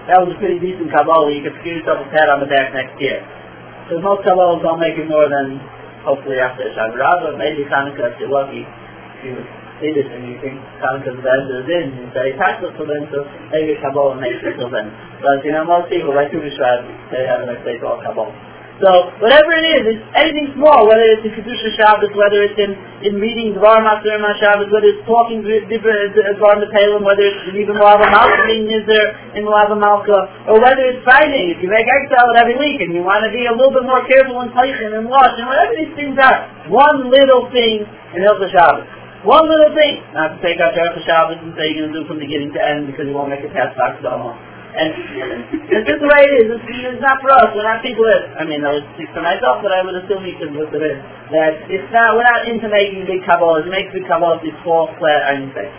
that 0.09 0.21
was 0.21 0.35
a 0.35 0.39
pretty 0.41 0.61
decent 0.61 0.93
Kabbalah. 0.93 1.33
You 1.33 1.41
could 1.41 1.57
give 1.65 1.81
yourself 1.81 2.05
a 2.05 2.09
pat 2.13 2.29
on 2.29 2.45
the 2.45 2.51
back 2.51 2.77
next 2.77 3.01
year. 3.01 3.25
So 3.89 3.97
most 3.99 4.29
Kabbalahs 4.29 4.61
don't 4.61 4.79
make 4.79 5.01
it 5.01 5.09
more 5.09 5.25
than, 5.27 5.57
hopefully 6.05 6.37
after 6.37 6.69
Shabbos, 6.77 7.37
maybe 7.41 7.65
Hanukkah 7.65 8.13
if 8.13 8.21
you're 8.21 8.29
lucky. 8.29 8.63
If 8.63 9.21
you 9.25 9.35
Yiddish 9.81 10.13
and 10.13 10.29
you 10.29 10.37
think 10.45 10.61
Hanukkah's 10.85 11.17
the 11.17 11.31
end 11.33 11.49
of 11.49 11.65
the 11.65 11.67
din, 11.67 11.87
you 11.97 12.07
say 12.13 12.37
practice 12.37 12.69
for 12.77 12.85
them, 12.85 13.09
so 13.09 13.25
maybe 13.49 13.81
Kabbalah 13.81 14.21
makes 14.21 14.45
it 14.45 14.61
for 14.61 14.69
them. 14.69 14.93
But 15.25 15.41
you 15.41 15.57
know, 15.57 15.65
most 15.65 15.89
people, 15.89 16.13
like 16.13 16.29
Tu 16.29 16.37
B'Shvat, 16.37 16.85
they 17.09 17.25
have 17.25 17.41
an 17.41 17.49
mistake 17.49 17.81
called 17.81 18.05
Kabbalah. 18.05 18.50
So, 18.81 19.13
whatever 19.21 19.53
it 19.53 19.67
is, 19.77 19.83
it's 19.93 20.05
anything 20.17 20.57
small, 20.57 20.89
whether 20.89 21.05
it's 21.05 21.21
in 21.21 21.37
Kedusha 21.37 21.69
Shabbos, 21.77 22.17
whether 22.17 22.41
it's 22.49 22.57
in, 22.57 22.73
in 23.05 23.21
reading 23.21 23.53
Dvar 23.53 23.85
Master 23.85 24.17
Shabbos, 24.41 24.73
whether 24.73 24.89
it's 24.89 25.05
talking 25.05 25.45
different 25.45 26.17
uh, 26.17 26.33
uh, 26.33 26.41
Dvar 26.41 26.57
Metalem, 26.57 27.05
whether 27.05 27.21
it's 27.21 27.45
even 27.53 27.77
Malava 27.77 28.09
Malka 28.09 28.41
being 28.49 28.65
Nizar 28.73 29.37
in 29.37 29.45
Malava 29.45 29.77
Malka, 29.77 30.49
or 30.49 30.65
whether 30.65 30.81
it's 30.89 31.05
fighting, 31.05 31.53
if 31.53 31.61
you 31.61 31.69
make 31.69 31.85
salad 32.09 32.41
every 32.41 32.57
week 32.57 32.81
and 32.81 32.97
you 32.97 33.05
want 33.05 33.21
to 33.21 33.29
be 33.29 33.45
a 33.45 33.53
little 33.53 33.69
bit 33.69 33.85
more 33.85 34.01
careful 34.09 34.41
in 34.41 34.49
Teichen 34.57 34.97
and 34.97 35.05
wash, 35.05 35.37
and 35.37 35.45
whatever 35.45 35.77
these 35.77 35.93
things 35.93 36.17
are, 36.17 36.49
one 36.73 37.13
little 37.13 37.53
thing 37.53 37.85
in 38.17 38.25
Hilchah 38.25 38.49
Shabbos. 38.49 38.89
One 39.29 39.45
little 39.45 39.77
thing, 39.77 40.01
not 40.17 40.33
to 40.33 40.39
take 40.41 40.57
out 40.57 40.73
Shabbos 40.73 41.37
and 41.45 41.53
say 41.53 41.77
you're 41.77 41.93
going 41.93 41.93
to 41.93 42.01
do 42.01 42.09
from 42.09 42.17
beginning 42.17 42.57
to 42.57 42.61
end 42.65 42.89
because 42.89 43.05
you 43.05 43.13
won't 43.13 43.29
make 43.29 43.45
it 43.45 43.53
past 43.53 43.77
the 43.77 44.09
home. 44.09 44.41
And 44.71 44.91
it's 45.67 45.83
just 45.83 45.99
the 45.99 46.07
way 46.07 46.23
it 46.23 46.35
is. 46.47 46.47
It's, 46.55 46.67
it's 46.95 47.03
not 47.03 47.19
for 47.19 47.35
us. 47.35 47.51
We're 47.51 47.67
not 47.67 47.83
people 47.83 48.07
that, 48.07 48.39
I 48.39 48.47
mean, 48.47 48.63
I 48.63 48.79
would 48.79 48.87
speak 48.95 49.11
for 49.11 49.19
myself, 49.19 49.59
but 49.67 49.75
I 49.75 49.83
would 49.83 49.99
assume 49.99 50.23
you 50.23 50.39
can 50.39 50.55
look 50.55 50.71
at 50.71 50.83
it. 50.83 50.99
That 51.35 51.67
it's 51.67 51.91
not, 51.91 52.15
we're 52.15 52.27
not 52.27 52.47
into 52.47 52.71
making 52.71 53.03
big 53.11 53.27
Kabbalahs. 53.27 53.67
You 53.67 53.73
make 53.75 53.91
big 53.91 54.07
Kabbalahs, 54.07 54.47
these 54.47 54.55
small, 54.63 54.87
flat 55.03 55.27
iron 55.27 55.51
things. 55.51 55.75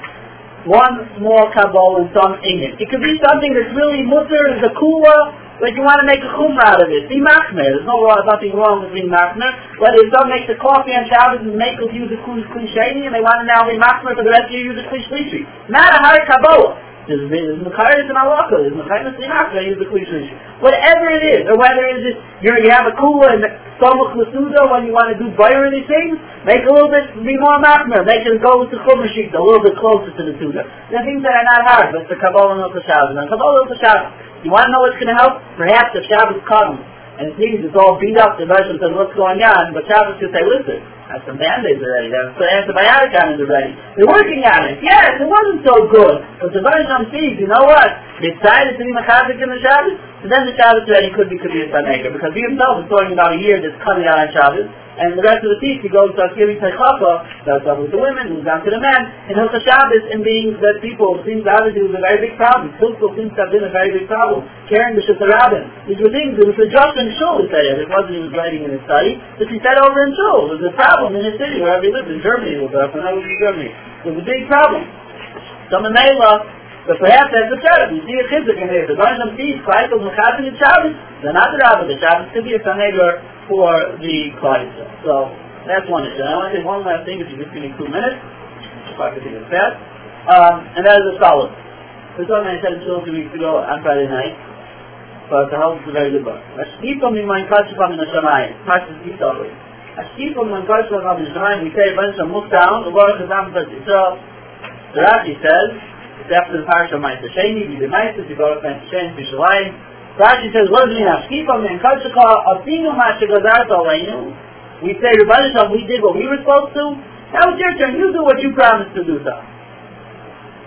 One 0.68 1.08
small 1.18 1.50
Kabbalah 1.56 2.06
and 2.06 2.12
some 2.14 2.38
English. 2.44 2.78
It 2.78 2.86
It 2.86 2.88
could 2.92 3.02
be 3.02 3.16
something 3.24 3.56
that's 3.56 3.74
really 3.74 4.04
mutter, 4.04 4.60
is 4.60 4.62
a 4.62 4.76
kula, 4.76 5.18
but 5.58 5.74
you 5.74 5.82
want 5.82 6.04
to 6.04 6.08
make 6.10 6.22
a 6.22 6.32
chumrah 6.38 6.76
out 6.76 6.82
of 6.84 6.90
it. 6.92 7.08
Be 7.08 7.18
machmer. 7.18 7.66
There's 7.66 7.88
no 7.88 7.98
nothing 8.28 8.54
wrong 8.54 8.86
with 8.86 8.94
being 8.94 9.10
machmer. 9.10 9.50
Whether 9.82 10.04
some 10.14 10.30
make 10.30 10.46
the 10.46 10.60
coffee 10.60 10.94
on 10.94 11.08
Shabbos 11.10 11.42
and 11.48 11.58
make 11.58 11.80
us 11.82 11.90
use 11.96 12.12
a 12.12 12.20
kli 12.22 12.44
and 12.46 13.14
they 13.14 13.24
want 13.24 13.42
to 13.42 13.48
now 13.48 13.66
be 13.66 13.80
machmer 13.80 14.14
for 14.14 14.22
the 14.22 14.30
rest 14.30 14.52
of 14.52 14.58
you 14.58 14.70
use 14.70 14.78
a 14.78 14.86
kli 14.86 15.48
Not 15.72 15.90
a 15.96 16.00
hard 16.04 16.28
Kabbalah. 16.30 16.91
There's, 17.12 17.28
there's 17.28 17.60
Mechayris 17.60 18.08
and 18.08 18.16
Alaka, 18.16 18.56
there's 18.64 18.72
Mechayris 18.72 19.20
and 19.20 19.28
Alaka, 19.28 19.60
use 19.60 19.76
the 19.76 19.92
Kli 19.92 20.08
Whatever 20.64 21.12
it 21.12 21.24
is, 21.28 21.44
or 21.52 21.60
whether 21.60 21.84
it 21.92 22.00
is 22.00 22.16
just 22.16 22.20
you 22.40 22.56
you 22.64 22.72
have 22.72 22.88
a 22.88 22.96
kula 22.96 23.36
and 23.36 23.44
Samach 23.84 24.16
Masuda 24.16 24.72
when 24.72 24.88
you 24.88 24.96
want 24.96 25.12
to 25.12 25.20
do 25.20 25.28
buyer 25.36 25.68
these 25.68 25.84
things, 25.92 26.16
make 26.48 26.64
a 26.64 26.72
little 26.72 26.88
bit, 26.88 27.12
be 27.20 27.36
more 27.36 27.60
machmer, 27.60 28.08
make 28.08 28.24
it 28.24 28.40
go 28.40 28.64
the 28.64 28.80
Chumashik, 28.88 29.36
a 29.36 29.44
little 29.44 29.60
bit 29.60 29.76
closer 29.76 30.08
to 30.16 30.24
the 30.24 30.40
Suda. 30.40 30.64
Are 30.64 31.04
things 31.04 31.20
that 31.28 31.36
are 31.36 31.48
not 31.52 31.62
hard, 31.68 31.88
but 31.92 32.08
the 32.08 32.16
Kabbalah 32.16 32.64
and 32.64 32.72
the 32.72 32.84
Shabbos. 32.88 33.20
And 33.20 33.28
Kabbalah 33.28 33.68
and 33.68 33.72
the 33.76 33.82
Shabbos. 33.84 34.14
You 34.48 34.56
want 34.56 34.70
to 34.70 34.72
know 34.72 34.88
what's 34.88 34.96
going 34.96 35.12
to 35.12 35.20
help? 35.20 35.44
Perhaps 35.60 35.92
the 36.00 36.08
Shabbos 36.08 36.40
comes 36.48 36.80
and 37.22 37.30
it 37.30 37.36
seems 37.38 37.62
it's 37.62 37.78
all 37.78 38.02
beat 38.02 38.18
up, 38.18 38.42
the 38.42 38.50
version 38.50 38.82
says 38.82 38.90
what's 38.98 39.14
going 39.14 39.38
on, 39.46 39.78
but 39.78 39.86
Shabbos 39.86 40.18
could 40.18 40.34
say, 40.34 40.42
listen, 40.42 40.82
I 40.82 41.22
have 41.22 41.24
some 41.30 41.38
band-aids 41.38 41.78
already, 41.78 42.10
they 42.10 42.18
have 42.18 42.34
some 42.34 42.50
antibiotic 42.50 43.14
on 43.14 43.38
it 43.38 43.46
already. 43.46 43.78
They're 43.94 44.10
working 44.10 44.42
on 44.42 44.62
it. 44.74 44.82
Yes, 44.82 45.22
it 45.22 45.30
wasn't 45.30 45.62
so 45.62 45.86
good. 45.86 46.18
But 46.42 46.50
the 46.50 46.66
Baruch 46.66 47.14
sees, 47.14 47.38
you 47.38 47.46
know 47.46 47.62
what? 47.62 47.94
They 48.26 48.34
decided 48.34 48.74
to 48.74 48.82
be 48.82 48.90
Machazik 48.90 49.38
in 49.38 49.54
the 49.54 49.62
Shabbos. 49.62 50.02
So 50.22 50.30
then 50.30 50.46
the 50.46 50.54
Shabbos 50.54 50.86
already 50.86 51.10
could 51.18 51.34
be 51.34 51.42
Kabir 51.42 51.74
Sanegger, 51.74 52.14
because 52.14 52.30
he 52.38 52.46
himself 52.46 52.86
is 52.86 52.88
talking 52.94 53.18
about 53.18 53.34
a 53.34 53.42
year 53.42 53.58
that's 53.58 53.74
coming 53.82 54.06
out 54.06 54.22
on 54.22 54.30
Shabbos, 54.30 54.70
and 55.02 55.18
the 55.18 55.26
rest 55.26 55.42
of 55.42 55.50
the 55.50 55.58
feast 55.58 55.82
he 55.82 55.90
goes 55.90 56.14
starts 56.14 56.38
giving 56.38 56.62
Teichafa, 56.62 57.42
starts 57.42 57.66
off 57.66 57.82
with 57.82 57.90
the 57.90 57.98
women, 57.98 58.38
moves 58.38 58.46
down 58.46 58.62
to 58.62 58.70
the 58.70 58.78
men, 58.78 59.02
and 59.02 59.34
Hilchah 59.34 59.66
Shabbos 59.66 60.14
in 60.14 60.22
being 60.22 60.54
that 60.62 60.78
people, 60.78 61.18
seems 61.26 61.42
obviously 61.50 61.90
was 61.90 61.98
a 61.98 62.04
very 62.06 62.22
big 62.22 62.38
problem. 62.38 62.70
Pilkel 62.78 63.18
seems 63.18 63.34
to 63.34 63.50
have 63.50 63.50
been 63.50 63.66
a 63.66 63.74
very 63.74 63.98
big 63.98 64.06
problem. 64.06 64.46
The 64.70 65.02
Shulchan 65.10 65.26
Rabbin. 65.26 65.66
These 65.90 65.98
were 66.06 66.14
things, 66.14 66.38
it 66.38 66.46
was 66.46 66.54
a 66.54 66.70
just 66.70 66.94
in 67.02 67.10
Shul, 67.18 67.42
he 67.42 67.50
said 67.50 67.66
it. 67.82 67.90
Wasn't 67.90 68.14
he 68.14 68.22
was 68.22 68.34
writing 68.38 68.62
in 68.62 68.78
his 68.78 68.84
study, 68.86 69.18
but 69.42 69.50
he 69.50 69.58
said 69.66 69.82
over 69.82 70.06
in 70.06 70.14
Shul. 70.14 70.54
It 70.54 70.62
was 70.62 70.70
a 70.70 70.76
problem 70.78 71.18
in 71.18 71.26
his 71.26 71.42
city, 71.42 71.66
wherever 71.66 71.82
he 71.82 71.90
lived, 71.90 72.14
in 72.14 72.22
Germany, 72.22 72.62
it 72.62 72.62
was, 72.62 72.70
know 72.70 72.94
it 72.94 72.94
was 72.94 73.26
in 73.26 73.40
Germany. 73.42 73.74
It 73.74 74.14
was 74.14 74.22
a 74.22 74.28
big 74.30 74.46
problem. 74.46 74.86
So 75.74 75.82
Mamela, 75.82 76.61
but 76.90 76.98
perhaps 76.98 77.30
that's 77.30 77.50
the 77.54 77.60
setup. 77.62 77.94
You 77.94 78.02
see 78.10 78.18
a 78.18 78.26
chizik 78.32 78.58
in 78.58 78.68
here. 78.70 78.90
The 78.90 78.98
bunch 78.98 79.22
of 79.22 79.38
thieves, 79.38 79.62
Kleifel, 79.62 80.02
Mechasim, 80.02 80.50
and 80.50 80.58
Shabbos, 80.58 80.98
they're 81.22 81.36
not 81.36 81.54
the 81.54 81.62
rabbi. 81.62 81.86
The 81.86 82.02
Shabbos 82.02 82.34
could 82.34 82.46
be 82.46 82.58
a 82.58 82.62
Sanegger 82.66 83.22
for 83.46 83.70
the 84.02 84.18
Kleifel. 84.42 84.90
So, 85.06 85.30
that's 85.70 85.86
one 85.86 86.10
issue. 86.10 86.26
I 86.26 86.34
want 86.42 86.50
to 86.50 86.58
say 86.58 86.66
one 86.66 86.82
last 86.82 87.06
thing, 87.06 87.22
if 87.22 87.30
you 87.30 87.38
just 87.38 87.54
give 87.54 87.62
me 87.62 87.70
two 87.78 87.86
minutes, 87.86 88.18
if 88.90 88.98
I 88.98 89.14
could 89.14 89.22
think 89.22 89.38
of 89.38 89.46
that. 89.54 89.78
Um, 90.26 90.56
and 90.74 90.82
that 90.82 90.98
is 91.06 91.14
a 91.14 91.16
solid. 91.22 91.54
This 92.18 92.26
one 92.28 92.50
I 92.50 92.58
said 92.66 92.82
two 92.82 93.14
weeks 93.14 93.34
ago 93.34 93.62
on 93.62 93.78
Friday 93.86 94.10
night, 94.10 94.36
but 95.30 95.54
the 95.54 95.58
house 95.62 95.80
is 95.80 95.88
a 95.90 95.94
very 95.94 96.12
good 96.12 96.26
book. 96.26 96.42
Ashkifam 96.58 97.14
in 97.14 97.30
mein 97.30 97.46
Kashifam 97.46 97.94
in 97.94 98.02
Hashemayim. 98.02 98.68
Pashas 98.68 99.00
Yisrael. 99.06 99.48
Ashkifam 100.02 100.50
in 100.50 100.54
mein 100.54 100.66
Kashifam 100.66 101.22
in 101.22 101.30
Hashemayim. 101.30 101.64
We 101.64 101.72
say 101.78 101.94
a 101.94 101.96
bunch 101.96 102.18
of 102.18 102.28
down, 102.50 102.84
the 102.84 102.92
Baruch 102.92 103.22
Hashem 103.22 103.54
says. 103.54 103.70
The 104.92 105.00
Rashi 105.08 105.40
says, 105.40 105.70
after 106.30 106.62
the 106.62 106.68
parsha 106.70 106.98
of 106.98 107.02
Ma'aser 107.02 107.32
Sheni, 107.34 107.66
the 107.80 107.90
Ma'aser, 107.90 108.28
the 108.28 108.36
Baruch 108.38 108.62
Ma'aser 108.62 108.86
Sheni, 108.94 109.18
Bishalayim. 109.18 109.74
Rashi 110.20 110.52
says, 110.52 110.68
what 110.70 110.86
does 110.86 110.94
it 110.94 111.02
mean? 111.02 111.10
Ashkifam 111.10 111.66
in 111.66 111.80
Kashika, 111.80 112.28
Afinu 112.54 112.94
Ma'ashigazarta 112.94 113.74
Aleinu. 113.74 114.30
We 114.84 114.98
say, 115.00 115.14
Rabbi 115.14 115.54
Shalom, 115.56 115.72
we 115.72 115.88
did 115.88 116.02
what 116.02 116.18
we 116.18 116.28
were 116.28 116.42
supposed 116.42 116.74
to. 116.74 116.98
Now 117.32 117.54
it's 117.54 117.62
your 117.62 117.74
turn. 117.80 117.96
You 117.96 118.12
do 118.12 118.26
what 118.28 118.42
you 118.42 118.52
promised 118.52 118.92
to 118.98 119.06
do, 119.06 119.24
so. 119.24 119.34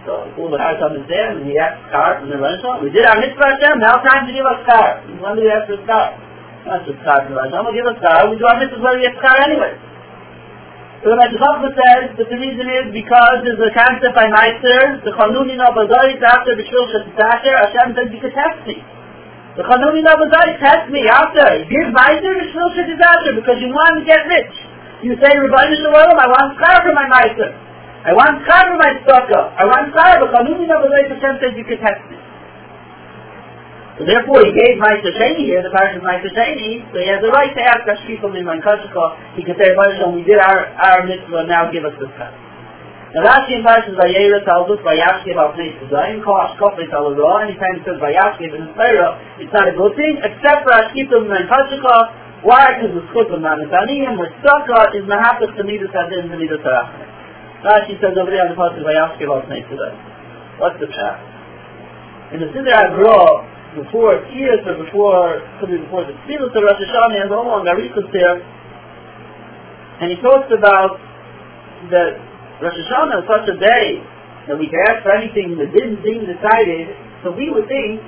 So, 0.07 0.13
all 0.37 0.49
the 0.53 0.57
Har 0.61 0.77
understand, 0.81 1.41
and 1.41 1.47
he 1.49 1.57
asked 1.59 1.81
Skar 1.89 2.21
from 2.21 2.31
the 2.31 2.39
Rabbi 2.41 2.61
Shalom. 2.61 2.85
We 2.85 2.93
did 2.93 3.05
our 3.05 3.21
mitzvah 3.21 3.57
Hashem, 3.57 3.81
now 3.81 4.01
time 4.01 4.25
to 4.29 4.33
give 4.33 4.45
us 4.45 4.65
Skar. 4.65 5.05
When 5.21 5.37
do 5.37 5.45
we 5.45 5.51
ask 5.53 5.69
for 5.69 5.81
Skar? 5.85 6.17
Not 6.65 6.85
just 6.89 7.01
Skar 7.05 7.25
from 7.25 7.35
the 7.35 7.41
Rabbi 7.41 7.53
Shalom, 7.53 7.65
we'll 7.69 7.77
give 7.77 7.89
us 7.89 7.99
Skar. 8.01 8.33
We 8.33 8.37
do 8.41 8.47
our 8.49 8.57
whether 8.57 9.01
we 9.01 9.05
have 9.09 9.17
Skar 9.21 9.37
anyway. 9.45 9.73
The 11.05 11.13
Meshach 11.13 11.37
Chachma 11.37 11.69
says 11.77 12.17
that 12.17 12.29
the 12.33 12.39
reason 12.41 12.65
is 12.65 12.89
because 12.97 13.45
there's 13.45 13.61
a 13.61 13.69
concept 13.77 14.17
by 14.17 14.25
Ma'aser, 14.25 15.05
the 15.05 15.13
Chanunin 15.13 15.61
of 15.61 15.77
Azorit 15.77 16.17
after 16.25 16.57
the 16.57 16.65
Shul 16.65 16.89
Hashem 16.89 17.93
says 17.93 18.09
you 18.09 18.25
can 18.25 18.33
test 18.33 18.65
me. 18.65 18.81
The 19.53 19.69
Chanunin 19.69 20.09
of 20.09 20.17
Azorit 20.17 20.57
test 20.65 20.89
me 20.89 21.05
after. 21.05 21.45
Give 21.69 21.93
Ma'aser 21.93 22.33
the 22.41 22.49
Shul 22.57 22.73
because 23.37 23.61
you 23.61 23.69
want 23.69 24.01
to 24.01 24.09
get 24.09 24.25
rich. 24.33 24.57
You 25.05 25.13
say, 25.21 25.29
Rabbi 25.29 25.77
Shalom, 25.77 26.17
I 26.17 26.25
want 26.25 26.57
schar 26.57 26.81
for 26.81 26.97
my 26.97 27.05
Ma'aser. 27.13 27.53
I 28.09 28.17
want 28.17 28.41
schar 28.49 28.65
for 28.65 28.81
my 28.81 28.97
tzedakah. 29.05 29.61
I 29.61 29.65
want 29.69 29.93
schar, 29.93 30.25
but 30.25 30.33
Chanunin 30.33 30.73
of 30.73 30.89
Azorit 30.89 31.21
Hashem 31.21 31.37
says 31.37 31.53
you 31.53 31.69
can 31.69 31.85
test 31.85 32.01
me. 32.09 32.17
Therefore 33.95 34.43
he 34.43 34.51
gave 34.51 34.75
Sheni 34.83 35.47
here, 35.47 35.63
the 35.63 35.71
parish 35.71 35.95
of 35.95 36.03
Ma'aser 36.03 36.35
so 36.35 36.99
he 36.99 37.07
has 37.07 37.23
the 37.23 37.31
right 37.31 37.55
to 37.55 37.63
ask 37.63 37.87
Ashkifam 37.87 38.35
in 38.35 38.43
Mankashika. 38.43 39.39
He 39.39 39.47
can 39.47 39.55
say, 39.55 39.71
Baruch 39.71 40.19
we 40.19 40.27
did 40.27 40.43
our, 40.43 40.67
our 40.83 41.07
mitzvah, 41.07 41.47
now 41.47 41.71
give 41.71 41.87
us 41.87 41.95
this 42.03 42.11
cut. 42.19 42.35
Now 43.15 43.23
Rashi 43.23 43.55
in 43.55 43.63
Parashas 43.63 43.95
Vayera 43.95 44.43
tells 44.43 44.67
us, 44.67 44.83
Vayashkev 44.83 45.39
al 45.39 45.55
Pnei 45.55 45.79
Tzedayim, 45.79 46.27
Kol 46.27 46.35
Ashkofet 46.35 46.91
al 46.91 47.15
Ra, 47.15 47.47
anytime 47.47 47.79
it 47.79 47.87
says 47.87 48.03
Vayashkev 48.03 48.51
in 48.51 48.67
the 48.67 48.75
Torah, 48.75 49.15
it's 49.39 49.55
not 49.55 49.71
a 49.71 49.75
good 49.79 49.95
thing, 49.95 50.19
except 50.27 50.67
for 50.67 50.75
Ashkifam 50.75 51.31
in 51.31 51.47
Mankashika, 51.47 52.43
why? 52.43 52.75
Because 52.75 52.91
uh, 52.91 52.99
the 52.99 53.07
Schut 53.15 53.31
of 53.31 53.39
Manitaniyim, 53.39 54.19
where 54.19 54.35
Tzedakah 54.43 54.99
is 54.99 55.07
Mahapach 55.07 55.55
Hadin, 55.55 56.27
to 56.27 56.35
Midas 56.35 56.67
Harachim. 56.67 57.07
Rashi 57.63 57.95
says 58.03 58.19
over 58.19 58.35
there 58.35 58.43
on 58.43 58.51
the 58.51 58.59
Parashas 58.59 58.83
Vayashkev 58.83 59.31
al 59.31 59.47
Pnei 59.47 59.63
Tzedayim. 59.71 60.59
What's 60.59 60.83
the 60.83 60.91
pshat? 60.91 62.35
In 62.35 62.43
the 62.43 62.51
Siddur 62.51 62.75
HaGra, 62.75 63.54
before 63.75 64.23
years 64.31 64.63
or 64.67 64.79
before, 64.79 65.43
could 65.59 65.71
be 65.71 65.79
before 65.83 66.07
the 66.07 66.15
Tzilut 66.25 66.55
of 66.55 66.63
Rosh 66.63 66.79
Hashanah 66.79 67.27
and 67.27 67.31
all 67.35 67.47
along 67.47 67.67
Arichus 67.67 68.07
there, 68.15 68.39
and 69.99 70.11
he 70.11 70.19
talks 70.23 70.51
about 70.55 70.99
that 71.91 72.15
Rosh 72.63 72.79
Hashanah 72.79 73.23
is 73.23 73.27
such 73.27 73.47
a 73.51 73.57
day 73.59 74.03
that 74.47 74.57
we 74.59 74.71
can 74.71 74.79
ask 74.87 75.03
for 75.03 75.11
anything 75.11 75.59
that 75.59 75.75
didn't 75.75 75.99
seem 76.07 76.23
decided, 76.23 76.95
so 77.27 77.35
we 77.35 77.51
would 77.51 77.67
think 77.67 77.99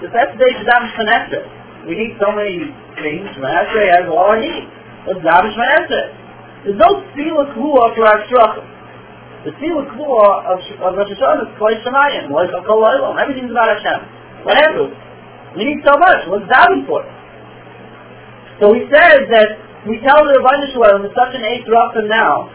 that 0.00 0.16
that's 0.16 0.32
the 0.32 0.40
day 0.40 0.52
of 0.56 0.64
Davish 0.64 0.96
Manestre. 0.96 1.44
We 1.84 1.98
need 1.98 2.16
so 2.16 2.32
many 2.32 2.72
things, 2.96 3.28
Manestre 3.36 3.84
has 3.92 4.08
all 4.08 4.32
our 4.32 4.40
needs. 4.40 4.70
What's 5.04 5.20
Davish 5.20 5.56
Manestre? 5.60 6.04
There's 6.64 6.80
no 6.80 7.04
Tzilut 7.12 7.52
Kua 7.52 7.92
for 7.92 8.04
our 8.06 8.20
struggle. 8.32 8.64
The 9.44 9.52
Tzilut 9.60 9.92
Kua 9.92 10.56
of, 10.56 10.58
of 10.80 10.90
Rosh 10.96 11.12
Hashanah 11.12 11.48
is 11.48 11.52
Koi 11.58 11.74
Shemayim, 11.84 12.32
like 12.32 12.48
Kol 12.64 12.86
everything's 13.20 13.50
about 13.50 13.76
Hashem. 13.76 14.21
Whatever. 14.44 14.90
We 15.56 15.68
need 15.68 15.80
so 15.84 15.94
much. 15.98 16.26
What's 16.28 16.48
doubting 16.48 16.84
for? 16.88 17.04
So 18.60 18.72
he 18.72 18.86
says 18.88 19.26
that 19.32 19.48
we 19.88 19.98
tell 20.06 20.22
the 20.22 20.38
Shalom 20.70 21.02
it's 21.02 21.16
such 21.18 21.34
an 21.34 21.42
eighth 21.42 21.66
from 21.66 22.06
now, 22.06 22.46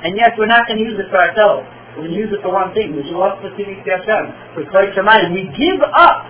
and 0.00 0.16
yes, 0.16 0.32
we're 0.40 0.48
not 0.48 0.64
going 0.64 0.80
to 0.80 0.86
use 0.86 0.96
it 0.96 1.12
for 1.12 1.20
ourselves. 1.20 1.68
We're 1.92 2.08
going 2.08 2.16
to 2.16 2.20
use 2.24 2.32
it 2.32 2.40
for 2.40 2.54
one 2.54 2.72
thing. 2.72 2.96
We 2.96 3.04
should 3.04 3.18
walk 3.18 3.42
for 3.44 3.52
Tivik 3.52 3.84
Hashem, 3.84 4.56
for 4.56 4.64
Klai 4.72 4.88
Shemayim. 4.96 5.36
We 5.36 5.52
give 5.52 5.84
up 5.84 6.24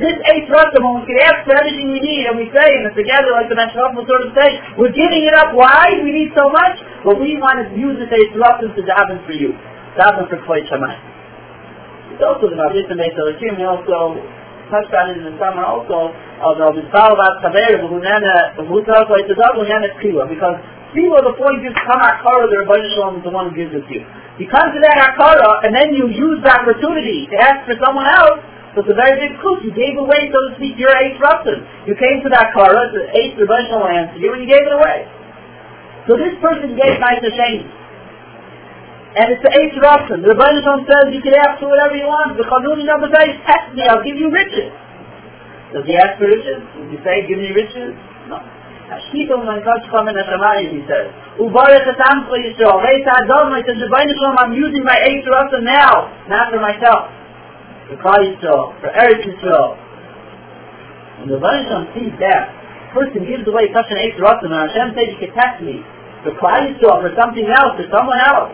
this 0.00 0.16
eighth 0.32 0.48
Rakham 0.48 0.80
when 0.80 1.02
we 1.02 1.04
can 1.04 1.20
ask 1.20 1.44
for 1.44 1.52
everything 1.52 1.92
we 1.92 2.00
need, 2.00 2.24
and 2.24 2.40
we 2.40 2.48
say, 2.48 2.64
and 2.64 2.88
it's 2.88 2.96
together, 2.96 3.36
like 3.36 3.52
the 3.52 3.58
Meshach 3.58 3.92
will 3.92 4.08
sort 4.08 4.24
of 4.24 4.32
say, 4.32 4.48
we're 4.80 4.94
giving 4.96 5.28
it 5.28 5.36
up. 5.36 5.52
Why? 5.52 6.00
We 6.00 6.16
need 6.16 6.32
so 6.32 6.48
much. 6.48 6.80
But 7.04 7.20
we 7.20 7.36
want 7.36 7.60
to 7.60 7.66
use 7.76 8.00
this 8.00 8.08
eighth 8.08 8.32
Rakham 8.32 8.72
to 8.72 8.82
daven 8.88 9.20
for 9.28 9.36
you. 9.36 9.52
Daven 10.00 10.24
for 10.32 10.40
Klai 10.48 10.64
Shemayim. 10.64 11.12
It's 12.22 12.30
also 12.30 12.54
the 12.54 12.54
and 12.54 13.02
Beit 13.02 13.18
Elikim. 13.18 13.58
We 13.58 13.66
also 13.66 14.14
touched 14.70 14.94
on 14.94 15.10
it 15.10 15.18
in 15.18 15.26
the 15.26 15.34
summer 15.42 15.66
also, 15.66 16.14
although 16.38 16.70
the 16.70 16.86
Salvat 16.94 17.42
Taver, 17.42 17.82
V'hunana, 17.82 18.54
V'hutar, 18.62 19.10
V'hutazar, 19.10 19.58
V'hunana 19.58 19.90
Tzila, 19.98 20.30
because 20.30 20.54
Tzila, 20.94 21.18
the 21.18 21.34
point 21.34 21.66
is, 21.66 21.74
come 21.82 21.98
Akara, 21.98 22.46
the 22.46 22.62
Rabbi 22.62 22.78
Shalom 22.94 23.18
is 23.18 23.26
the 23.26 23.34
one 23.34 23.50
who 23.50 23.58
gives 23.58 23.74
it 23.74 23.82
to 23.82 23.90
you. 23.90 24.06
You 24.38 24.46
come 24.46 24.70
to 24.70 24.78
that 24.86 25.18
Akara, 25.18 25.66
and 25.66 25.74
then 25.74 25.98
you 25.98 26.14
use 26.14 26.38
the 26.46 26.52
opportunity 26.54 27.26
to 27.26 27.36
ask 27.42 27.66
for 27.66 27.74
someone 27.82 28.06
else, 28.06 28.38
so 28.78 28.86
it's 28.86 28.94
a 28.94 28.94
very 28.94 29.18
big 29.18 29.42
coup. 29.42 29.58
You 29.66 29.74
gave 29.74 29.98
away, 29.98 30.30
so 30.30 30.38
to 30.46 30.50
speak, 30.62 30.78
your 30.78 30.94
eighth 30.94 31.18
Ratzin. 31.18 31.90
You 31.90 31.98
came 31.98 32.22
to 32.22 32.30
that 32.30 32.54
Kara, 32.54 32.86
the 32.94 33.10
eighth 33.18 33.34
Rabbi 33.34 33.66
Shalom 33.66 33.90
answered 33.90 34.22
you, 34.22 34.30
and 34.30 34.46
you 34.46 34.48
gave 34.48 34.62
it 34.62 34.70
away. 34.78 35.10
So 36.06 36.14
this 36.14 36.38
person 36.38 36.78
gave 36.78 37.02
Nice 37.02 37.18
Hashem. 37.18 37.81
And 39.12 39.28
it's 39.28 39.44
the 39.44 39.52
eighth 39.52 39.76
Ratzin. 39.76 40.24
The 40.24 40.32
Shalom 40.32 40.88
says 40.88 41.12
you 41.12 41.20
can 41.20 41.36
ask 41.36 41.60
for 41.60 41.68
whatever 41.68 41.92
you 41.92 42.08
want. 42.08 42.32
The 42.40 42.48
Chanuni 42.48 42.88
number 42.88 43.12
says, 43.12 43.36
test 43.44 43.76
me, 43.76 43.84
I'll 43.84 44.00
give 44.00 44.16
you 44.16 44.32
riches. 44.32 44.72
Does 45.76 45.84
he 45.84 45.92
ask 46.00 46.16
for 46.16 46.32
riches? 46.32 46.64
Does 46.64 46.88
he 46.88 46.96
say, 47.04 47.28
give 47.28 47.36
me 47.36 47.52
riches? 47.52 47.92
No. 48.32 48.40
Man 48.92 49.60
kashcham 49.64 50.08
in 50.08 50.16
Hashemayim, 50.16 50.72
he 50.72 50.80
says. 50.88 51.12
Ubarech 51.40 51.84
for 51.84 52.36
Yisrael. 52.40 52.80
Reis 52.80 53.04
Adom, 53.04 53.52
I 53.52 53.60
said, 53.64 53.76
Rabbi 53.80 54.04
Shalom, 54.16 54.36
I'm 54.40 54.52
using 54.56 54.84
my 54.84 54.96
eighth 54.96 55.28
Ratzin 55.28 55.64
now, 55.64 56.08
not 56.28 56.48
for 56.48 56.60
myself. 56.60 57.12
For 57.88 57.96
Klal 58.00 58.20
Yisrael, 58.20 58.72
for 58.80 58.88
Eretz 58.96 59.28
Yisrael. 59.28 59.76
And 61.20 61.28
the 61.28 61.36
Shalom 61.36 61.84
sees 61.92 62.16
that. 62.20 62.48
Person 62.96 63.28
gives 63.28 63.48
away 63.48 63.68
such 63.72 63.88
an 63.92 63.96
eighth 63.96 64.20
Ratzin, 64.20 64.52
and 64.52 64.72
Hashem 64.72 64.96
says 64.96 65.08
you 65.12 65.20
can 65.20 65.32
test 65.36 65.60
me. 65.60 65.84
For 66.24 66.32
Klal 66.36 66.72
Yisrael, 66.72 67.00
for 67.04 67.12
something 67.16 67.48
else, 67.48 67.76
for 67.76 67.88
someone 67.92 68.20
else. 68.20 68.52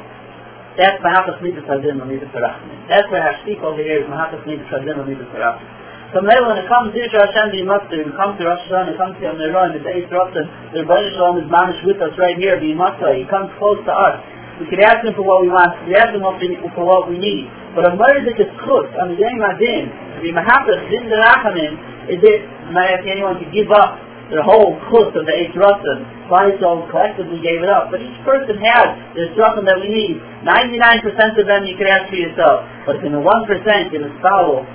That's 0.78 1.02
Midas 1.02 1.66
Hadin 1.66 1.98
and 1.98 2.06
Midas 2.06 2.30
Harachim. 2.30 2.70
That's 2.86 3.10
where 3.10 3.18
Hashtik 3.18 3.58
over 3.66 3.82
here 3.82 3.98
is 3.98 4.06
Mahatas 4.06 4.46
Midas 4.46 4.70
Hadin 4.70 4.94
and 4.94 5.10
Midas 5.10 5.26
Harachim. 5.34 5.66
So 6.14 6.22
now 6.22 6.38
when 6.46 6.56
it 6.56 6.70
comes 6.70 6.94
here 6.94 7.04
to 7.04 7.18
Yisra 7.18 7.28
Hashem 7.28 7.50
the 7.50 7.66
Master, 7.66 7.98
when 8.00 8.14
it 8.14 8.16
comes 8.16 8.38
to 8.38 8.46
Rosh 8.46 8.62
Hashanah, 8.70 8.94
it 8.94 8.96
comes 8.96 9.18
to 9.18 9.28
Yom 9.28 9.36
Neron, 9.42 9.74
the 9.74 9.84
Eighth 9.90 10.08
Rotten, 10.08 10.46
the 10.72 10.86
Rebbe 10.86 10.96
Shalom 11.18 11.42
is 11.42 11.50
manish 11.52 11.82
with 11.84 12.00
us 12.00 12.16
right 12.16 12.38
here, 12.38 12.56
the 12.56 12.72
Master, 12.78 13.12
he 13.12 13.28
comes 13.28 13.52
close 13.60 13.76
to 13.84 13.92
us. 13.92 14.22
We 14.56 14.72
can 14.72 14.80
ask 14.80 15.04
him 15.04 15.12
for 15.18 15.26
what 15.26 15.44
we 15.44 15.52
want, 15.52 15.76
we 15.84 15.92
ask 15.98 16.16
him 16.16 16.24
for 16.24 16.84
what 16.86 17.12
we 17.12 17.20
need. 17.20 17.50
But 17.76 17.90
a 17.90 17.92
murder 17.92 18.24
is 18.24 18.38
chut, 18.38 18.88
on 19.02 19.12
the 19.12 19.20
Yom 19.20 19.42
Adin, 19.44 19.92
to 20.16 20.18
be 20.24 20.32
Mahatas, 20.32 20.80
Din 20.88 21.12
Derachamim, 21.12 22.08
is 22.08 22.22
it, 22.24 22.40
might 22.72 22.88
ask 22.88 23.04
anyone 23.04 23.36
to 23.42 23.46
give 23.52 23.68
up 23.68 24.00
the 24.28 24.44
whole 24.44 24.76
chut 24.92 25.16
of 25.16 25.24
the 25.24 25.34
eight 25.34 25.56
Ratzim. 25.56 26.28
Klal 26.28 26.52
collectively 26.92 27.40
gave 27.40 27.64
it 27.64 27.70
up. 27.72 27.88
But 27.88 28.04
each 28.04 28.20
person 28.24 28.60
has 28.60 28.88
the 29.16 29.32
Ratzim 29.36 29.64
that 29.64 29.80
we 29.80 29.88
need. 29.88 30.20
99% 30.44 31.40
of 31.40 31.46
them 31.48 31.64
you 31.64 31.76
can 31.80 31.88
ask 31.88 32.12
for 32.12 32.20
yourself. 32.20 32.68
But 32.84 33.00
in 33.04 33.16
the 33.16 33.22
1% 33.22 33.24
you 33.24 33.90
can 33.90 34.12
follow 34.20 34.68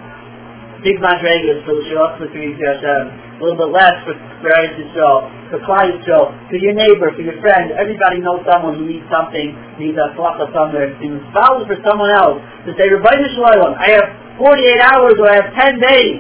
big 0.84 1.00
madregas 1.00 1.64
for 1.64 1.80
the 1.80 1.84
Shalach 1.88 2.20
uh, 2.20 2.28
for 2.28 2.28
Hashem. 2.28 3.04
A 3.40 3.42
little 3.42 3.58
bit 3.58 3.72
less 3.72 3.98
for 4.04 4.14
Eretz 4.44 4.76
Yisrael, 4.78 5.32
for 5.50 5.60
Klal 5.64 5.90
Yisrael, 5.90 6.34
for 6.50 6.60
your 6.60 6.76
neighbor, 6.76 7.10
for 7.16 7.24
your 7.24 7.40
friend. 7.40 7.72
Everybody 7.72 8.20
knows 8.20 8.44
someone 8.46 8.78
who 8.78 8.86
needs 8.86 9.08
something, 9.08 9.56
needs 9.80 9.98
a 9.98 10.12
tzlacha 10.14 10.52
somewhere. 10.52 10.92
You 11.02 11.24
follow 11.32 11.66
for 11.66 11.80
someone 11.88 12.12
else. 12.12 12.42
To 12.68 12.76
say, 12.76 12.92
Rabbi 12.92 13.16
Shalom, 13.34 13.74
I 13.80 13.96
have 13.96 14.08
48 14.38 14.82
hours 14.92 15.16
or 15.18 15.28
I 15.32 15.36
have 15.40 15.50
10 15.56 15.80
days 15.80 16.18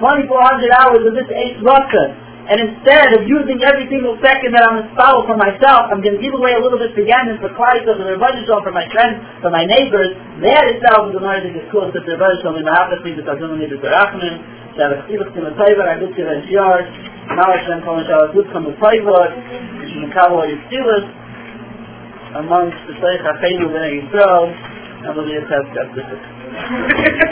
2,400 0.00 0.28
hours 0.76 1.02
of 1.08 1.12
this 1.16 1.28
eight 1.32 1.56
rasa. 1.64 2.25
And 2.46 2.62
instead 2.62 3.10
of 3.10 3.26
using 3.26 3.58
every 3.66 3.90
single 3.90 4.14
second 4.22 4.54
that 4.54 4.62
I'm 4.62 4.86
installed 4.86 5.26
for 5.26 5.34
myself, 5.34 5.90
I'm 5.90 5.98
going 5.98 6.14
to 6.14 6.22
give 6.22 6.30
away 6.30 6.54
a 6.54 6.62
little 6.62 6.78
bit 6.78 6.94
for 6.94 7.02
Ganin, 7.02 7.42
for 7.42 7.50
Klaitos, 7.58 7.90
for 7.90 7.98
the 7.98 8.14
Rebbe 8.14 8.46
for 8.46 8.70
my 8.70 8.86
friends, 8.94 9.18
for 9.42 9.50
my 9.50 9.66
neighbors. 9.66 10.14
That 10.46 10.70
itself 10.70 11.10
is 11.10 11.18
the 11.18 11.26
more 11.26 11.34
that 11.34 11.42
is 11.42 11.66
cool, 11.74 11.90
that 11.90 12.06
the 12.06 12.14
Rebbe 12.14 12.38
Shalom, 12.46 12.62
in 12.62 12.66
the 12.70 12.70
going 12.70 13.18
to 13.18 13.66
do 13.66 13.82
Rachman, 13.82 14.38
that 14.78 14.94
I'm 14.94 15.10
going 15.10 15.26
to 15.26 15.42
the 15.42 15.58
Taiva, 15.58 15.90
I 15.90 15.98
do 15.98 16.06
the 16.06 16.22
Shiyar, 16.46 16.86
now 17.34 17.50
I 17.50 17.58
come 17.66 17.98
and 17.98 18.06
show 18.06 18.30
good 18.30 18.46
from 18.54 18.70
the 18.70 18.78
Taiva, 18.78 19.18
which 19.82 19.90
is 19.90 20.06
the 20.06 20.10
Kavah 20.14 20.46
Yistilus, 20.46 21.02
amongst 22.38 22.78
the 22.86 22.94
Seich 23.02 23.26
HaCheinu 23.26 23.74
B'nai 23.74 24.06
Yisrael, 24.06 24.54
and 25.02 25.10
we'll 25.18 25.26
be 25.26 25.34
a 25.34 25.42
test 25.50 25.66